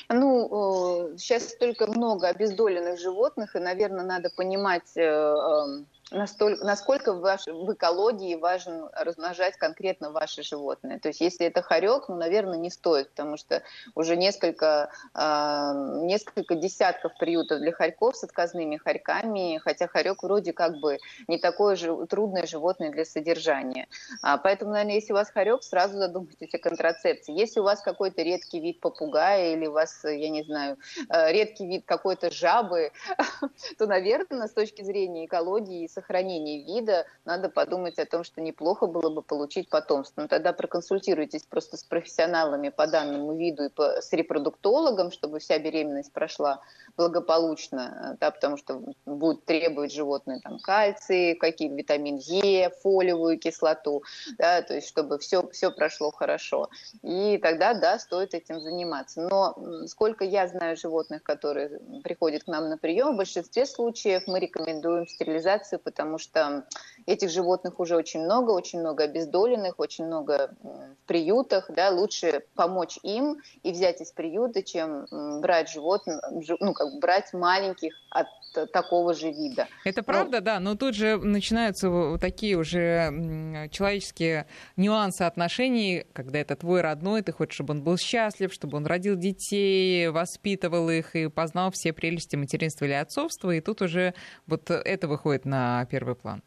Ну, 0.09 1.15
сейчас 1.17 1.51
столько 1.51 1.87
много 1.87 2.27
обездоленных 2.27 2.99
животных, 2.99 3.55
и, 3.55 3.61
наверное, 3.61 4.05
надо 4.05 4.29
понимать 4.31 4.97
э, 4.97 5.03
эм, 5.03 5.87
настолько, 6.11 6.65
насколько 6.65 7.13
в, 7.13 7.21
ваш, 7.21 7.47
в 7.47 7.73
экологии 7.73 8.35
важно 8.35 8.91
размножать 8.93 9.57
конкретно 9.57 10.11
ваши 10.11 10.43
животные. 10.43 10.99
То 10.99 11.09
есть 11.09 11.21
если 11.21 11.47
это 11.47 11.63
хорек, 11.63 12.09
ну, 12.09 12.17
наверное, 12.17 12.59
не 12.59 12.71
стоит, 12.71 13.11
потому 13.11 13.37
что 13.37 13.63
уже 13.95 14.17
несколько, 14.17 14.91
э, 15.15 15.73
несколько 16.05 16.55
десятков 16.55 17.13
приютов 17.19 17.59
для 17.59 17.73
хорьков 17.73 18.17
с 18.17 18.25
отказными 18.25 18.77
хорьками, 18.77 19.59
хотя 19.59 19.87
хорек 19.87 20.23
вроде 20.23 20.53
как 20.53 20.79
бы 20.79 20.99
не 21.27 21.39
такое 21.39 21.77
же 21.77 22.07
трудное 22.07 22.47
животное 22.47 22.91
для 22.91 23.05
содержания. 23.05 23.89
А, 24.23 24.39
поэтому, 24.39 24.73
наверное, 24.73 24.95
если 24.95 25.13
у 25.13 25.17
вас 25.17 25.31
хорек, 25.31 25.63
сразу 25.63 25.99
задумайтесь 25.99 26.55
о 26.55 26.59
контрацепции. 26.59 27.33
Если 27.33 27.61
у 27.61 27.65
вас 27.65 27.83
какой-то 27.83 28.23
редкий 28.23 28.61
вид 28.61 28.81
попугая 28.81 29.55
или 29.55 29.67
у 29.67 29.73
вас, 29.73 30.05
я 30.05 30.29
не 30.31 30.43
знаю, 30.43 30.79
э, 31.09 31.33
редкий 31.33 31.67
вид 31.67 31.85
какой-то 31.87 32.31
жабы, 32.31 32.93
то, 33.79 33.87
наверное, 33.87 34.47
с 34.47 34.53
точки 34.53 34.83
зрения 34.83 35.27
экологии 35.27 35.85
и 35.85 35.89
сохранении 35.99 36.65
вида 36.65 37.07
надо 37.25 37.49
подумать 37.49 37.99
о 37.99 38.07
том, 38.07 38.25
что 38.25 38.41
неплохо 38.41 38.87
было 38.87 39.11
бы 39.11 39.23
получить 39.23 39.69
потомство. 39.69 40.15
Но 40.21 40.23
ну, 40.23 40.29
тогда 40.29 40.53
проконсультируйтесь 40.53 41.43
просто 41.43 41.77
с 41.77 41.85
профессионалами 41.85 42.69
по 42.69 42.87
данному 42.87 43.35
виду 43.35 43.65
и 43.65 43.69
по, 43.69 44.01
с 44.01 44.13
репродуктологом, 44.13 45.11
чтобы 45.11 45.39
вся 45.39 45.59
беременность 45.59 46.13
прошла 46.13 46.61
благополучно, 46.97 48.17
да, 48.21 48.31
потому 48.31 48.57
что 48.57 48.83
будет 49.07 49.45
требовать 49.45 49.93
животное 49.93 50.41
там, 50.41 50.59
кальций, 50.59 51.35
какие 51.35 51.69
витамин 51.69 52.17
Е, 52.17 52.71
фолиевую 52.83 53.39
кислоту, 53.39 54.03
да, 54.39 54.63
то 54.63 54.75
есть 54.75 54.89
чтобы 54.89 55.19
все, 55.19 55.49
все 55.51 55.71
прошло 55.71 56.11
хорошо. 56.11 56.69
И 57.03 57.39
тогда, 57.39 57.75
да, 57.75 57.99
стоит 57.99 58.35
этим 58.35 58.61
заниматься. 58.61 59.23
Но 59.23 59.57
сколько 59.87 60.25
я 60.25 60.49
знаю 60.49 60.77
животных, 60.77 61.23
которые 61.23 61.81
приходят 62.03 62.45
к 62.45 62.47
нам 62.49 62.69
на 62.69 62.79
прием, 62.79 63.15
в 63.15 63.17
большинстве 63.17 63.67
случаев 63.67 64.25
мы 64.27 64.41
рекомендуем 64.41 65.07
стерилизацию, 65.07 65.79
потому 65.89 66.19
что 66.19 66.67
этих 67.09 67.31
животных 67.31 67.81
уже 67.81 67.97
очень 67.97 68.23
много, 68.23 68.51
очень 68.51 68.81
много 68.81 69.05
обездоленных, 69.05 69.79
очень 69.79 70.05
много 70.05 70.55
в 70.63 71.07
приютах, 71.07 71.71
да, 71.75 71.89
лучше 71.89 72.43
помочь 72.55 72.99
им 73.03 73.39
и 73.63 73.73
взять 73.73 74.03
из 74.03 74.13
приюта, 74.13 74.63
чем 74.63 75.07
брать 75.41 75.71
животных, 75.71 76.21
ну, 76.61 76.75
как 76.75 76.99
брать 77.01 77.33
маленьких 77.33 77.95
от 78.11 78.27
такого 78.73 79.15
же 79.15 79.31
вида. 79.31 79.69
Это 79.85 80.03
правда, 80.03 80.39
но... 80.39 80.45
да, 80.45 80.61
но 80.61 80.75
тут 80.75 80.95
же 80.95 81.17
начинаются 81.17 81.89
вот 81.89 82.21
такие 82.21 82.57
уже 82.57 83.69
человеческие 83.71 84.47
нюансы 84.77 85.23
отношений, 85.23 86.05
когда 86.13 86.41
это 86.41 86.57
твой 86.57 86.83
родной, 86.83 87.23
ты 87.23 87.33
хочешь, 87.33 87.55
чтобы 87.55 87.73
он 87.73 87.83
был 87.83 87.97
счастлив, 87.97 88.53
чтобы 88.53 88.77
он 88.77 88.87
родил 88.87 89.17
детей, 89.17 90.09
воспитывал 90.09 90.91
их 90.91 91.17
и 91.17 91.29
познал 91.29 91.71
все 91.71 91.95
прелести 91.95 92.37
материнства 92.37 92.85
или 92.85 92.93
отцовства, 92.93 93.51
и 93.51 93.61
тут 93.61 93.81
уже 93.81 94.13
вот 94.47 94.71
это 94.71 95.09
выходит 95.09 95.47
на 95.47 95.87
первый 95.87 96.15
план. 96.15 96.43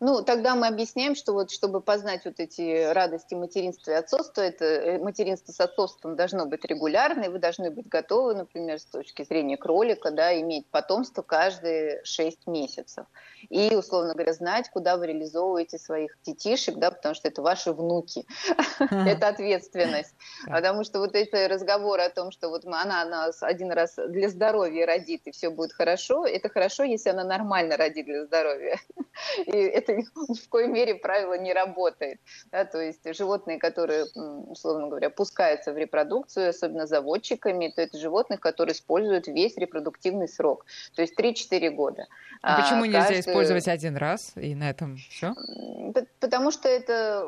Ну, 0.00 0.22
тогда 0.22 0.54
мы 0.54 0.66
объясняем, 0.66 1.14
что 1.14 1.32
вот 1.32 1.50
чтобы 1.50 1.80
познать 1.80 2.24
вот 2.24 2.40
эти 2.40 2.92
радости 2.92 3.34
материнства 3.34 3.92
и 3.92 3.94
отцовства, 3.94 4.42
это 4.42 4.64
э, 4.64 4.98
материнство 4.98 5.52
с 5.52 5.60
отцовством 5.60 6.16
должно 6.16 6.46
быть 6.46 6.64
регулярно, 6.64 7.24
и 7.24 7.28
вы 7.28 7.38
должны 7.38 7.70
быть 7.70 7.88
готовы, 7.88 8.34
например, 8.34 8.80
с 8.80 8.84
точки 8.84 9.24
зрения 9.24 9.56
кролика, 9.56 10.10
да, 10.10 10.38
иметь 10.40 10.66
потомство 10.66 11.22
каждые 11.22 12.04
6 12.04 12.46
месяцев. 12.46 13.06
И, 13.50 13.74
условно 13.74 14.14
говоря, 14.14 14.32
знать, 14.32 14.70
куда 14.70 14.96
вы 14.96 15.06
реализовываете 15.08 15.78
своих 15.78 16.16
детишек, 16.24 16.76
да, 16.76 16.90
потому 16.90 17.14
что 17.14 17.28
это 17.28 17.42
ваши 17.42 17.72
внуки. 17.72 18.26
Это 18.78 19.28
ответственность. 19.28 20.14
Потому 20.46 20.84
что 20.84 20.98
вот 20.98 21.14
эти 21.14 21.46
разговоры 21.46 22.02
о 22.02 22.10
том, 22.10 22.30
что 22.30 22.48
вот 22.48 22.64
она 22.64 23.04
нас 23.04 23.42
один 23.42 23.70
раз 23.70 23.94
для 23.96 24.28
здоровья 24.28 24.86
родит, 24.86 25.22
и 25.26 25.30
все 25.30 25.50
будет 25.50 25.72
хорошо, 25.72 26.26
это 26.26 26.48
хорошо, 26.48 26.82
если 26.82 27.10
она 27.10 27.24
нормально 27.24 27.76
родит 27.76 28.06
для 28.06 28.24
здоровья. 28.24 28.78
И 29.46 29.56
это 29.56 29.93
в 30.02 30.48
коей 30.48 30.68
мере 30.68 30.94
правило 30.94 31.38
не 31.38 31.52
работает. 31.52 32.20
Да, 32.52 32.64
то 32.64 32.80
есть 32.80 33.00
животные, 33.16 33.58
которые, 33.58 34.04
условно 34.14 34.88
говоря, 34.88 35.10
пускаются 35.10 35.72
в 35.72 35.78
репродукцию, 35.78 36.50
особенно 36.50 36.86
заводчиками, 36.86 37.68
то 37.68 37.82
это 37.82 37.98
животных, 37.98 38.40
которые 38.40 38.74
используют 38.74 39.26
весь 39.26 39.56
репродуктивный 39.56 40.28
срок, 40.28 40.66
то 40.94 41.02
есть 41.02 41.18
3-4 41.18 41.70
года. 41.70 42.06
А 42.42 42.60
почему 42.60 42.82
а, 42.82 42.86
нельзя 42.86 43.00
каждый... 43.00 43.20
использовать 43.20 43.68
один 43.68 43.96
раз 43.96 44.32
и 44.36 44.54
на 44.54 44.68
этом 44.68 44.96
все? 44.96 45.34
Потому 46.20 46.50
что 46.50 46.68
это, 46.68 47.26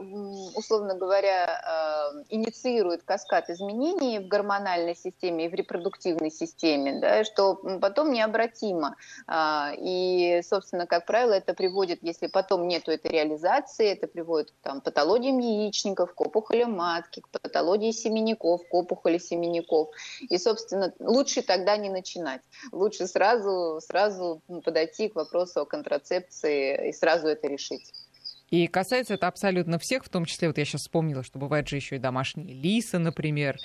условно 0.55 0.95
говоря, 0.95 1.47
а, 1.65 2.13
инициирует 2.29 3.03
каскад 3.03 3.49
изменений 3.49 4.19
в 4.19 4.29
гормональной 4.29 4.95
системе 4.95 5.47
и 5.47 5.49
в 5.49 5.55
репродуктивной 5.55 6.31
системе, 6.31 7.01
да, 7.01 7.25
что 7.25 7.55
потом 7.81 8.13
необратимо. 8.13 8.97
А, 9.27 9.73
и, 9.79 10.43
собственно, 10.43 10.87
как 10.87 11.07
правило, 11.07 11.33
это 11.33 11.55
приводит, 11.55 12.03
если 12.03 12.27
потом 12.27 12.46
нету 12.55 12.91
этой 12.91 13.11
реализации, 13.11 13.89
это 13.89 14.07
приводит 14.07 14.51
к 14.51 14.55
там, 14.63 14.81
патологиям 14.81 15.39
яичников, 15.39 16.15
к 16.15 16.21
опухолям 16.21 16.73
матки, 16.73 17.21
к 17.21 17.29
патологии 17.29 17.91
семенников, 17.91 18.63
к 18.69 18.75
опухоли 18.75 19.19
семенников. 19.19 19.89
И, 20.21 20.39
собственно, 20.39 20.93
лучше 20.99 21.43
тогда 21.43 21.77
не 21.77 21.91
начинать. 21.91 22.43
Лучше 22.73 23.07
сразу, 23.07 23.81
сразу 23.81 24.43
подойти 24.65 25.09
к 25.09 25.17
вопросу 25.17 25.61
о 25.61 25.67
контрацепции 25.67 26.89
и 26.89 26.93
сразу 26.93 27.27
это 27.29 27.49
решить. 27.49 27.93
И 28.51 28.69
касается 28.69 29.15
это 29.15 29.27
абсолютно 29.27 29.79
всех, 29.79 30.05
в 30.05 30.09
том 30.09 30.25
числе, 30.25 30.49
вот 30.49 30.59
я 30.59 30.65
сейчас 30.65 30.83
вспомнила, 30.83 31.25
что 31.25 31.39
бывают 31.39 31.69
же 31.69 31.77
еще 31.77 31.97
и 31.97 31.99
домашние 31.99 32.55
лисы, 32.55 32.99
например. 32.99 33.57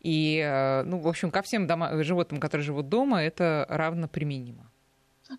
И, 0.00 0.38
э, 0.38 0.82
ну, 0.84 0.98
в 0.98 1.08
общем, 1.08 1.30
ко 1.30 1.42
всем 1.42 1.66
дома, 1.66 2.02
животным, 2.02 2.40
которые 2.40 2.64
живут 2.64 2.88
дома, 2.88 3.22
это 3.22 3.66
равно 3.68 4.08
применимо. 4.08 4.69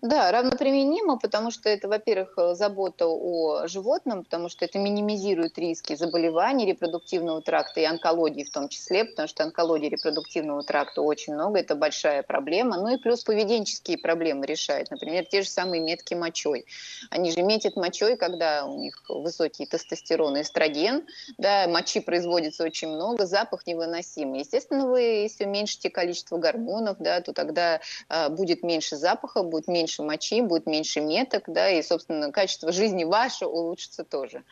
Да, 0.00 0.32
равноприменимо, 0.32 1.18
потому 1.18 1.50
что 1.50 1.68
это, 1.68 1.86
во-первых, 1.86 2.56
забота 2.56 3.06
о 3.06 3.66
животном, 3.66 4.24
потому 4.24 4.48
что 4.48 4.64
это 4.64 4.78
минимизирует 4.78 5.58
риски 5.58 5.94
заболеваний 5.94 6.64
репродуктивного 6.64 7.42
тракта 7.42 7.80
и 7.80 7.84
онкологии 7.84 8.44
в 8.44 8.50
том 8.50 8.68
числе, 8.68 9.04
потому 9.04 9.28
что 9.28 9.44
онкологии 9.44 9.90
репродуктивного 9.90 10.62
тракта 10.62 11.02
очень 11.02 11.34
много, 11.34 11.58
это 11.58 11.74
большая 11.74 12.22
проблема. 12.22 12.78
Ну 12.78 12.94
и 12.94 12.96
плюс 12.96 13.22
поведенческие 13.22 13.98
проблемы 13.98 14.46
решает. 14.46 14.90
Например, 14.90 15.26
те 15.26 15.42
же 15.42 15.50
самые 15.50 15.82
метки 15.82 16.14
мочой. 16.14 16.64
Они 17.10 17.30
же 17.30 17.42
метят 17.42 17.76
мочой, 17.76 18.16
когда 18.16 18.64
у 18.64 18.78
них 18.78 19.02
высокий 19.08 19.66
тестостерон 19.66 20.38
и 20.38 20.42
эстроген, 20.42 21.06
да, 21.36 21.66
мочи 21.68 22.00
производится 22.00 22.64
очень 22.64 22.88
много, 22.88 23.26
запах 23.26 23.66
невыносимый. 23.66 24.40
Естественно, 24.40 24.86
вы, 24.86 25.00
если 25.00 25.44
уменьшите 25.44 25.90
количество 25.90 26.38
гормонов, 26.38 26.96
да, 26.98 27.20
то 27.20 27.34
тогда 27.34 27.80
а, 28.08 28.30
будет 28.30 28.62
меньше 28.62 28.96
запаха, 28.96 29.42
будет 29.42 29.68
меньше 29.68 29.81
меньше 29.82 30.02
мочи, 30.02 30.40
будет 30.40 30.66
меньше 30.66 31.00
меток, 31.00 31.44
да, 31.46 31.70
и, 31.70 31.82
собственно, 31.82 32.30
качество 32.30 32.72
жизни 32.72 33.04
ваше 33.04 33.46
улучшится 33.46 34.04
тоже. 34.04 34.44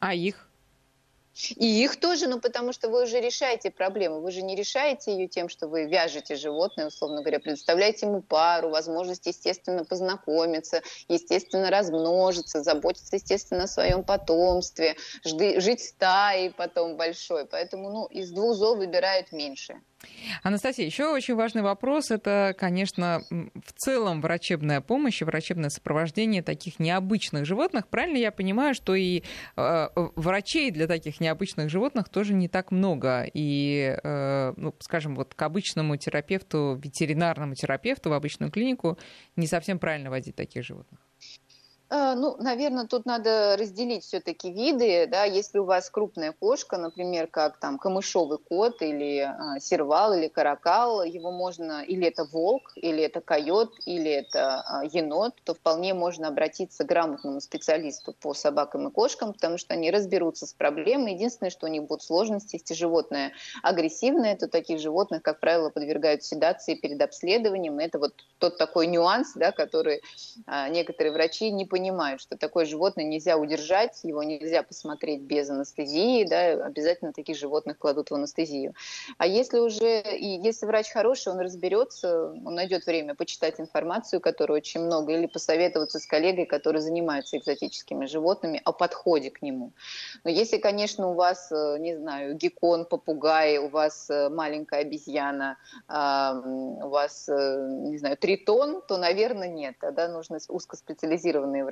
А 0.00 0.14
их? 0.14 0.48
И 1.56 1.82
их 1.82 1.98
тоже, 1.98 2.28
ну 2.28 2.40
потому 2.40 2.74
что 2.74 2.90
вы 2.90 3.04
уже 3.04 3.18
решаете 3.18 3.70
проблему. 3.70 4.20
Вы 4.20 4.32
же 4.32 4.42
не 4.42 4.54
решаете 4.54 5.12
ее 5.12 5.28
тем, 5.28 5.48
что 5.48 5.66
вы 5.66 5.86
вяжете 5.86 6.36
животное, 6.36 6.88
условно 6.88 7.22
говоря, 7.22 7.40
предоставляете 7.40 8.04
ему 8.06 8.20
пару, 8.20 8.68
возможность, 8.68 9.26
естественно, 9.26 9.84
познакомиться, 9.84 10.82
естественно, 11.08 11.70
размножиться, 11.70 12.62
заботиться, 12.62 13.16
естественно, 13.16 13.64
о 13.64 13.68
своем 13.68 14.04
потомстве, 14.04 14.96
жить 15.24 15.80
стаей 15.80 16.50
потом 16.50 16.96
большой. 16.96 17.46
Поэтому, 17.46 17.88
ну, 17.90 18.06
из 18.06 18.30
двух 18.30 18.54
зол 18.54 18.76
выбирают 18.76 19.32
меньше. 19.32 19.80
Анастасия, 20.42 20.86
еще 20.86 21.12
очень 21.12 21.34
важный 21.34 21.62
вопрос. 21.62 22.10
Это, 22.10 22.54
конечно, 22.58 23.22
в 23.30 23.72
целом 23.76 24.20
врачебная 24.20 24.80
помощь 24.80 25.22
и 25.22 25.24
врачебное 25.24 25.70
сопровождение 25.70 26.42
таких 26.42 26.78
необычных 26.78 27.44
животных. 27.44 27.88
Правильно 27.88 28.18
я 28.18 28.32
понимаю, 28.32 28.74
что 28.74 28.94
и 28.94 29.22
э, 29.56 29.88
врачей 29.94 30.70
для 30.70 30.86
таких 30.86 31.20
необычных 31.20 31.70
животных 31.70 32.08
тоже 32.08 32.34
не 32.34 32.48
так 32.48 32.70
много. 32.70 33.26
И, 33.32 33.96
э, 34.02 34.52
ну, 34.56 34.74
скажем, 34.80 35.14
вот 35.16 35.34
к 35.34 35.42
обычному 35.42 35.96
терапевту, 35.96 36.78
ветеринарному 36.82 37.54
терапевту 37.54 38.10
в 38.10 38.12
обычную 38.12 38.50
клинику 38.50 38.98
не 39.36 39.46
совсем 39.46 39.78
правильно 39.78 40.10
водить 40.10 40.36
таких 40.36 40.64
животных. 40.64 41.00
Э, 41.92 42.14
ну, 42.14 42.36
наверное, 42.38 42.86
тут 42.86 43.04
надо 43.04 43.54
разделить 43.58 44.04
все-таки 44.04 44.50
виды, 44.50 45.06
да, 45.06 45.24
если 45.24 45.58
у 45.58 45.64
вас 45.64 45.90
крупная 45.90 46.32
кошка, 46.32 46.78
например, 46.78 47.26
как 47.26 47.58
там 47.58 47.78
камышовый 47.78 48.38
кот 48.38 48.80
или 48.80 49.18
э, 49.18 49.60
сервал 49.60 50.14
или 50.14 50.28
каракал, 50.28 51.02
его 51.02 51.30
можно, 51.30 51.82
или 51.82 52.06
это 52.06 52.24
волк, 52.24 52.72
или 52.76 53.02
это 53.02 53.20
койот, 53.20 53.74
или 53.84 54.10
это 54.10 54.64
э, 54.84 54.88
енот, 54.90 55.34
то 55.44 55.52
вполне 55.52 55.92
можно 55.92 56.28
обратиться 56.28 56.84
к 56.84 56.86
грамотному 56.86 57.42
специалисту 57.42 58.14
по 58.18 58.32
собакам 58.32 58.88
и 58.88 58.90
кошкам, 58.90 59.34
потому 59.34 59.58
что 59.58 59.74
они 59.74 59.90
разберутся 59.90 60.46
с 60.46 60.54
проблемой. 60.54 61.12
Единственное, 61.12 61.50
что 61.50 61.66
у 61.66 61.70
них 61.70 61.82
будут 61.82 62.02
сложности, 62.02 62.56
если 62.56 62.72
животное 62.72 63.32
агрессивное, 63.62 64.34
то 64.34 64.48
таких 64.48 64.80
животных, 64.80 65.22
как 65.22 65.40
правило, 65.40 65.68
подвергают 65.68 66.24
седации 66.24 66.74
перед 66.74 67.02
обследованием. 67.02 67.78
Это 67.78 67.98
вот 67.98 68.14
тот 68.38 68.56
такой 68.56 68.86
нюанс, 68.86 69.34
да, 69.34 69.52
который 69.52 70.00
э, 70.46 70.68
некоторые 70.70 71.12
врачи 71.12 71.50
не 71.50 71.66
понимают 71.66 71.81
понимают, 71.82 72.20
что 72.20 72.36
такое 72.36 72.64
животное 72.64 73.04
нельзя 73.04 73.36
удержать, 73.36 73.98
его 74.04 74.22
нельзя 74.22 74.62
посмотреть 74.62 75.22
без 75.22 75.50
анестезии, 75.50 76.22
да, 76.22 76.64
обязательно 76.64 77.12
таких 77.12 77.36
животных 77.36 77.76
кладут 77.76 78.12
в 78.12 78.14
анестезию. 78.14 78.72
А 79.18 79.26
если 79.26 79.58
уже, 79.58 80.00
и 80.16 80.40
если 80.40 80.64
врач 80.66 80.92
хороший, 80.92 81.32
он 81.32 81.40
разберется, 81.40 82.30
он 82.44 82.54
найдет 82.54 82.86
время 82.86 83.16
почитать 83.16 83.58
информацию, 83.58 84.20
которую 84.20 84.58
очень 84.58 84.82
много, 84.82 85.12
или 85.12 85.26
посоветоваться 85.26 85.98
с 85.98 86.06
коллегой, 86.06 86.46
который 86.46 86.80
занимается 86.80 87.36
экзотическими 87.36 88.06
животными, 88.06 88.60
о 88.64 88.72
подходе 88.72 89.30
к 89.30 89.42
нему. 89.42 89.72
Но 90.22 90.30
если, 90.30 90.58
конечно, 90.58 91.08
у 91.08 91.14
вас, 91.14 91.50
э, 91.50 91.78
не 91.80 91.96
знаю, 91.96 92.36
геккон, 92.36 92.84
попугай, 92.84 93.58
у 93.58 93.68
вас 93.68 94.08
э, 94.08 94.28
маленькая 94.28 94.82
обезьяна, 94.82 95.56
у 95.88 96.88
вас, 96.88 97.28
э, 97.28 97.66
не 97.90 97.98
знаю, 97.98 98.16
тритон, 98.16 98.82
то, 98.86 98.98
наверное, 98.98 99.48
нет. 99.48 99.74
Тогда 99.80 100.06
нужны 100.08 100.38
узкоспециализированные 100.48 101.64
врачи, 101.64 101.71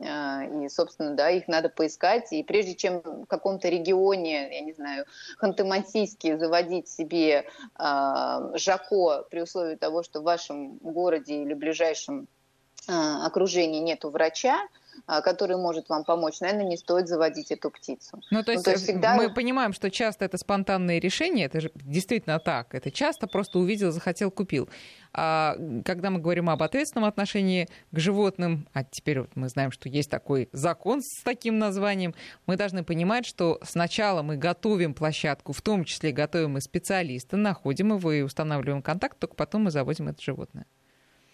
а, 0.00 0.44
и, 0.44 0.68
собственно, 0.68 1.14
да, 1.14 1.30
их 1.30 1.48
надо 1.48 1.68
поискать, 1.68 2.32
и 2.32 2.42
прежде 2.42 2.74
чем 2.74 3.00
в 3.00 3.26
каком-то 3.26 3.68
регионе, 3.68 4.54
я 4.54 4.60
не 4.60 4.72
знаю, 4.72 5.04
Ханты-Мансийске 5.42 6.38
заводить 6.38 6.88
себе 6.88 7.44
э, 7.44 7.44
ЖАКО 8.54 9.26
при 9.30 9.42
условии 9.42 9.76
того, 9.76 10.02
что 10.02 10.20
в 10.20 10.24
вашем 10.24 10.76
городе 10.78 11.42
или 11.42 11.54
ближайшем 11.54 12.28
э, 12.88 12.92
окружении 12.92 13.80
нету 13.80 14.10
врача, 14.10 14.56
а, 14.56 14.66
который 15.06 15.56
может 15.56 15.88
вам 15.88 16.04
помочь, 16.04 16.40
наверное, 16.40 16.66
не 16.66 16.76
стоит 16.76 17.08
заводить 17.08 17.50
эту 17.50 17.70
птицу. 17.70 18.20
Ну, 18.30 18.42
то 18.42 18.52
есть, 18.52 18.60
ну, 18.60 18.64
то 18.64 18.70
есть 18.72 18.84
всегда... 18.84 19.14
мы 19.14 19.32
понимаем, 19.32 19.72
что 19.72 19.90
часто 19.90 20.24
это 20.24 20.38
спонтанные 20.38 21.00
решения, 21.00 21.44
это 21.44 21.60
же 21.60 21.70
действительно 21.74 22.38
так, 22.38 22.74
это 22.74 22.90
часто 22.90 23.26
просто 23.26 23.58
увидел, 23.58 23.90
захотел, 23.92 24.30
купил. 24.30 24.68
А 25.12 25.56
когда 25.84 26.10
мы 26.10 26.20
говорим 26.20 26.50
об 26.50 26.62
ответственном 26.62 27.08
отношении 27.08 27.68
к 27.90 27.98
животным, 27.98 28.68
а 28.72 28.84
теперь 28.84 29.20
вот 29.20 29.30
мы 29.34 29.48
знаем, 29.48 29.72
что 29.72 29.88
есть 29.88 30.10
такой 30.10 30.48
закон 30.52 31.00
с 31.02 31.22
таким 31.22 31.58
названием, 31.58 32.14
мы 32.46 32.56
должны 32.56 32.84
понимать, 32.84 33.26
что 33.26 33.58
сначала 33.62 34.22
мы 34.22 34.36
готовим 34.36 34.94
площадку, 34.94 35.52
в 35.52 35.62
том 35.62 35.84
числе 35.84 36.12
готовим 36.12 36.58
и 36.58 36.60
специалиста, 36.60 37.36
находим 37.36 37.96
его 37.96 38.12
и 38.12 38.22
устанавливаем 38.22 38.82
контакт, 38.82 39.18
только 39.18 39.34
потом 39.34 39.64
мы 39.64 39.70
заводим 39.70 40.08
это 40.08 40.22
животное. 40.22 40.66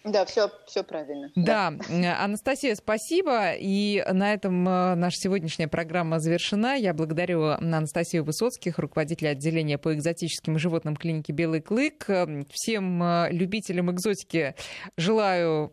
Да, 0.05 0.23
все, 0.25 0.51
все 0.67 0.83
правильно. 0.83 1.31
Да. 1.35 1.73
да, 1.89 2.23
Анастасия, 2.23 2.75
спасибо. 2.75 3.53
И 3.53 4.05
на 4.11 4.33
этом 4.35 4.67
э, 4.69 4.93
наша 4.93 5.17
сегодняшняя 5.17 5.67
программа 5.67 6.19
завершена. 6.19 6.75
Я 6.75 6.93
благодарю 6.93 7.41
Анастасию 7.45 8.23
Высоцких, 8.23 8.77
руководителя 8.77 9.29
отделения 9.29 9.79
по 9.79 9.95
экзотическим 9.95 10.59
животным 10.59 10.95
клиники 10.95 11.31
«Белый 11.31 11.59
клык». 11.59 12.07
Всем 12.51 13.01
э, 13.01 13.29
любителям 13.31 13.89
экзотики 13.89 14.53
желаю 14.95 15.71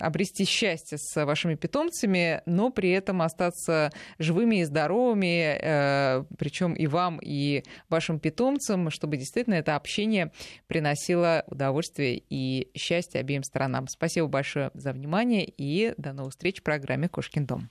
обрести 0.00 0.44
счастье 0.44 0.96
с 0.98 1.24
вашими 1.24 1.56
питомцами, 1.56 2.42
но 2.46 2.70
при 2.70 2.90
этом 2.90 3.20
остаться 3.20 3.90
живыми 4.20 4.60
и 4.60 4.64
здоровыми, 4.64 5.58
э, 5.60 6.24
причем 6.38 6.74
и 6.74 6.86
вам, 6.86 7.18
и 7.20 7.64
вашим 7.88 8.20
питомцам, 8.20 8.90
чтобы 8.90 9.16
действительно 9.16 9.54
это 9.54 9.74
общение 9.74 10.30
приносило 10.68 11.42
удовольствие 11.48 12.22
и 12.30 12.70
счастье 12.76 13.20
обеим 13.20 13.42
сторонам 13.42 13.71
нам. 13.72 13.88
Спасибо 13.88 14.28
большое 14.28 14.70
за 14.74 14.92
внимание 14.92 15.44
и 15.44 15.94
до 15.96 16.12
новых 16.12 16.32
встреч 16.32 16.60
в 16.60 16.62
программе 16.62 17.08
«Кошкин 17.08 17.46
дом». 17.46 17.70